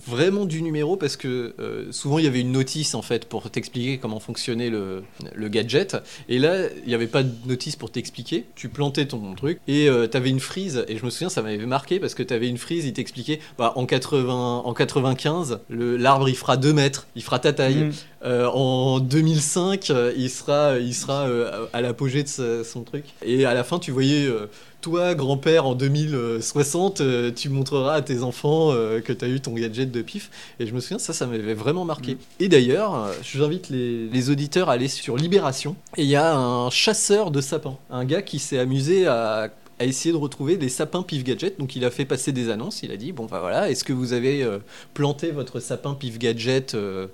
[0.06, 3.48] vraiment du numéro parce que euh, souvent, il y avait une notice, en fait, pour
[3.50, 5.02] t'expliquer comment fonctionnait le,
[5.34, 5.96] le gadget.
[6.28, 8.46] Et là, il n'y avait pas de notice pour t'expliquer.
[8.54, 10.84] Tu plantais ton truc et tu avais une frise.
[10.88, 13.40] Et je me souviens, ça m'avait marqué parce que tu avais une frise, il t'expliquait,
[13.58, 17.84] bah, en, 80, en 95, le- l'arbre, il fera 2 mètres, il fera ta taille.
[17.84, 17.92] Mm.
[18.24, 23.04] Euh, en 2005, euh, il sera, il sera euh, à l'apogée de sa- son truc.
[23.24, 24.46] Et à la fin, tu voyais, euh,
[24.80, 29.40] toi, grand-père, en 2060, euh, tu montreras à tes enfants euh, que tu as eu
[29.40, 30.30] ton gadget de pif.
[30.58, 32.14] Et je me souviens, ça, ça m'avait vraiment marqué.
[32.14, 32.18] Mm.
[32.40, 35.76] Et d'ailleurs, euh, j'invite les, les auditeurs à aller sur Libération.
[35.96, 39.84] Et il y a un chasseur de sapins, un gars qui s'est amusé à à
[39.84, 41.58] essayer de retrouver des sapins pif gadget.
[41.58, 42.82] Donc il a fait passer des annonces.
[42.82, 44.58] Il a dit bon bah voilà, est-ce que vous avez euh,
[44.94, 47.08] planté votre sapin pif gadget euh,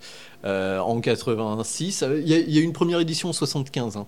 [0.44, 3.32] euh, en 86 Euh, Il y, a, il y a eu une première édition en
[3.32, 3.96] 75.
[3.96, 4.06] hein.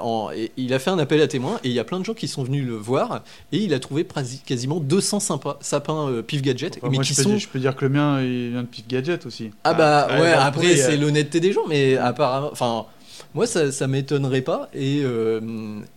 [0.00, 2.04] En- et il a fait un appel à témoins et il y a plein de
[2.04, 6.22] gens qui sont venus le voir et il a trouvé prasi- quasiment 200 sympa- sapins
[6.26, 7.90] pif gadget, Enfin, mais moi, qui je, peux sont dire, je peux dire que le
[7.90, 9.50] mien, il vient de Pif Gadget aussi.
[9.64, 12.86] ah bah Ah, ouais, bah, après c'est l'honnêteté des gens, mais apparemment, enfin,
[13.36, 14.70] moi ça, ça m'étonnerait pas.
[14.74, 15.40] Et euh,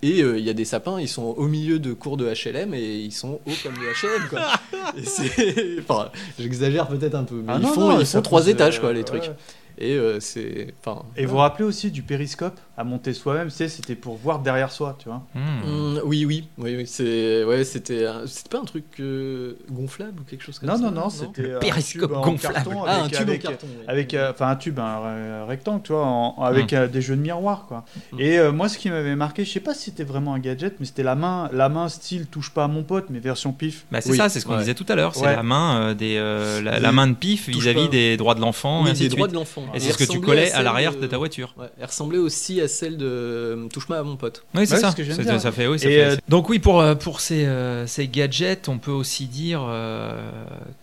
[0.04, 2.74] et euh, il y a des sapins, ils sont au milieu de cours de HLM
[2.74, 4.42] et ils sont hauts comme les HLM quoi.
[4.98, 8.18] Et c'est, enfin, j'exagère peut-être un peu, mais Ah ils non, font, non, ils ça
[8.18, 9.06] font trois étages quoi euh, les ouais.
[9.06, 9.32] trucs.
[9.78, 11.04] Et euh, c'est, enfin.
[11.16, 12.60] Et vous vous rappelez aussi du périscope?
[12.80, 15.22] À monter soi-même, tu sais, c'était pour voir derrière soi, tu vois.
[15.36, 15.68] Hmm.
[15.68, 20.22] Hum, oui, oui, oui, oui, c'est, ouais, c'était, un- c'était pas un truc euh, gonflable
[20.22, 20.84] ou quelque chose comme Non, ça.
[20.84, 22.70] non, non, c'était un périscope en gonflable.
[22.88, 23.68] Ah, un tube avec, en carton.
[23.70, 23.84] oui.
[23.88, 27.02] avec, euh, enfin un tube, un, euh, rectangle, tu vois, en- en- avec euh, des
[27.02, 27.84] jeux de miroir, quoi.
[28.18, 30.76] Et euh, moi, ce qui m'avait marqué, je sais pas si c'était vraiment un gadget,
[30.80, 33.86] mais c'était la main, la main style touche pas à mon pote, mais version pif.
[33.92, 34.60] Bah, c'est Oui, ça, c'est ce qu'on ouais.
[34.60, 35.16] disait tout à l'heure.
[35.16, 35.36] C'est Ouais.
[35.36, 38.84] la main euh, des, euh, la, main de pif vis-à-vis des droits de l'enfant.
[38.84, 39.34] Oui, et ainsi des de droits suite.
[39.34, 39.64] de l'enfant.
[39.74, 41.54] Et c'est ce que tu collais à l'arrière de- ta voiture.
[41.78, 44.44] Elle ressemblait aussi à celle de euh, Touche-moi à mon pote.
[44.56, 44.88] Oui, c'est Ouais, ça.
[44.88, 45.42] c'est ce que je viens de C'est- dire.
[45.42, 46.16] ça fait, oui, ça Et, fait euh.
[46.30, 47.46] Donc oui, pour, euh, pour ces,
[47.88, 50.32] ces gadgets, on peut aussi dire euh,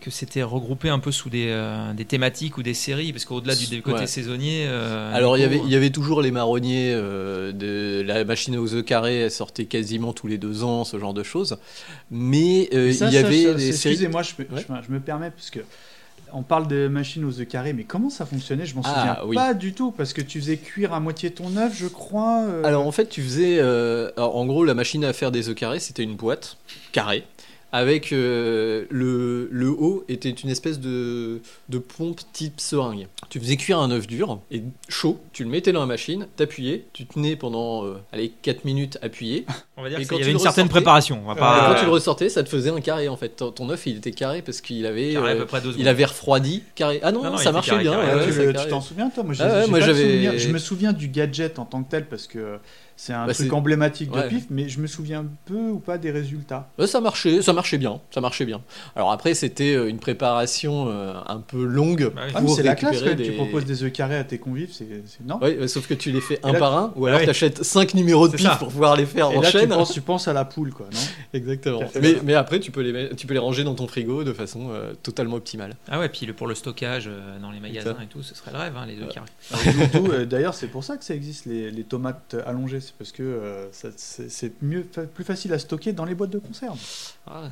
[0.00, 3.54] que c'était regroupé un peu sous des, euh, des thématiques ou des séries, parce qu'au-delà
[3.54, 4.06] du côté Ouais.
[4.06, 4.64] saisonnier...
[4.66, 8.56] euh, Alors il y avait il y avait toujours les marronniers euh, de la machine
[8.58, 11.56] aux œufs carrés, elle sortait quasiment tous les deux ans, ce genre de choses.
[12.10, 13.94] Mais euh, ça, il y ça, avait ça, des séries.
[13.94, 14.46] Excusez-moi, je, Ouais.
[14.68, 15.60] je je me permets, parce que
[16.32, 18.66] on parle de machines aux œufs carrés, mais comment ça fonctionnait?
[18.66, 19.36] Je m'en Ah, souviens oui.
[19.36, 22.42] pas du tout, parce que tu faisais cuire à moitié ton œuf, je crois.
[22.44, 23.58] euh, Alors en fait, tu faisais.
[23.60, 26.56] euh, alors, en gros, la machine à faire des œufs carrés, c'était une boîte
[26.92, 27.24] carrée.
[27.72, 33.08] Avec euh, le, le haut était une espèce de, de pompe type seringue.
[33.28, 36.84] Tu faisais cuire un œuf dur et chaud, tu le mettais dans la machine, t'appuyais,
[36.92, 39.44] tu tenais pendant euh, allez, 4 minutes appuyé.
[39.76, 41.20] On va dire qu'il y avait une certaine préparation.
[41.24, 41.72] On va Et pas...
[41.74, 43.30] quand tu le ressortais, ça te faisait un carré en fait.
[43.30, 45.70] Ton, ton œuf il était carré parce qu'il avait, carré à euh, peu près deux
[45.70, 45.88] il secondes.
[45.88, 47.00] avait refroidi carré.
[47.02, 47.92] Ah non, Non, non, il ça marchait carré, bien.
[47.92, 48.06] carré.
[48.06, 49.24] ouais, Ah, ouais, tu t'en souviens toi?
[49.24, 50.38] Moi, Ah ouais, j'ai moi, pas de j'avais- souvenir.
[50.38, 52.58] Je me souviens du gadget en tant que tel parce que
[52.96, 54.28] c'est un Bah, truc emblématique de ouais.
[54.28, 56.68] pif, mais je me souviens peu ou pas des résultats.
[56.78, 58.62] Ouais, ça marchait, ça marchait bien, ça marchait bien.
[58.94, 62.32] Alors après, c'était euh, une préparation euh, un peu longue Bah oui.
[62.34, 63.24] Ah, c'est la classe quand des.
[63.24, 64.86] Tu proposes des œufs carrés à tes convives, c'est
[65.26, 67.24] non Ouais, ouais, sauf que tu les fais un là, par un, ou alors ouais.
[67.24, 68.56] tu achètes 5 numéros de pif ça.
[68.56, 69.68] pour pouvoir les faire Et en là, tu chaîne.
[69.68, 71.00] penses, tu penses à la poule, quoi, non?
[71.34, 71.80] Exactement.
[72.00, 74.68] Mais, mais après, tu peux, les, tu peux les ranger dans ton frigo de façon
[74.70, 75.74] euh, totalement optimale.
[75.88, 78.52] Ah ouais, puis le- pour le stockage euh, dans les magasins et tout, ce serait
[78.52, 79.28] le rêve, hein, les œufs carrés.
[79.96, 83.22] Euh, D'ailleurs, c'est pour ça que ça existe les, les tomates allongées, c'est parce que
[83.22, 86.78] euh, ça- c'est c'est mieux, fa- plus facile à stocker dans les boîtes de conserve.
[87.26, 87.50] Ah,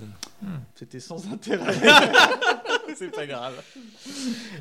[0.74, 1.74] C'était sans intérêt.
[2.97, 3.55] c'est pas grave.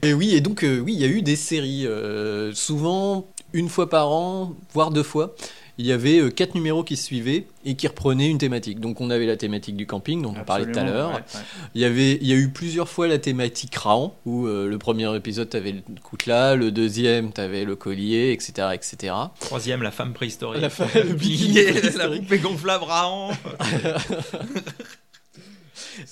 [0.01, 1.85] Et oui, et donc, euh, oui, il y a eu des séries.
[1.87, 5.35] euh, souvent, une fois par an, voire deux fois.
[5.79, 8.79] Il y avait euh, quatre numéros qui se suivaient et qui reprenaient une thématique.
[8.79, 11.09] Donc on avait la thématique du camping dont on parlait tout à l'heure.
[11.09, 11.41] ouais, ouais.
[11.73, 14.77] Il y avait, il y a eu plusieurs fois la thématique Raon, où euh, le
[14.77, 19.13] premier épisode t'avais le coutelas, le deuxième t'avais le collier, etc., etc.
[19.39, 20.61] Troisième, la femme préhistorique.
[20.61, 21.55] La femme- le bikini
[21.97, 23.31] la poupée gonflable Raon.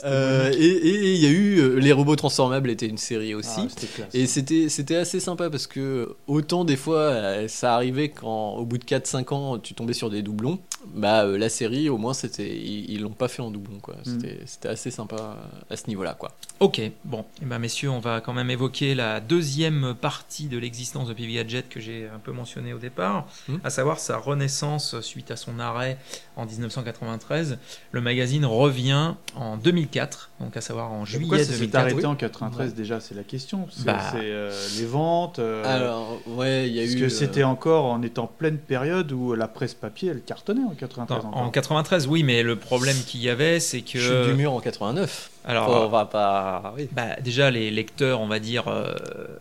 [0.04, 3.62] Euh, et et il y a eu euh, les robots transformables était une série aussi.
[3.68, 4.04] Ah.
[4.14, 8.66] Et c'était c'était assez sympa parce que autant des fois euh, ça arrivait quand au
[8.66, 10.60] bout de 4-5 ans tu tombais sur des doublons,
[10.94, 13.96] bah euh, la série au moins c'était ils l'ont pas fait en doublon quoi.
[14.04, 16.32] C'était c'était assez sympa euh, à ce niveau-là quoi.
[16.60, 21.08] Ok, bon, eh ben, messieurs, on va quand même évoquer la deuxième partie de l'existence
[21.08, 23.56] de PV Gadget que j'ai un peu mentionné au départ, Hmm.
[23.64, 25.98] à savoir sa renaissance suite à son arrêt
[26.36, 27.58] en 1993.
[27.92, 31.82] Le magazine revient en 2000 2004, donc à savoir en juillet Pourquoi ça s'est 2004.
[31.82, 32.06] arrêté oui.
[32.06, 33.68] en 93 déjà C'est la question.
[33.72, 34.00] C'est Bah.
[34.12, 35.40] c'est, euh, les ventes.
[35.40, 37.00] euh, Alors, ouais, il y a parce eu.
[37.00, 40.76] que euh, c'était encore en étant pleine période où la presse papier elle cartonnait en
[40.76, 41.42] 93 Non, encore.
[41.42, 44.00] en 93, oui, mais le problème qu'il y avait, c'est que.
[44.00, 45.30] Chute du mur en 89.
[45.46, 46.74] Alors, on va pas.
[46.78, 46.88] Oui.
[46.92, 48.94] bah, déjà, les lecteurs, on va dire, euh,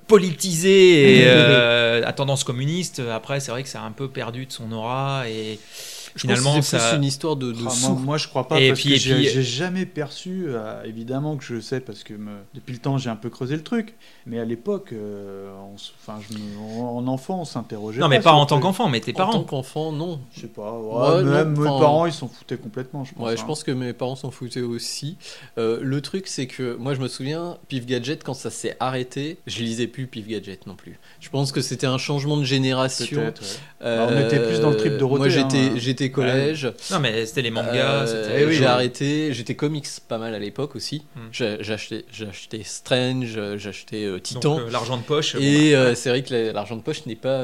[0.06, 4.46] politisés et euh, à tendance communiste, après, c'est vrai que ça a un peu perdu
[4.46, 5.58] de son aura et
[6.14, 6.96] Je finalement, pense que c'est ça.
[6.96, 8.98] une histoire de, de Ah, moi, moi, je crois pas Et parce puis- que et
[8.98, 12.78] j'ai puis- j'ai jamais perçu euh, évidemment que je sais parce que me- depuis le
[12.80, 13.94] temps j'ai un peu creusé le truc
[14.26, 18.20] mais à l'époque euh, on s- enfin je me- en enfant on s'interrogeait Non, mais
[18.20, 19.44] pas en tant qu'enfant, mais tes En tant parents.
[19.44, 20.20] qu'enfant, non.
[20.34, 23.26] je sais pas ouais, même non, mes enfin- parents ils s'en foutaient complètement je pense
[23.26, 23.46] Ouais, je hein.
[23.46, 25.16] pense que mes parents s'en foutaient aussi.
[25.58, 29.38] Euh, le truc, c'est que moi, je me souviens, Pif Gadget, quand ça s'est arrêté,
[29.46, 30.98] je lisais plus Pif Gadget non plus.
[31.20, 33.20] Je pense que c'était un changement de génération.
[33.20, 33.34] ouais.
[33.82, 35.72] Euh, on était plus dans le trip Dorothée, Moi, j'étais, hein.
[35.76, 36.72] j'étais collège.
[36.90, 38.06] Non, mais c'était les mangas.
[38.08, 41.02] Euh, oui, j'ai arrêté, j'étais comics pas mal à l'époque aussi.
[41.16, 41.44] Hmm.
[41.70, 44.58] Acheté Strange, acheté euh, Titan.
[44.60, 45.34] euh, l'argent de poche.
[45.36, 47.42] Et c'est vrai que la- l'argent de poche n'est pas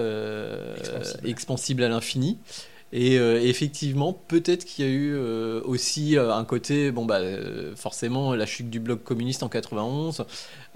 [0.79, 1.29] Expansible.
[1.29, 1.83] expansible.
[1.83, 2.39] à l'infini.
[2.93, 5.17] Et effectivement, peut-être qu'il y a eu
[5.65, 7.21] aussi un côté, bon bah
[7.75, 10.25] forcément la chute du bloc communiste en 91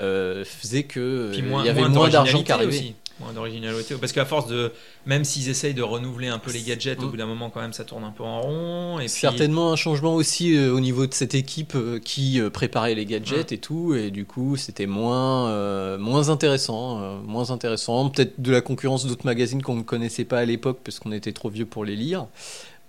[0.01, 2.73] euh, faisait que il y avait moins moins d'argent qui arrivait.
[2.77, 2.95] aussi.
[3.21, 3.95] Moins d'originalité.
[4.01, 4.73] Parce qu'à force de.
[5.07, 7.11] Même s'ils essayent de renouveler un peu les gadgets, au Mm.
[7.11, 8.99] bout d'un moment, quand même, ça tourne un peu en rond.
[8.99, 12.51] Et puis, Certainement un changement aussi euh, au niveau de cette équipe euh, qui euh,
[12.51, 18.09] préparait les gadgets et tout, et du coup c'était moins, euh, moins intéressant, moins intéressant.
[18.09, 21.33] Peut-être de la concurrence d'autres magazines qu'on ne connaissait pas à l'époque parce qu'on était
[21.33, 22.27] trop vieux pour les lire.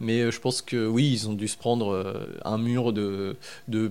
[0.02, 3.38] Mais euh, je pense que oui, ils ont dû se prendre euh, un mur de,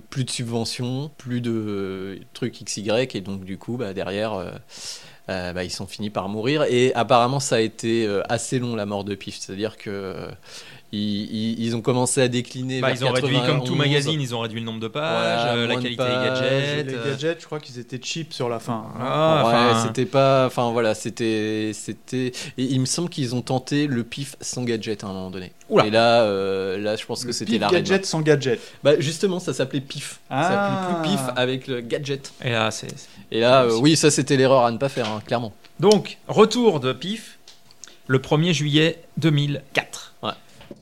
[0.09, 4.59] plus de subventions, plus de euh, trucs XY, et donc du coup bah, derrière.
[5.27, 9.05] bah, ils sont finis par mourir et apparemment ça a été assez long la mort
[9.05, 10.27] de Pif, c'est-à-dire que
[10.93, 12.81] ils, ont commencé à décliner.
[12.81, 13.77] bah, vers ils ont réduit, comme tout 91.
[13.77, 15.03] magazine, ils ont réduit le nombre de pages,
[15.45, 16.85] Voilà, euh, la qualité pages, des gadgets.
[16.87, 18.99] les euh, gadgets je crois qu'ils étaient cheap sur la fin hein.
[18.99, 20.45] Ah, ouais, enfin, c'était pas.
[20.47, 22.33] Enfin voilà, c'était, c'était.
[22.57, 25.53] Et il me semble qu'ils ont tenté le pif sans gadget à un moment donné.
[25.69, 25.85] Oula.
[25.87, 28.99] Et là, euh, là, je pense que Le c'était pif la gadget sans gadget Bah
[28.99, 30.19] justement, ça s'appelait pif.
[30.29, 30.43] Ça Ah.
[30.49, 32.33] s'appelait plus pif avec le gadget.
[32.43, 32.89] Et là, c'est.
[32.97, 35.53] c'est- Et là, euh, oui, ça c'était l'erreur à ne pas faire, hein, clairement.
[35.79, 37.37] Donc, retour de PIF
[38.07, 40.13] le 1er juillet 2004.
[40.21, 40.31] Ouais.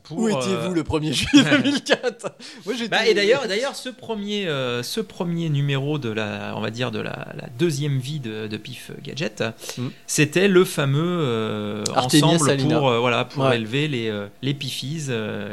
[0.09, 2.31] Pour, Où euh, étiez-vous le 1er juillet 2004
[2.65, 2.75] Moi.
[2.89, 6.89] Bah, et d'ailleurs, d'ailleurs, ce premier, euh, ce premier numéro de la, on va dire
[6.91, 9.43] de la, la deuxième vie de, de Pif Gadget,
[9.77, 9.87] Mm.
[10.07, 12.77] c'était le fameux euh, Artemia ensemble Salina.
[12.79, 13.55] pour, euh, voilà, pour Ouais.
[13.55, 14.11] élever les,
[14.41, 15.07] les Pifis,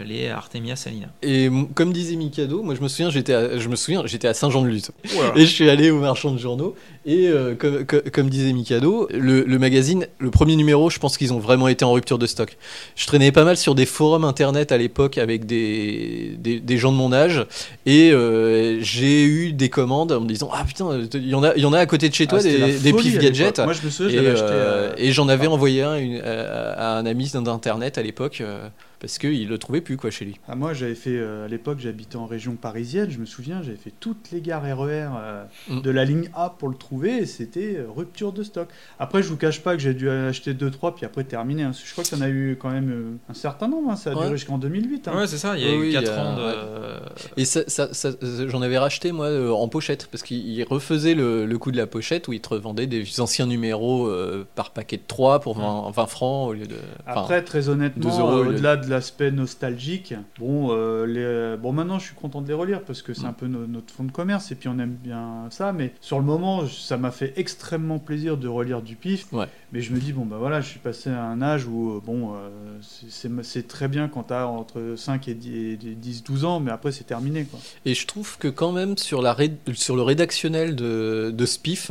[0.07, 1.09] les Artemia Salina.
[1.23, 4.35] Et comme disait Mikado, moi je me souviens, j'étais, à, je me souviens, j'étais à
[4.35, 4.91] Saint-Jean-de-Luz.
[5.37, 6.74] Et je suis allé au marchand de journaux.
[7.09, 11.16] Et euh, comme, comme- comme disait Mikado, le, le magazine, le premier numéro, je pense
[11.16, 12.57] qu'ils ont vraiment été en rupture de stock.
[12.97, 16.91] Je traînais pas mal sur des forums internet à l'époque avec des, des, des gens
[16.91, 17.47] de mon âge.
[17.87, 21.55] Et euh, j'ai eu des commandes en me disant Ah putain, il y, en a,
[21.55, 23.61] il y en a à côté de chez toi Ah, la des, des pif gadgets.
[23.61, 26.73] moi je me souviens Et, je euh, euh, et j'en avais envoyé un une- à,
[26.73, 28.66] à un ami d'internet à l'époque euh,
[29.01, 30.40] parce qu'il le trouvait plus quoi chez lui.
[30.48, 33.77] Ah, moi, j'avais fait, euh, à l'époque, j'habitais en région parisienne, je me souviens, j'avais
[33.77, 35.81] fait toutes les gares RER euh, Mm.
[35.82, 38.68] de la ligne A pour le trouver, et c'était euh, rupture de stock.
[38.98, 41.64] Après, je vous cache pas que j'ai dû acheter 2-3, puis après terminer.
[41.64, 41.73] hein.
[41.73, 43.97] Je crois qu'il y en a eu quand même euh, un certain nombre, hein.
[43.97, 44.23] ça a Ouais.
[44.24, 45.09] duré jusqu'en 2008.
[45.09, 45.16] hein.
[45.16, 47.40] Ouais, c'est ça, il y a Oui, eu oui, 4 il y a- ans de.
[47.40, 48.10] Et ça, ça- ça-
[48.48, 51.86] j'en avais racheté moi euh, en pochette parce qu'il refaisait le, le coup de la
[51.86, 55.90] pochette où il te revendait des anciens numéros euh, par paquet de 3 pour 20,
[55.90, 56.77] 20 francs au lieu de.
[57.06, 61.60] Après, très 2 honnêtement, euros, au lieu de- au-delà de l'aspect nostalgique, bon, euh, les...
[61.60, 63.26] bon, maintenant, je suis content de les relire parce que c'est Mm.
[63.26, 65.72] un peu no- notre fond de commerce et puis on aime bien ça.
[65.72, 69.26] Mais sur le moment, ça m'a fait extrêmement plaisir de relire du pif.
[69.32, 69.46] Ouais.
[69.72, 72.00] Mais je me dis, bon, bah voilà, je suis passé à un âge où, euh,
[72.04, 72.48] bon, euh,
[72.80, 77.58] c'est- très bien quand t'as entre 5 et 10-12 ans, mais après, c'est terminé, quoi.
[77.84, 81.90] Et je trouve que quand même sur, la ré- sur le rédactionnel de, de Spiff,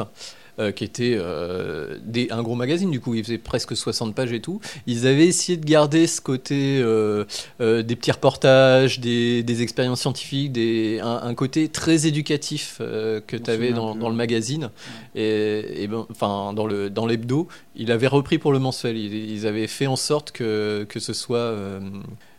[0.58, 4.32] euh, qui était euh, des, un gros magazine, du coup, il faisait presque 60 pages
[4.32, 7.26] et tout, ils avaient essayé de garder ce côté euh,
[7.60, 13.52] des petits reportages, des, des expériences scientifiques, des, un, un côté très éducatif que tu
[13.52, 14.70] avais dans, le magazine,
[15.14, 18.98] et, et ben, enfin dans le dans l'hebdo, il avait repris pour le mensuel.
[18.98, 21.54] Ils, ils avaient fait en sorte que, que ce soit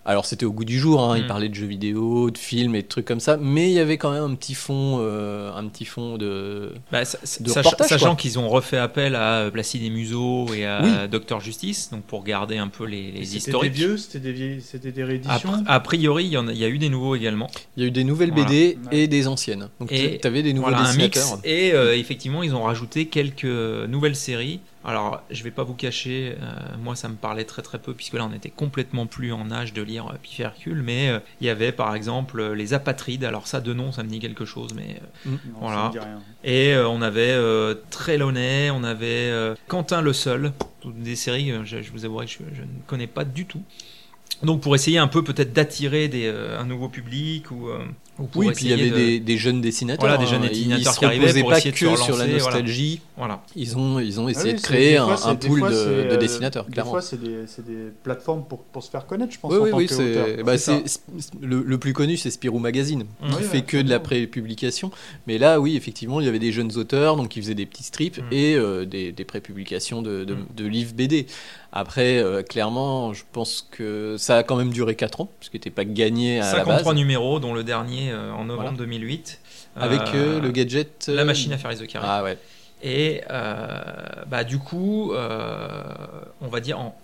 [0.07, 1.27] alors c'était au goût du jour, hein, il Mm.
[1.27, 3.99] parlait de jeux vidéo, de films et de trucs comme ça, mais il y avait
[3.99, 6.73] quand même un petit fond, euh, un petit fond de.
[6.93, 10.81] Bah, de sach- reportage, sachant qu'ils ont refait appel à Placide et Museau et à
[10.83, 11.09] Oui.
[11.11, 13.73] Docteur Justice, donc pour garder un peu les, les C'était des historiques.
[13.73, 15.65] vieux, c'était des, vieilles- c'était des A, rééditions.
[15.67, 17.51] a priori, il y, en a, il y a eu des nouveaux également.
[17.77, 18.49] Il y a eu des nouvelles Voilà.
[18.49, 18.99] BD Ouais.
[18.99, 19.69] et des anciennes.
[19.81, 21.11] Donc Et tu avais des nouveaux Voilà, un mix.
[21.19, 21.41] dessinateurs.
[21.45, 24.61] Et euh, effectivement, ils ont rajouté quelques nouvelles séries.
[24.89, 28.15] Alors, je vais pas vous cacher, euh, moi ça me parlait très très peu, puisque
[28.15, 31.19] là on était complètement plus en âge de lire euh, Pif et Hercule, mais euh,
[31.41, 34.21] il y avait par exemple euh, les Apatrides, alors ça de nom ça me dit
[34.21, 35.01] quelque chose, mais...
[35.25, 35.91] Non, Voilà.
[36.45, 37.37] Et on avait
[37.91, 39.33] Trelawney, on avait
[39.67, 40.53] Quentin Le Seul,
[40.85, 43.63] des séries, je, je vous avouerai que je, je ne connais pas du tout.
[44.45, 46.09] Donc pour essayer un peu peut-être d'attirer
[46.57, 47.71] un nouveau public ou,
[48.19, 50.01] ou Oui, puis il y avait de- des, des jeunes dessinateurs.
[50.01, 50.27] Voilà, des hein.
[50.31, 52.27] jeunes Ils dessinateurs se qui arrivaient reposaient pour pas essayer de que se sur la
[52.27, 53.01] nostalgie.
[53.17, 53.43] Voilà.
[53.55, 55.47] Ils ont, ils ont Ah essayé oui, de créer des un, fois, c'est- un des
[55.49, 56.91] pool fois, de, euh, dessinateurs, Des clairement.
[56.93, 59.53] fois, c'est des, des plateformes pour, pour se faire connaître, je pense.
[59.53, 59.97] Oui, en oui, tant
[60.45, 60.55] bah,
[61.41, 64.91] le, le plus connu, c'est Spirou Magazine, qui Oui, fait que de la pré-publication.
[65.27, 67.83] Mais là, oui, effectivement, il y avait des jeunes auteurs, donc ils faisaient des petits
[67.85, 68.33] strips Mm.
[68.33, 70.47] et euh, des, des pré-publications de, de, Mm.
[70.57, 71.27] de livres BD.
[71.73, 75.57] Après, euh, clairement, je pense que ça a quand même duré 4 ans, parce que
[75.57, 76.95] n'était pas gagné à la 53 base.
[76.95, 78.79] numéros, dont le dernier euh, en novembre Voilà.
[78.79, 79.41] 2008.
[79.77, 81.09] Avec Euh, euh, le gadget.
[81.09, 82.07] La machine à faire les œufs carrés.
[82.09, 82.39] Ah ouais.
[82.83, 83.23] Et
[84.27, 86.99] bah, du coup, on va dire en-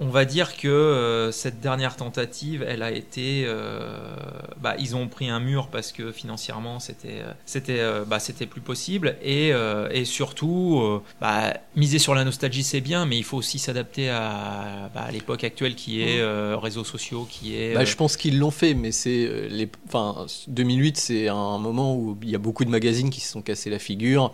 [0.00, 4.16] on va dire que euh, cette dernière tentative, elle a été, euh,
[4.58, 8.46] bah, ils ont pris un mur parce que financièrement c'était, euh, c'était, euh, bah, c'était
[8.46, 9.52] plus possible et,
[9.92, 14.90] et surtout, bah, miser sur la nostalgie c'est bien, mais il faut aussi s'adapter à,
[14.94, 16.22] bah, à l'époque actuelle qui est
[16.54, 17.74] réseaux sociaux, qui est.
[17.74, 22.16] Bah, je pense qu'ils l'ont fait, mais c'est les, enfin, 2008, c'est un moment où
[22.22, 24.32] il y a beaucoup de magazines qui se sont cassés la figure,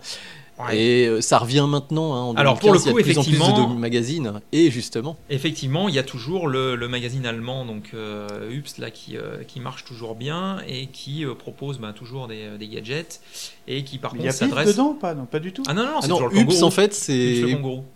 [0.58, 0.78] ouais.
[0.78, 2.14] et euh, ça revient maintenant.
[2.14, 3.74] hein, en Alors, pour le 2015, coup, il y a de plus en plus effectivement-
[3.74, 8.50] de magazines, et justement, Effectivement, il y a toujours le, le magazine allemand, donc euh,
[8.50, 12.56] Ups, là, qui, euh, qui marche toujours bien et qui euh, propose bah, toujours des,
[12.58, 13.20] des gadgets
[13.68, 14.68] et qui par Mais Il y a contre Pif s'adresse.
[14.68, 15.14] dedans ou pas?
[15.14, 15.62] Non, pas du tout.
[15.66, 16.64] Ah non, non, ah c'est non, toujours le Ups kangourou.
[16.66, 17.42] en fait, c'est.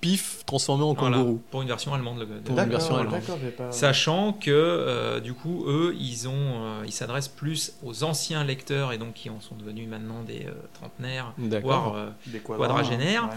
[0.00, 1.40] Pif transformé en Voilà, kangourou.
[1.50, 2.18] pour une version allemande.
[2.20, 3.20] le- Pour une version allemande.
[3.56, 3.70] pas.
[3.70, 8.92] Sachant que euh, du coup, eux, ils ont, euh, ils s'adressent plus aux anciens lecteurs
[8.92, 11.32] et donc qui en sont devenus maintenant des euh, trentenaires,
[11.62, 13.28] voire euh, Des quadragénaires.
[13.30, 13.36] ouais.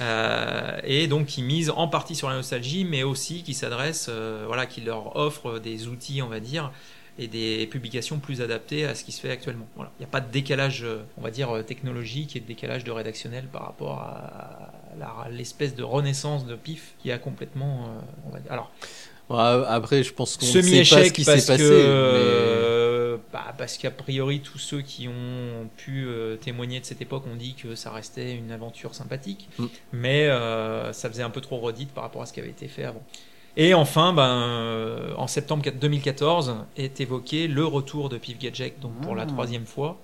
[0.00, 4.44] Euh, et donc qui misent en partie sur la nostalgie, mais aussi qui s'adressent, euh,
[4.46, 6.70] voilà, qui leur offrent des outils, on va dire,
[7.18, 9.66] et des publications plus adaptées à ce qui se fait actuellement.
[9.76, 9.90] Voilà.
[9.98, 12.84] Il n'y a pas de décalage, euh, on va dire, euh, technologique et de décalage
[12.84, 14.72] de rédactionnel par rapport à
[15.30, 18.52] l'espèce de renaissance de PIF qui a complètement, euh, on va dire.
[18.52, 18.70] Alors,
[19.68, 21.56] Après, je pense qu'on ne sait pas ce qui s'est passé.
[21.58, 27.00] que, mais- bah, parce qu'a priori tous ceux qui ont pu euh, témoigner de cette
[27.00, 29.66] époque ont dit que ça restait une aventure sympathique, Mm.
[29.92, 32.66] mais euh, ça faisait un peu trop redite par rapport à ce qui avait été
[32.66, 33.02] fait avant.
[33.56, 38.92] Et enfin, ben, euh, en septembre 2014 est évoqué le retour de Pif Gadget, donc
[39.02, 39.26] pour la Ah.
[39.26, 39.98] troisième fois.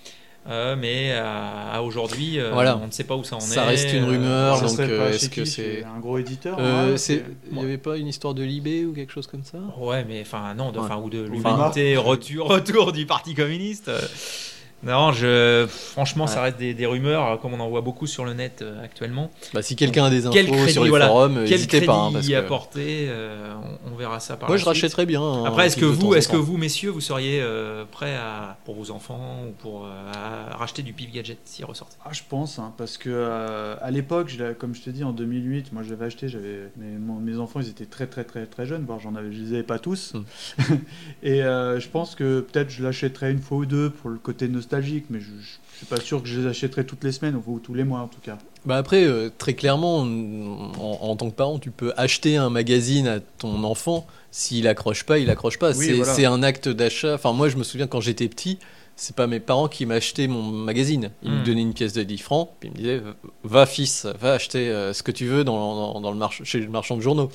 [0.49, 2.79] Euh, mais à, à aujourd'hui, euh, Voilà.
[2.81, 3.43] on ne sait pas où ça en est.
[3.43, 6.99] Ça reste une rumeur, donc, euh, pas est-ce que c'est- un gros éditeur Euh, ouais,
[6.99, 9.59] c'est- il n'y avait pas une histoire de Libé ou quelque chose comme ça?
[9.79, 10.85] Ouais, mais enfin non, de, Ouais.
[11.03, 13.91] ou de Enfin, l'humanité, retour, retour du Parti communiste.
[14.87, 18.25] Non, je, franchement, ça reste des, des rumeurs, euh, comme on en voit beaucoup sur
[18.25, 19.31] le net euh, actuellement.
[19.53, 21.09] bah, Si quelqu'un a des infos Quel crédit, sur les voilà.
[21.09, 21.95] forums, Quel n'hésitez crédit pas.
[21.97, 23.53] hein, parce y que- apporter euh,
[23.87, 24.69] on, on verra ça par Moi, la je suite.
[24.75, 25.21] rachèterais bien.
[25.21, 26.43] hein, Après, est-ce que vous, en est-ce que temps.
[26.43, 30.13] vous, messieurs, vous seriez euh, prêts à, pour vos enfants ou pour euh,
[30.53, 33.91] à racheter du pif gadget s'il ressortait Ah, je pense, hein, parce que euh, à
[33.91, 37.39] l'époque, comme je te dis, en 2008, moi je l'avais acheté, j'avais mes, mon- mes
[37.39, 39.79] enfants, ils étaient très très très très jeunes, voire j'en avais, je les avais pas
[39.81, 40.15] tous.
[40.15, 40.63] Mm.
[41.23, 44.47] Et euh, je pense que peut-être je l'achèterais une fois ou deux pour le côté
[44.49, 44.76] nostalgique,
[45.11, 47.75] mais je, je suis pas sûr que je les achèterais toutes les semaines ou tous
[47.75, 48.39] les mois en tout cas.
[48.65, 53.07] Bah après, euh, très clairement, en, en tant que parent, tu peux acheter un magazine
[53.07, 54.07] à ton enfant.
[54.31, 55.71] S'il accroche pas, il accroche pas.
[55.77, 56.31] Oui, c'est voilà.
[56.33, 57.15] un acte d'achat.
[57.15, 58.59] Enfin, moi, je me souviens quand j'étais petit,
[58.97, 61.11] c'est pas mes parents qui m'achetaient mon magazine.
[61.23, 61.35] Ils Hmm.
[61.41, 63.03] me donnaient une pièce de 10 francs, puis ils me disaient
[63.45, 66.59] Va, fils, va acheter euh, ce que tu veux dans, dans- dans le marché, chez
[66.61, 67.31] le marchand de journaux.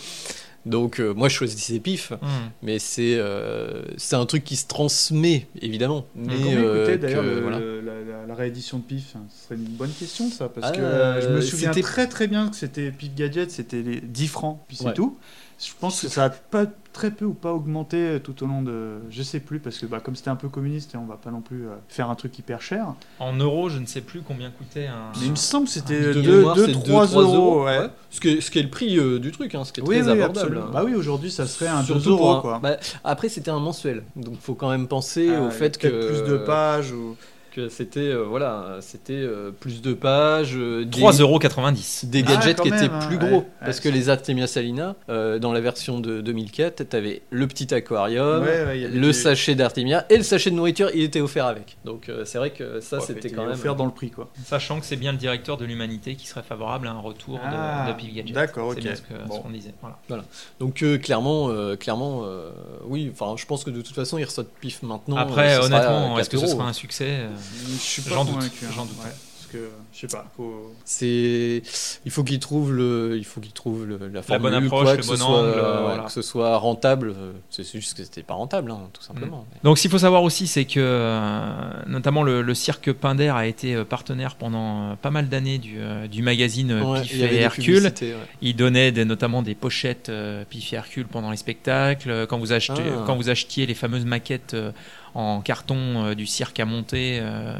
[0.65, 2.13] Donc, euh, moi, je choisissais pif.
[2.61, 6.05] Mais c'est euh, c'est un truc qui se transmet, évidemment.
[6.15, 7.59] Mais, euh, d'ailleurs voilà.
[7.59, 10.71] la, la- la réédition de PIF hein Ce serait une bonne question ça, parce Ah,
[10.75, 13.99] que euh, je me souviens c'était- très très bien que c'était PIF Gadget, c'était les
[14.01, 14.93] 10 francs, puis c'est Ouais.
[14.93, 15.17] tout.
[15.63, 18.63] Je pense que ça a pas très peu ou pas augmenté euh, tout au long
[18.63, 18.95] de.
[19.11, 21.29] Je sais plus, parce que bah, comme c'était un peu communiste, et on va pas
[21.29, 22.87] non plus euh, faire un truc hyper cher.
[23.19, 25.11] En euros, je ne sais plus combien coûtait un.
[25.19, 27.65] Mais il me semble que c'était De 2-3 mémoire, c'est 3 2-3 euros.
[27.65, 27.89] ouais.
[28.09, 29.83] Ce, qui est, ce qui est le prix euh, du truc, hein, ce qui est
[29.83, 30.39] Oui, très oui, abordable.
[30.57, 30.71] absolument.
[30.71, 32.59] Bah oui, aujourd'hui ça serait un 2 Surtout pour euros un- quoi.
[32.61, 36.07] bah, après, c'était un mensuel, donc faut quand même penser Ah, au fait que peut-être
[36.07, 37.15] plus de pages ou.
[37.51, 42.05] Que c'était euh, voilà, c'était euh, plus de pages, euh, des- 3,90€.
[42.09, 43.45] des Ah, gadgets quand qui même, étaient hein, plus gros ouais.
[43.63, 48.41] parce que les Artemia Salina euh, dans la version de 2004 t'avais le petit aquarium
[48.43, 51.01] Ouais, ouais, il y avait le des- sachet d'Artemia et le sachet de nourriture il
[51.03, 53.85] était offert avec donc euh, c'est vrai que ça Ouais, c'était quand même offert dans
[53.85, 54.29] le prix quoi.
[54.45, 57.41] Sachant que c'est bien le directeur de l'humanité qui serait favorable à un retour de-
[57.43, 58.33] Ah, de, Pif Gadget.
[58.33, 58.83] d'accord, C'est ok.
[58.83, 59.39] bien ce que- ce Bon.
[59.39, 59.73] qu'on disait.
[60.07, 60.23] Voilà.
[60.59, 62.49] donc euh, clairement euh, clairement euh,
[62.85, 65.67] oui enfin je pense que de toute façon il ressort pif maintenant Après, euh, ce
[65.67, 66.59] sera honnêtement, est-ce que 4 ce euros.
[66.59, 67.29] sera un succès euh,
[67.65, 68.71] Je suis pas J'en doute, convaincu, hein.
[68.75, 68.97] j'en doute.
[69.03, 69.11] Ouais.
[69.51, 70.31] que je sais pas.
[70.37, 70.73] Faut...
[70.85, 71.61] C'est,
[72.05, 74.95] il faut qu'il trouve le, il faut qu'il trouve le- la formule, bonne approche, quoi,
[74.95, 76.03] le que bon ce soit, angle, euh, voilà.
[76.03, 77.09] que ce soit rentable.
[77.17, 79.45] euh, C'est juste que c'était pas rentable, hein, tout simplement.
[79.65, 83.45] Donc, ce qu'il faut savoir aussi, c'est que euh, notamment le, le cirque Pinder a
[83.45, 87.83] été partenaire pendant pas mal d'années du, du magazine Ouais, Pif et Hercule.
[88.01, 88.15] ouais.
[88.41, 92.25] Il donnait des- notamment des pochettes euh, Pif et Hercule pendant les spectacles.
[92.29, 93.03] Quand vous, achetez, Ah.
[93.05, 94.71] quand vous achetiez les fameuses maquettes euh,
[95.13, 97.53] en carton euh, du cirque à monter, euh,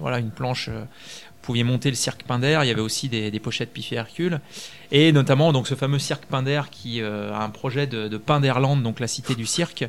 [0.00, 0.68] voilà, une planche.
[0.68, 0.82] euh,
[1.40, 2.58] vous pouviez monter le cirque Pinder.
[2.62, 4.40] Il y avait aussi des, des pochettes Pif et Hercule.
[4.92, 8.82] Et notamment donc ce fameux cirque Pinder qui euh, a un projet de, de Pinderland,
[8.82, 9.86] donc la cité du cirque,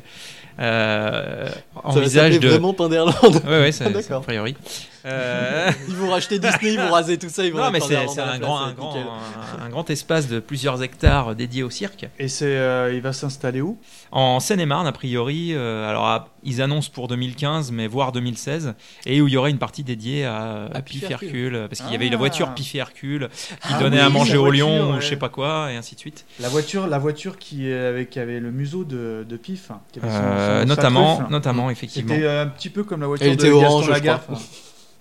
[0.58, 1.54] euh, Ça
[1.84, 2.48] envisage de.
[2.48, 3.42] vraiment Pinderland.
[3.46, 4.56] Ouais, ouais, c'est Ah, a priori.
[5.04, 7.96] Euh, Ils vont racheter Disney, ils vont raser tout ça, ils vont non, mais c'est
[7.96, 8.04] un
[8.38, 12.06] grand, un, grand, un, un grand espace de plusieurs hectares dédié au cirque.
[12.18, 13.78] Et c'est, euh, il va s'installer où?
[14.12, 18.74] En Seine-et-Marne, a priori, euh, alors à- ils annoncent pour 2015, mais voire 2016,
[19.06, 21.66] et où il y aurait une partie dédiée à, À Pif Pif et Hercule.
[21.68, 22.12] Parce qu'il y avait Ah.
[22.12, 23.28] la voiture Pif et Hercule
[23.62, 25.00] qui Ah donnait oui, à manger au voiture, lion ou ouais.
[25.00, 26.24] je sais pas quoi, et ainsi de suite.
[26.40, 27.68] La voiture, la voiture qui,
[28.10, 29.70] qui avait le museau de, de Pif.
[29.70, 31.30] hein, qui avait son- Euh, son- sa notamment, truffe.
[31.30, 32.14] notamment, effectivement.
[32.14, 34.28] C'était un petit peu comme la voiture Elle de était Gaston orange, je Lagaffe.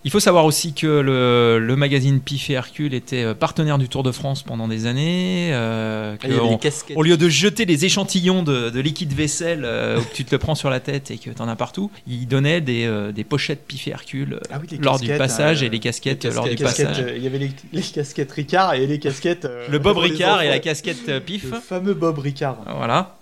[0.05, 3.89] Il faut savoir aussi que le, le magazine Pif et Hercule était euh, partenaire du
[3.89, 5.49] Tour de France pendant des années.
[5.51, 6.95] euh, Ah.
[6.95, 10.38] Au lieu de jeter des échantillons de, de liquide vaisselle euh, où tu te le
[10.38, 13.26] prends sur la tête et que tu en as partout, il donnait des, euh, des
[13.26, 16.55] pochettes Pif et Hercule Ah oui, lors du passage et les casquettes les lors du
[16.55, 17.05] casquettes, passage.
[17.17, 19.47] il y avait les, les casquettes Ricard et les casquettes.
[19.69, 21.51] Le Bob Ricard et la casquette Pif.
[21.51, 22.57] Le fameux Bob Ricard.
[22.77, 23.18] Voilà.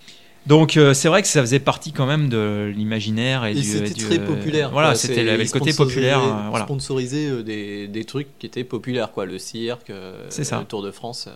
[0.48, 3.64] Donc euh, c'est vrai que ça faisait partie quand même de l'imaginaire et, Et du.
[3.64, 4.72] c'était très populaire.
[4.72, 6.24] Voilà, c'était le, côté populaire.
[6.24, 6.66] euh, voilà.
[6.66, 9.26] Sponsoriser euh, des, des trucs qui étaient populaires, quoi.
[9.26, 11.28] Le cirque, euh, le Tour de France.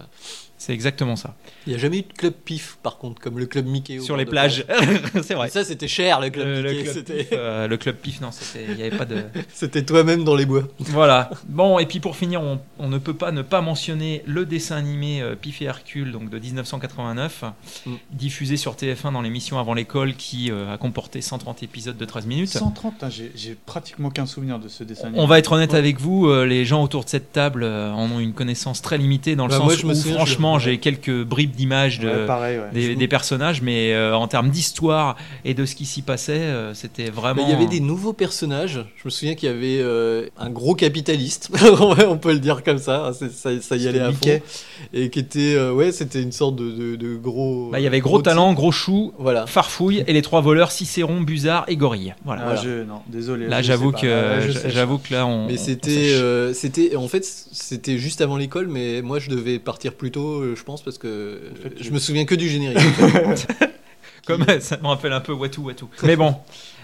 [0.63, 1.33] C'est exactement ça.
[1.65, 3.99] Il n'y a jamais eu de club pif, par contre, comme le club Mickey.
[3.99, 4.63] Sur les plages,
[5.23, 5.49] c'est vrai.
[5.49, 8.65] Ça, c'était cher, le club Euh, le, club pif, euh, le club pif, non, c'était-
[8.69, 9.23] il n'y avait pas de.
[9.51, 10.67] c'était toi-même dans les bois.
[10.77, 11.31] Voilà.
[11.49, 14.75] Bon, et puis pour finir, on, on ne peut pas ne pas mentionner le dessin
[14.75, 17.43] animé euh, Pif et Hercule, donc de 1989,
[17.87, 17.91] Mm.
[18.11, 22.25] diffusé sur TF1 dans l'émission Avant l'école, qui euh, a comporté 130 épisodes de 13
[22.27, 22.49] minutes.
[22.49, 25.11] 130, hein, j'ai pratiquement qu'un souvenir de ce dessin.
[25.15, 25.77] On va être honnête Ouais.
[25.79, 28.97] avec vous, euh, les gens autour de cette table euh, en ont une connaissance très
[28.99, 31.99] limitée dans le Bah, sens moi, je me où souviens, franchement j'ai quelques bribes d'images
[31.99, 32.65] de, Ouais, pareil, ouais.
[32.73, 35.15] des, des personnages, mais euh, en termes d'histoire
[35.45, 37.43] et de ce qui s'y passait, euh, c'était Mais vraiment.
[37.45, 38.85] il y avait des nouveaux personnages.
[38.95, 41.49] Je me souviens qu'il y avait euh, un gros capitaliste,
[42.07, 43.11] on peut le dire comme ça.
[43.17, 44.39] C'est- Ça, ça y allait à Mickey.
[44.45, 44.87] fond.
[44.93, 47.69] Et qui était, euh, ouais, c'était une sorte de, de, de gros.
[47.71, 48.25] Bah, il y avait gros type.
[48.25, 49.47] talent, gros chou, Voilà.
[49.47, 52.13] farfouille et les trois voleurs Cicéron, Buzard et Gorille.
[52.25, 52.41] Voilà.
[52.43, 52.61] Ah, Voilà.
[52.61, 53.47] je- non, désolé.
[53.47, 55.47] Là, j'avoue que j'avoue que là, on.
[55.47, 59.93] Mais c'était, euh, c'était, en fait, c'était juste avant l'école, mais moi je devais partir
[59.93, 62.49] plus tôt, euh, je pense, parce que En fait, je tu- me souviens que du
[62.49, 62.79] générique.
[64.27, 65.89] Comme ça me rappelle un peu Watou Watou.
[66.03, 66.35] Mais bon.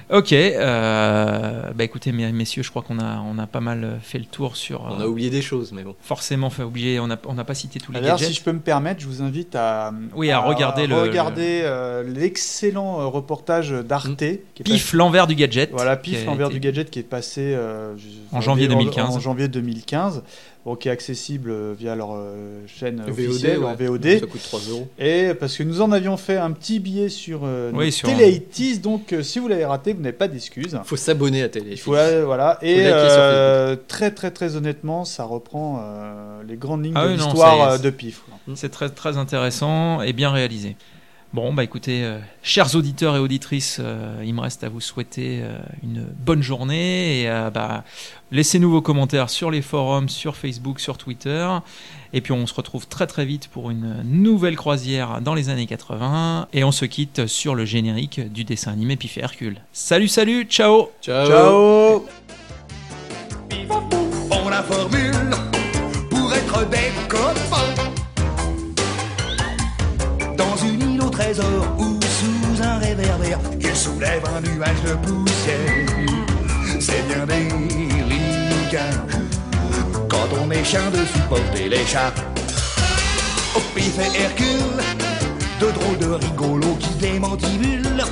[0.09, 4.17] Ok, euh, bah écoutez mes- messieurs, je crois qu'on a on a pas mal fait
[4.17, 4.81] le tour sur.
[4.83, 5.95] On euh, a oublié des choses, mais bon.
[6.01, 8.29] forcément fait oublier, on n'a on n'a pas cité tous les Alors, gadgets.
[8.29, 12.03] si je peux me permettre, je vous invite à, Oui, à regarder le- regarder, euh,
[12.03, 14.21] l'excellent euh, reportage d'Arte.
[14.21, 15.71] est Pif, l'envers du gadget.
[15.73, 18.05] Voilà, Pif, l'envers été- du gadget qui est passé euh, je-
[18.35, 19.17] En janvier 2015.
[19.17, 20.23] En, janvier 2015,
[20.67, 23.65] bon, qui est accessible euh, via leur euh, chaîne VOD, officielle ouais.
[23.65, 24.19] en VOD.
[24.19, 24.87] Ça coûte 3 euros.
[24.99, 28.09] Et parce que nous en avions fait un petit billet sur euh, Oui, notre sur
[28.09, 30.77] Télé 80s, donc euh, si vous l'avez raté, vous n'avez pas d'excuses.
[30.83, 31.75] Faut s'abonner à Télé.
[31.75, 32.59] Il euh, voilà.
[32.61, 37.17] Et euh, très très très honnêtement, ça reprend euh, les grandes lignes Ah de oui,
[37.17, 38.23] l'histoire euh, de Pif.
[38.55, 40.75] C'est très très intéressant et bien réalisé.
[41.33, 45.41] Bon, bah écoutez, euh, chers auditeurs et auditrices, euh, il me reste à vous souhaiter
[45.41, 47.83] euh, une bonne journée et euh, bah,
[48.31, 51.45] laissez-nous vos commentaires sur les forums, sur Facebook, sur Twitter.
[52.13, 55.67] Et puis on se retrouve très très vite pour une nouvelle croisière dans les années
[55.67, 59.57] 80 et on se quitte sur le générique du dessin animé Pif et Hercule.
[59.73, 61.27] Salut, salut, ciao Ciao.
[61.27, 62.05] Ciao
[64.31, 65.11] On la formule
[66.09, 67.86] pour être des copains.
[71.17, 75.85] Trésor ou sous un réverbère, il soulève un nuage de poussière.
[76.79, 78.91] C'est bien délicat
[80.09, 82.13] quand on est chien de supporter les chats.
[83.55, 84.81] Au pif et Hercule,
[85.59, 88.05] de drôles de rigolos qui démantibulent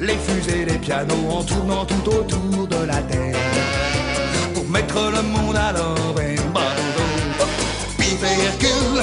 [0.00, 3.36] les fusées, les pianos en tournant tout autour de la terre
[4.54, 6.40] pour mettre le monde à l'envers.
[7.98, 9.02] Pif et Hercule,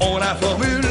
[0.00, 0.87] on la formule